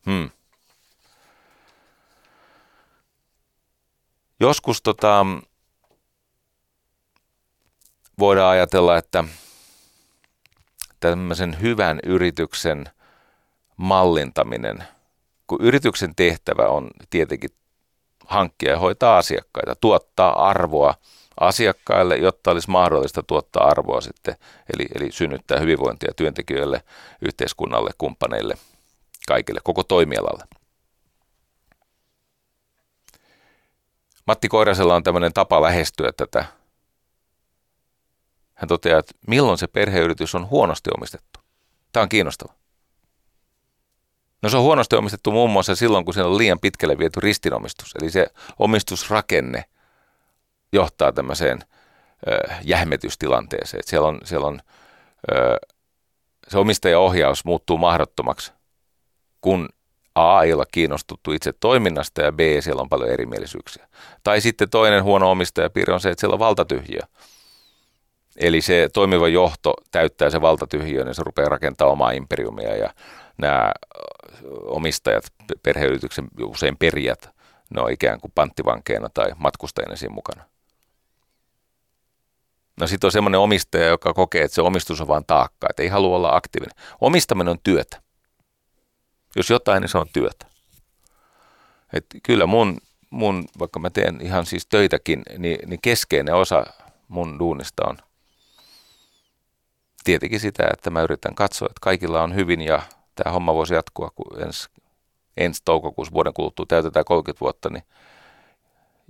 [0.06, 0.30] Hmm.
[4.44, 5.26] Joskus tota,
[8.18, 9.24] voidaan ajatella, että
[11.00, 12.84] tämmöisen hyvän yrityksen
[13.76, 14.84] mallintaminen,
[15.46, 17.50] kun yrityksen tehtävä on tietenkin
[18.26, 20.94] hankkia ja hoitaa asiakkaita, tuottaa arvoa
[21.40, 24.36] asiakkaille, jotta olisi mahdollista tuottaa arvoa sitten,
[24.74, 26.82] eli, eli synnyttää hyvinvointia työntekijöille,
[27.20, 28.54] yhteiskunnalle, kumppaneille,
[29.28, 30.44] kaikille, koko toimialalle.
[34.26, 36.44] Matti Koirasella on tämmöinen tapa lähestyä tätä.
[38.54, 41.40] Hän toteaa, että milloin se perheyritys on huonosti omistettu.
[41.92, 42.54] Tämä on kiinnostava.
[44.42, 47.94] No se on huonosti omistettu muun muassa silloin, kun siellä on liian pitkälle viety ristinomistus.
[48.00, 48.26] Eli se
[48.58, 49.64] omistusrakenne
[50.72, 51.58] johtaa tämmöiseen
[52.28, 53.78] ö, jähmetystilanteeseen.
[53.78, 54.60] Että siellä on, siellä on
[56.48, 58.52] se omistajaohjaus muuttuu mahdottomaksi,
[59.40, 59.68] kun
[60.14, 63.88] A ei olla kiinnostuttu itse toiminnasta ja B siellä on paljon erimielisyyksiä.
[64.22, 67.00] Tai sitten toinen huono omistajapiiri on se, että siellä on valtatyhjiö.
[68.36, 72.94] Eli se toimiva johto täyttää se valtatyhjiön ja se rupeaa rakentamaan omaa imperiumia ja
[73.38, 73.72] nämä
[74.64, 75.24] omistajat,
[75.62, 77.30] perheyrityksen usein perijät,
[77.74, 80.44] ne on ikään kuin panttivankeina tai matkustajina siinä mukana.
[82.80, 85.88] No sitten on semmoinen omistaja, joka kokee, että se omistus on vain taakka, että ei
[85.88, 86.76] halua olla aktiivinen.
[87.00, 88.02] Omistaminen on työtä.
[89.36, 90.46] Jos jotain, niin se on työtä.
[91.92, 92.78] Et kyllä mun,
[93.10, 96.66] mun, vaikka mä teen ihan siis töitäkin, niin, niin keskeinen osa
[97.08, 97.98] mun duunista on
[100.04, 102.82] tietenkin sitä, että mä yritän katsoa, että kaikilla on hyvin ja
[103.14, 104.68] tämä homma voisi jatkua, kun ensi,
[105.36, 107.84] ensi toukokuussa vuoden kuluttua täytetään 30 vuotta, niin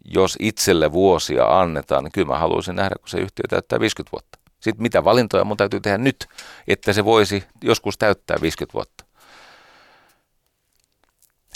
[0.05, 4.39] jos itselle vuosia annetaan, niin kyllä mä haluaisin nähdä, kun se yhtiö täyttää 50 vuotta.
[4.61, 6.27] Sitten mitä valintoja mun täytyy tehdä nyt,
[6.69, 9.04] että se voisi joskus täyttää 50 vuotta.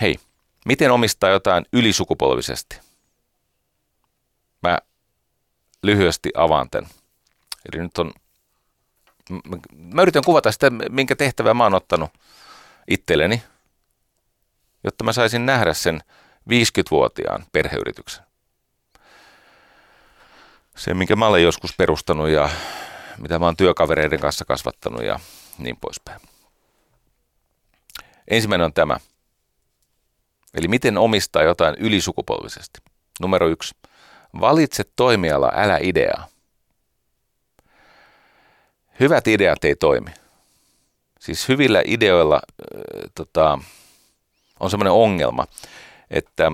[0.00, 0.18] Hei,
[0.64, 2.80] miten omistaa jotain ylisukupolvisesti?
[4.62, 4.78] Mä
[5.82, 6.90] lyhyesti avaan tämän.
[7.72, 8.12] Eli nyt on,
[9.72, 12.10] mä yritän kuvata sitä, minkä tehtävää mä oon ottanut–
[12.88, 13.42] itselleni,
[14.84, 16.00] jotta mä saisin nähdä sen
[16.50, 18.24] 50-vuotiaan perheyrityksen.
[20.76, 22.48] Se, minkä mä olen joskus perustanut ja
[23.18, 25.20] mitä mä oon työkavereiden kanssa kasvattanut ja
[25.58, 26.20] niin poispäin.
[28.28, 28.98] Ensimmäinen on tämä.
[30.54, 32.80] Eli miten omistaa jotain ylisukupolvisesti.
[33.20, 33.74] Numero yksi.
[34.40, 36.26] Valitse toimiala, älä ideaa.
[39.00, 40.10] Hyvät ideat ei toimi.
[41.20, 43.58] Siis hyvillä ideoilla äh, tota,
[44.60, 45.46] on semmoinen ongelma,
[46.10, 46.52] että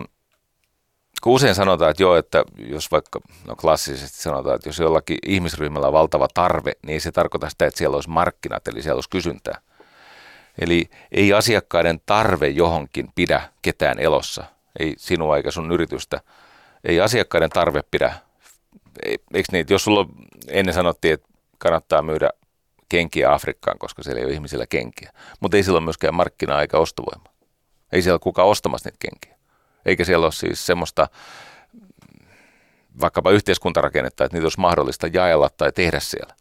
[1.23, 5.87] kun usein sanotaan, että joo, että jos vaikka, no klassisesti sanotaan, että jos jollakin ihmisryhmällä
[5.87, 9.61] on valtava tarve, niin se tarkoita sitä, että siellä olisi markkinat, eli siellä olisi kysyntää.
[10.59, 14.45] Eli ei asiakkaiden tarve johonkin pidä ketään elossa,
[14.79, 16.21] ei sinua eikä sun yritystä.
[16.85, 18.15] Ei asiakkaiden tarve pidä,
[19.35, 20.07] eikö niin, jos sulla
[20.49, 21.29] ennen sanottiin, että
[21.59, 22.31] kannattaa myydä
[22.89, 25.13] kenkiä Afrikkaan, koska siellä ei ole ihmisillä kenkiä.
[25.41, 27.33] Mutta ei sillä ole myöskään markkinaa eikä ostovoimaa.
[27.93, 29.39] Ei siellä kukaan ostamassa niitä kenkiä.
[29.87, 31.09] Eikä siellä ole siis semmoista
[33.01, 36.35] vaikkapa yhteiskuntarakennetta, että niitä olisi mahdollista jaella tai tehdä siellä.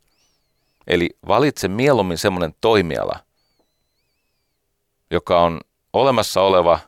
[0.88, 3.19] Eli valitse mieluummin semmoinen toimiala,
[5.14, 5.61] joka on
[5.94, 6.80] olemassa oleva,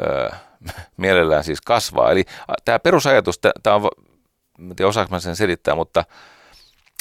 [0.00, 0.30] öö,
[0.96, 2.10] mielellään siis kasvaa.
[2.10, 2.24] Eli
[2.64, 3.90] tämä perusajatus, tämä on,
[4.58, 6.04] en tiedä osaanko mä sen selittää, mutta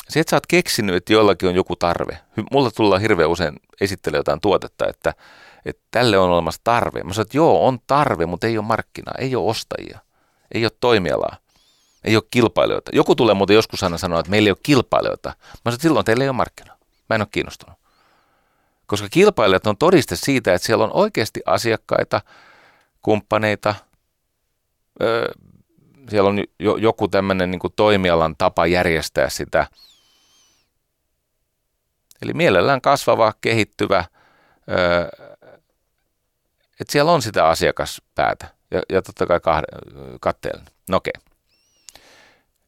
[0.10, 2.18] se, että sä oot keksinyt, että jollakin on joku tarve.
[2.52, 5.14] Mulla tullaan hirveän usein esittelee jotain tuotetta, että,
[5.66, 7.04] että tälle on olemassa tarve.
[7.04, 10.00] Mä sanoin, että joo, on tarve, mutta ei ole markkinaa, ei ole ostajia,
[10.54, 11.38] ei ole toimialaa,
[12.04, 12.92] ei ole kilpailijoita.
[12.94, 15.30] Joku tulee muuten joskus aina sanoa, että meillä ei ole kilpailijoita.
[15.30, 16.78] Mä sanoin, että silloin teillä ei ole markkinaa.
[17.10, 17.81] Mä en ole kiinnostunut.
[18.92, 22.22] Koska kilpailijat on todiste siitä, että siellä on oikeasti asiakkaita,
[23.02, 23.76] kumppaneita,
[25.02, 25.32] öö,
[26.10, 29.68] siellä on jo, joku tämmöinen niin toimialan tapa järjestää sitä.
[32.22, 34.06] Eli mielellään kasvava, kehittyvä,
[34.70, 35.08] öö,
[36.80, 39.68] että siellä on sitä asiakaspäätä ja, ja totta kai kahde,
[40.22, 40.74] katteellinen.
[40.90, 41.14] No okei.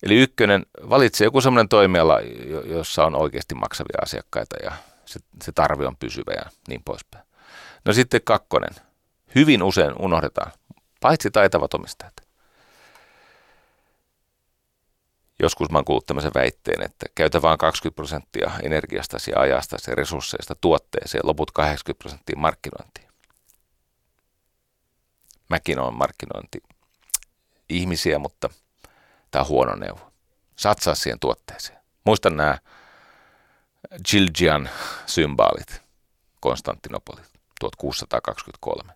[0.04, 2.20] Eli ykkönen, valitse joku semmoinen toimiala,
[2.66, 4.72] jossa on oikeasti maksavia asiakkaita ja
[5.14, 7.26] se, se tarve on pysyvä ja niin poispäin.
[7.85, 8.76] No sitten kakkonen.
[9.35, 10.52] Hyvin usein unohdetaan,
[11.02, 12.14] paitsi taitavat omistajat.
[15.40, 19.95] Joskus mä oon kuullut tämmöisen väitteen, että käytä vain 20 prosenttia energiasta ja ajasta ja
[19.95, 23.07] resursseista tuotteeseen, loput 80 prosenttia markkinointiin.
[25.49, 26.64] Mäkin olen markkinointi
[27.69, 28.49] ihmisiä, mutta
[29.31, 30.11] tämä on huono neuvo.
[30.56, 31.80] Satsaa siihen tuotteeseen.
[32.06, 32.57] Muistan nämä
[34.10, 34.69] Gilgian
[35.05, 35.81] symbaalit,
[36.39, 38.93] Konstantinopolit 1623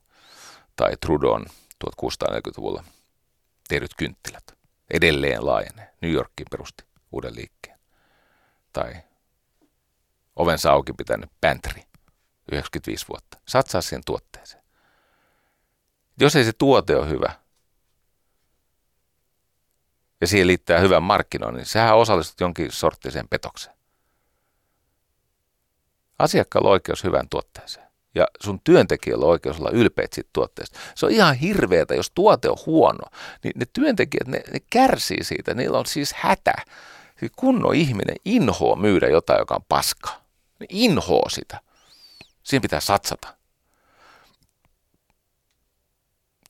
[0.75, 1.45] tai Trudon
[1.85, 2.83] 1640-luvulla
[3.67, 4.57] tehdyt kynttilät
[4.89, 5.93] edelleen laajenee.
[6.01, 7.79] New Yorkin perusti uuden liikkeen.
[8.73, 8.95] Tai
[10.35, 11.81] ovensa auki pitänyt Pantry
[12.51, 13.37] 95 vuotta.
[13.47, 14.63] Satsaa siihen tuotteeseen.
[16.19, 17.33] Jos ei se tuote ole hyvä,
[20.21, 23.76] ja siihen liittää hyvän markkinoinnin, niin sähän osallistut jonkin sorttiseen petokseen.
[26.19, 27.87] Asiakkaalla on oikeus hyvään tuotteeseen.
[28.15, 30.79] Ja sun työntekijöillä on oikeus olla ylpeät siitä tuotteesta.
[30.95, 33.05] Se on ihan hirveetä, jos tuote on huono.
[33.43, 35.53] Niin ne työntekijät, ne, ne kärsii siitä.
[35.53, 36.53] Niillä on siis hätä.
[37.19, 40.09] Siis kunnon ihminen inhoa myydä jotain, joka on paska.
[40.59, 41.59] Ne inhoa sitä.
[42.43, 43.37] Siinä pitää satsata.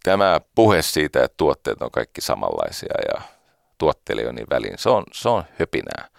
[0.04, 3.22] Tämä puhe siitä, että tuotteet on kaikki samanlaisia ja
[3.78, 6.10] tuotteille on niin väliin, se on, se on höpinää.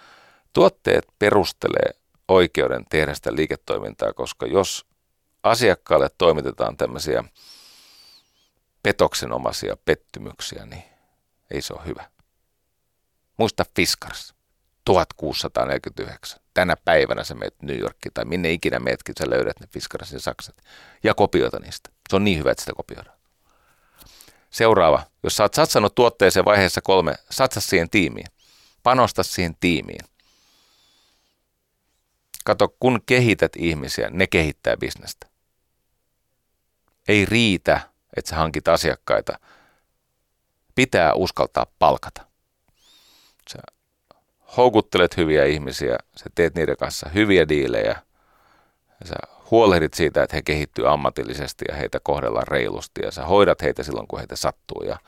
[0.52, 1.97] Tuotteet perustelee
[2.28, 4.86] oikeuden tehdä sitä liiketoimintaa, koska jos
[5.42, 7.24] asiakkaalle toimitetaan tämmöisiä
[8.82, 10.82] petoksenomaisia pettymyksiä, niin
[11.50, 12.10] ei se ole hyvä.
[13.36, 14.34] Muista Fiskars,
[14.84, 16.40] 1649.
[16.54, 20.56] Tänä päivänä sä meet New Yorkiin tai minne ikinä meetkin, sä löydät ne Fiskarsin saksat
[21.04, 21.90] ja kopioita niistä.
[22.10, 23.18] Se on niin hyvä, että sitä kopioidaan.
[24.50, 25.02] Seuraava.
[25.22, 28.26] Jos sä oot satsannut tuotteeseen vaiheessa kolme, satsa siihen tiimiin.
[28.82, 30.04] Panosta siihen tiimiin.
[32.48, 35.26] Kato, kun kehität ihmisiä, ne kehittää bisnestä.
[37.08, 37.80] Ei riitä,
[38.16, 39.38] että sä hankit asiakkaita.
[40.74, 42.26] Pitää uskaltaa palkata.
[43.50, 43.58] Sä
[44.56, 48.02] houkuttelet hyviä ihmisiä, sä teet niiden kanssa hyviä diilejä,
[49.04, 49.14] sä
[49.50, 54.08] huolehdit siitä, että he kehittyy ammatillisesti ja heitä kohdellaan reilusti ja sä hoidat heitä silloin,
[54.08, 54.98] kun heitä sattuu ja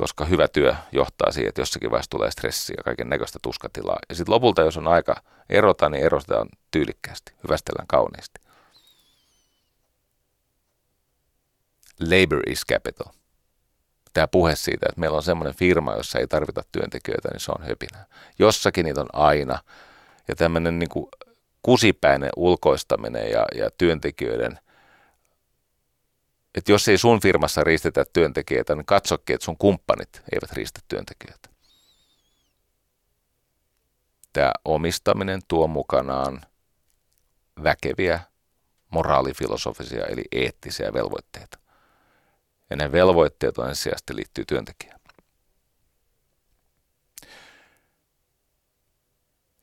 [0.00, 3.98] koska hyvä työ johtaa siihen, että jossakin vaiheessa tulee stressiä ja kaiken näköistä tuskatilaa.
[4.08, 8.40] Ja sitten lopulta, jos on aika erota, niin erotetaan tyylikkäästi, hyvästellään kauniisti.
[12.00, 13.12] Labor is capital.
[14.12, 17.66] Tämä puhe siitä, että meillä on semmoinen firma, jossa ei tarvita työntekijöitä, niin se on
[17.66, 18.06] höpinä.
[18.38, 19.58] Jossakin niitä on aina.
[20.28, 21.08] Ja tämmöinen niin
[21.62, 24.58] kusipäinen ulkoistaminen ja, ja työntekijöiden–
[26.54, 31.48] että jos ei sun firmassa riistetä työntekijöitä, niin katsokin, että sun kumppanit eivät riistä työntekijöitä.
[34.32, 36.40] Tämä omistaminen tuo mukanaan
[37.62, 38.20] väkeviä
[38.90, 41.58] moraalifilosofisia eli eettisiä velvoitteita.
[42.70, 45.00] Ja ne velvoitteet on ensisijaisesti liittyy työntekijään.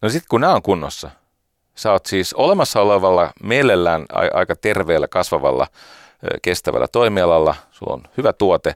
[0.02, 1.12] No sitten kun nämä on kunnossa,
[1.76, 5.68] sä oot siis olemassa olevalla, mielellään aika terveellä, kasvavalla
[6.42, 8.76] kestävällä toimialalla, sulla on hyvä tuote,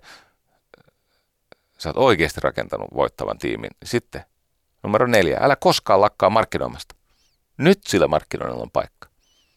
[1.78, 3.72] sä oot oikeasti rakentanut voittavan tiimin.
[3.84, 4.26] Sitten
[4.84, 6.96] numero neljä, älä koskaan lakkaa markkinoimasta.
[7.58, 9.08] Nyt sillä markkinoinnilla on paikka.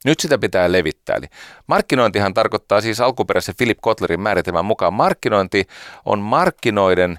[0.05, 1.17] Nyt sitä pitää levittää.
[1.17, 1.27] Eli
[1.67, 5.67] markkinointihan tarkoittaa siis alkuperäisen Philip Kotlerin määritelmän mukaan markkinointi
[6.05, 7.19] on markkinoiden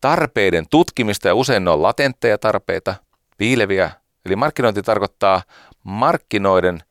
[0.00, 2.94] tarpeiden tutkimista ja usein ne on latentteja tarpeita,
[3.36, 3.90] piileviä
[4.26, 5.42] Eli markkinointi tarkoittaa
[5.82, 6.82] markkinoiden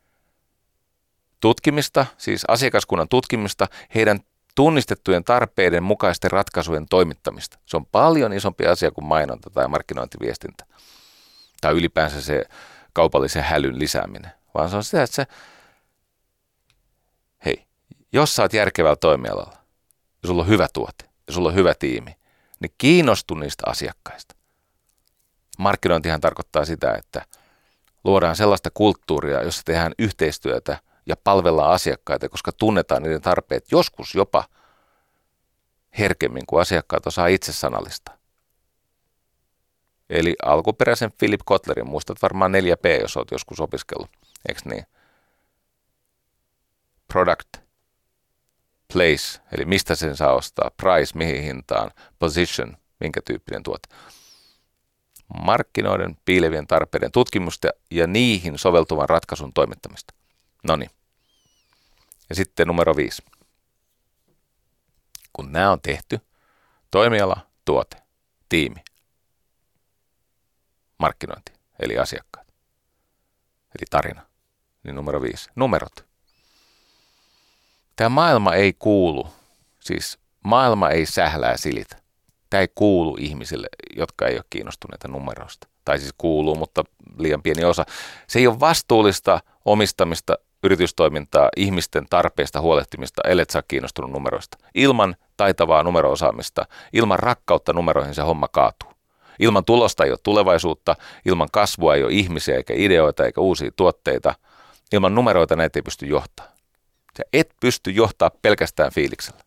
[1.45, 4.19] tutkimista, siis asiakaskunnan tutkimista, heidän
[4.55, 7.59] tunnistettujen tarpeiden mukaisten ratkaisujen toimittamista.
[7.65, 10.65] Se on paljon isompi asia kuin mainonta tai markkinointiviestintä.
[11.61, 12.43] Tai ylipäänsä se
[12.93, 14.31] kaupallisen hälyn lisääminen.
[14.53, 15.25] Vaan se on sitä, että se,
[17.45, 17.65] hei,
[18.13, 19.57] jos sä oot järkevällä toimialalla,
[20.23, 22.15] ja sulla on hyvä tuote, ja sulla on hyvä tiimi,
[22.59, 24.35] niin kiinnostu niistä asiakkaista.
[25.57, 27.25] Markkinointihan tarkoittaa sitä, että
[28.03, 34.43] luodaan sellaista kulttuuria, jossa tehdään yhteistyötä ja palvellaan asiakkaita, koska tunnetaan niiden tarpeet joskus jopa
[35.99, 38.11] herkemmin kuin asiakkaat osaa itse sanallista.
[40.09, 44.09] Eli alkuperäisen Philip Kotlerin, muistat varmaan 4P, jos olet joskus opiskellut,
[44.47, 44.85] eikö niin?
[47.07, 47.57] Product,
[48.93, 53.87] place, eli mistä sen saa ostaa, price, mihin hintaan, position, minkä tyyppinen tuote.
[55.41, 60.13] Markkinoiden piilevien tarpeiden tutkimusta ja niihin soveltuvan ratkaisun toimittamista.
[60.65, 60.89] No niin.
[62.29, 63.23] Ja sitten numero viisi.
[65.33, 66.19] Kun nämä on tehty,
[66.91, 67.97] toimiala, tuote,
[68.49, 68.83] tiimi,
[70.97, 72.47] markkinointi, eli asiakkaat,
[73.77, 74.21] eli tarina,
[74.83, 76.05] niin numero viisi, numerot.
[77.95, 79.27] Tämä maailma ei kuulu,
[79.79, 82.01] siis maailma ei sählää silitä.
[82.49, 85.67] Tämä ei kuulu ihmisille, jotka ei ole kiinnostuneita numeroista.
[85.85, 86.83] Tai siis kuuluu, mutta
[87.17, 87.85] liian pieni osa.
[88.27, 94.57] Se ei ole vastuullista omistamista yritystoimintaa, ihmisten tarpeista huolehtimista, ellet saa kiinnostunut numeroista.
[94.75, 98.89] Ilman taitavaa numeroosaamista, ilman rakkautta numeroihin se homma kaatuu.
[99.39, 104.35] Ilman tulosta ei ole tulevaisuutta, ilman kasvua ei ole ihmisiä eikä ideoita eikä uusia tuotteita.
[104.93, 106.45] Ilman numeroita näitä ei pysty johtaa.
[107.17, 109.39] Sä et pysty johtaa pelkästään fiiliksellä.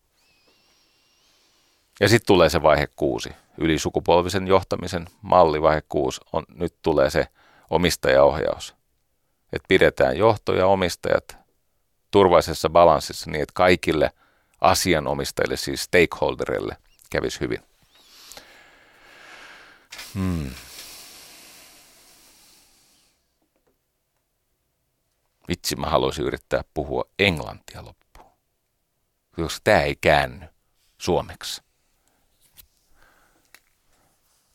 [2.01, 3.31] Ja sitten tulee se vaihe kuusi.
[3.59, 6.21] Ylisukupolvisen johtamisen malli vaihe kuusi.
[6.33, 7.27] On, nyt tulee se
[7.71, 8.78] omistajaohjaus
[9.53, 11.37] että pidetään johto ja omistajat
[12.11, 14.11] turvallisessa balanssissa niin, että kaikille
[14.61, 16.77] asianomistajille, siis stakeholderille,
[17.11, 17.63] kävisi hyvin.
[20.15, 20.51] Hmm.
[25.49, 28.33] Vitsi, mä haluaisin yrittää puhua englantia loppuun,
[29.37, 30.47] koska tämä ei käänny
[30.99, 31.63] suomeksi.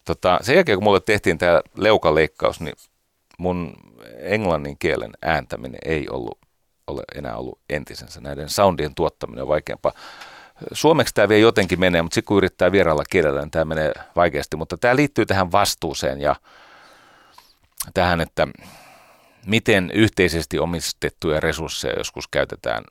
[0.05, 2.75] Tota, sen jälkeen, kun mulle tehtiin tämä leukaleikkaus, niin
[3.39, 3.73] mun
[4.19, 6.37] englannin kielen ääntäminen ei ollut,
[6.87, 8.21] ole enää ollut entisensä.
[8.21, 9.91] Näiden soundien tuottaminen on vaikeampaa.
[10.71, 14.57] Suomeksi tämä vielä jotenkin menee, mutta sitten kun yrittää vieraalla kielellä, niin tämä menee vaikeasti.
[14.57, 16.35] Mutta tämä liittyy tähän vastuuseen ja
[17.93, 18.47] tähän, että
[19.45, 22.83] miten yhteisesti omistettuja resursseja joskus käytetään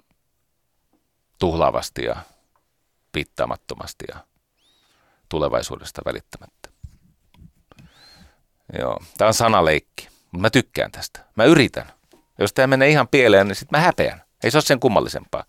[1.39, 2.17] tuhlaavasti ja
[3.13, 4.17] piittaamattomasti ja
[5.29, 6.69] tulevaisuudesta välittämättä.
[8.79, 10.12] Joo, tämä on sanaleikki.
[10.33, 11.21] Mutta mä tykkään tästä.
[11.37, 11.93] Mä yritän.
[12.39, 14.23] Jos tämä menee ihan pieleen, niin sitten mä häpeän.
[14.45, 15.45] Ei se ole sen kummallisempaa.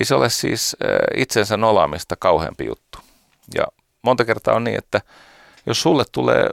[0.00, 0.76] Ei se ole siis
[1.16, 2.98] itsensä nolaamista kauheampi juttu.
[3.54, 3.66] Ja
[4.02, 5.00] monta kertaa on niin, että
[5.66, 6.50] jos sulle tulee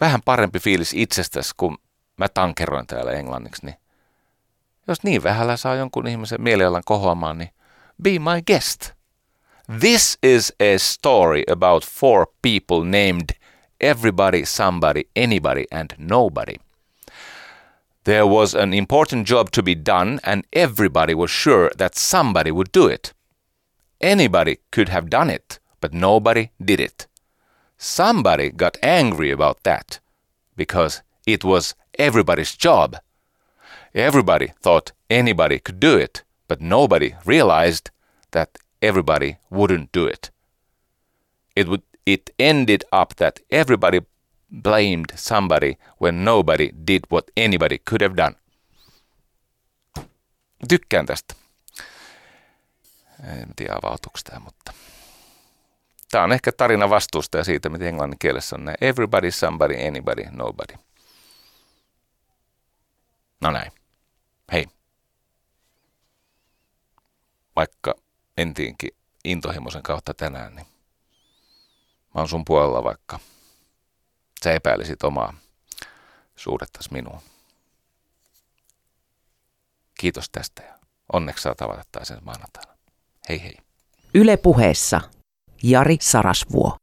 [0.00, 1.78] vähän parempi fiilis itsestäsi, kun
[2.16, 3.76] mä tankeroin täällä englanniksi, niin
[4.88, 7.50] jos niin vähällä saa jonkun ihmisen mielialan kohoamaan, niin
[8.02, 8.90] be my guest.
[9.80, 13.37] This is a story about four people named
[13.80, 16.56] everybody, somebody, anybody, and nobody.
[18.04, 22.72] There was an important job to be done, and everybody was sure that somebody would
[22.72, 23.12] do it.
[24.00, 27.06] Anybody could have done it, but nobody did it.
[27.76, 30.00] Somebody got angry about that
[30.56, 32.96] because it was everybody's job.
[33.94, 37.90] Everybody thought anybody could do it, but nobody realized
[38.30, 40.30] that everybody wouldn't do it.
[41.54, 41.82] It would
[42.12, 44.00] it ended up that everybody
[44.62, 48.36] blamed somebody when nobody did what anybody could have done.
[50.68, 51.34] Tykkään tästä.
[53.24, 54.72] En tiedä avautuuko tämä, mutta
[56.10, 58.76] tämä on ehkä tarina vastuusta ja siitä, miten englannin kielessä on näin.
[58.80, 60.74] Everybody, somebody, anybody, nobody.
[63.40, 63.72] No näin.
[64.52, 64.66] Hei.
[67.56, 67.94] Vaikka
[68.36, 68.90] entiinkin
[69.24, 70.66] intohimoisen kautta tänään, niin
[72.18, 73.18] Mä oon sun puolella, vaikka
[74.44, 75.34] sä epäilisit omaa
[76.36, 77.20] suhdettasi minuun.
[80.00, 80.78] Kiitos tästä ja
[81.12, 82.72] onneksi saa tavata taas ensi maanantaina.
[83.28, 83.54] Hei hei.
[84.14, 85.00] Yle puheessa
[85.62, 86.76] Jari Sarasvuo.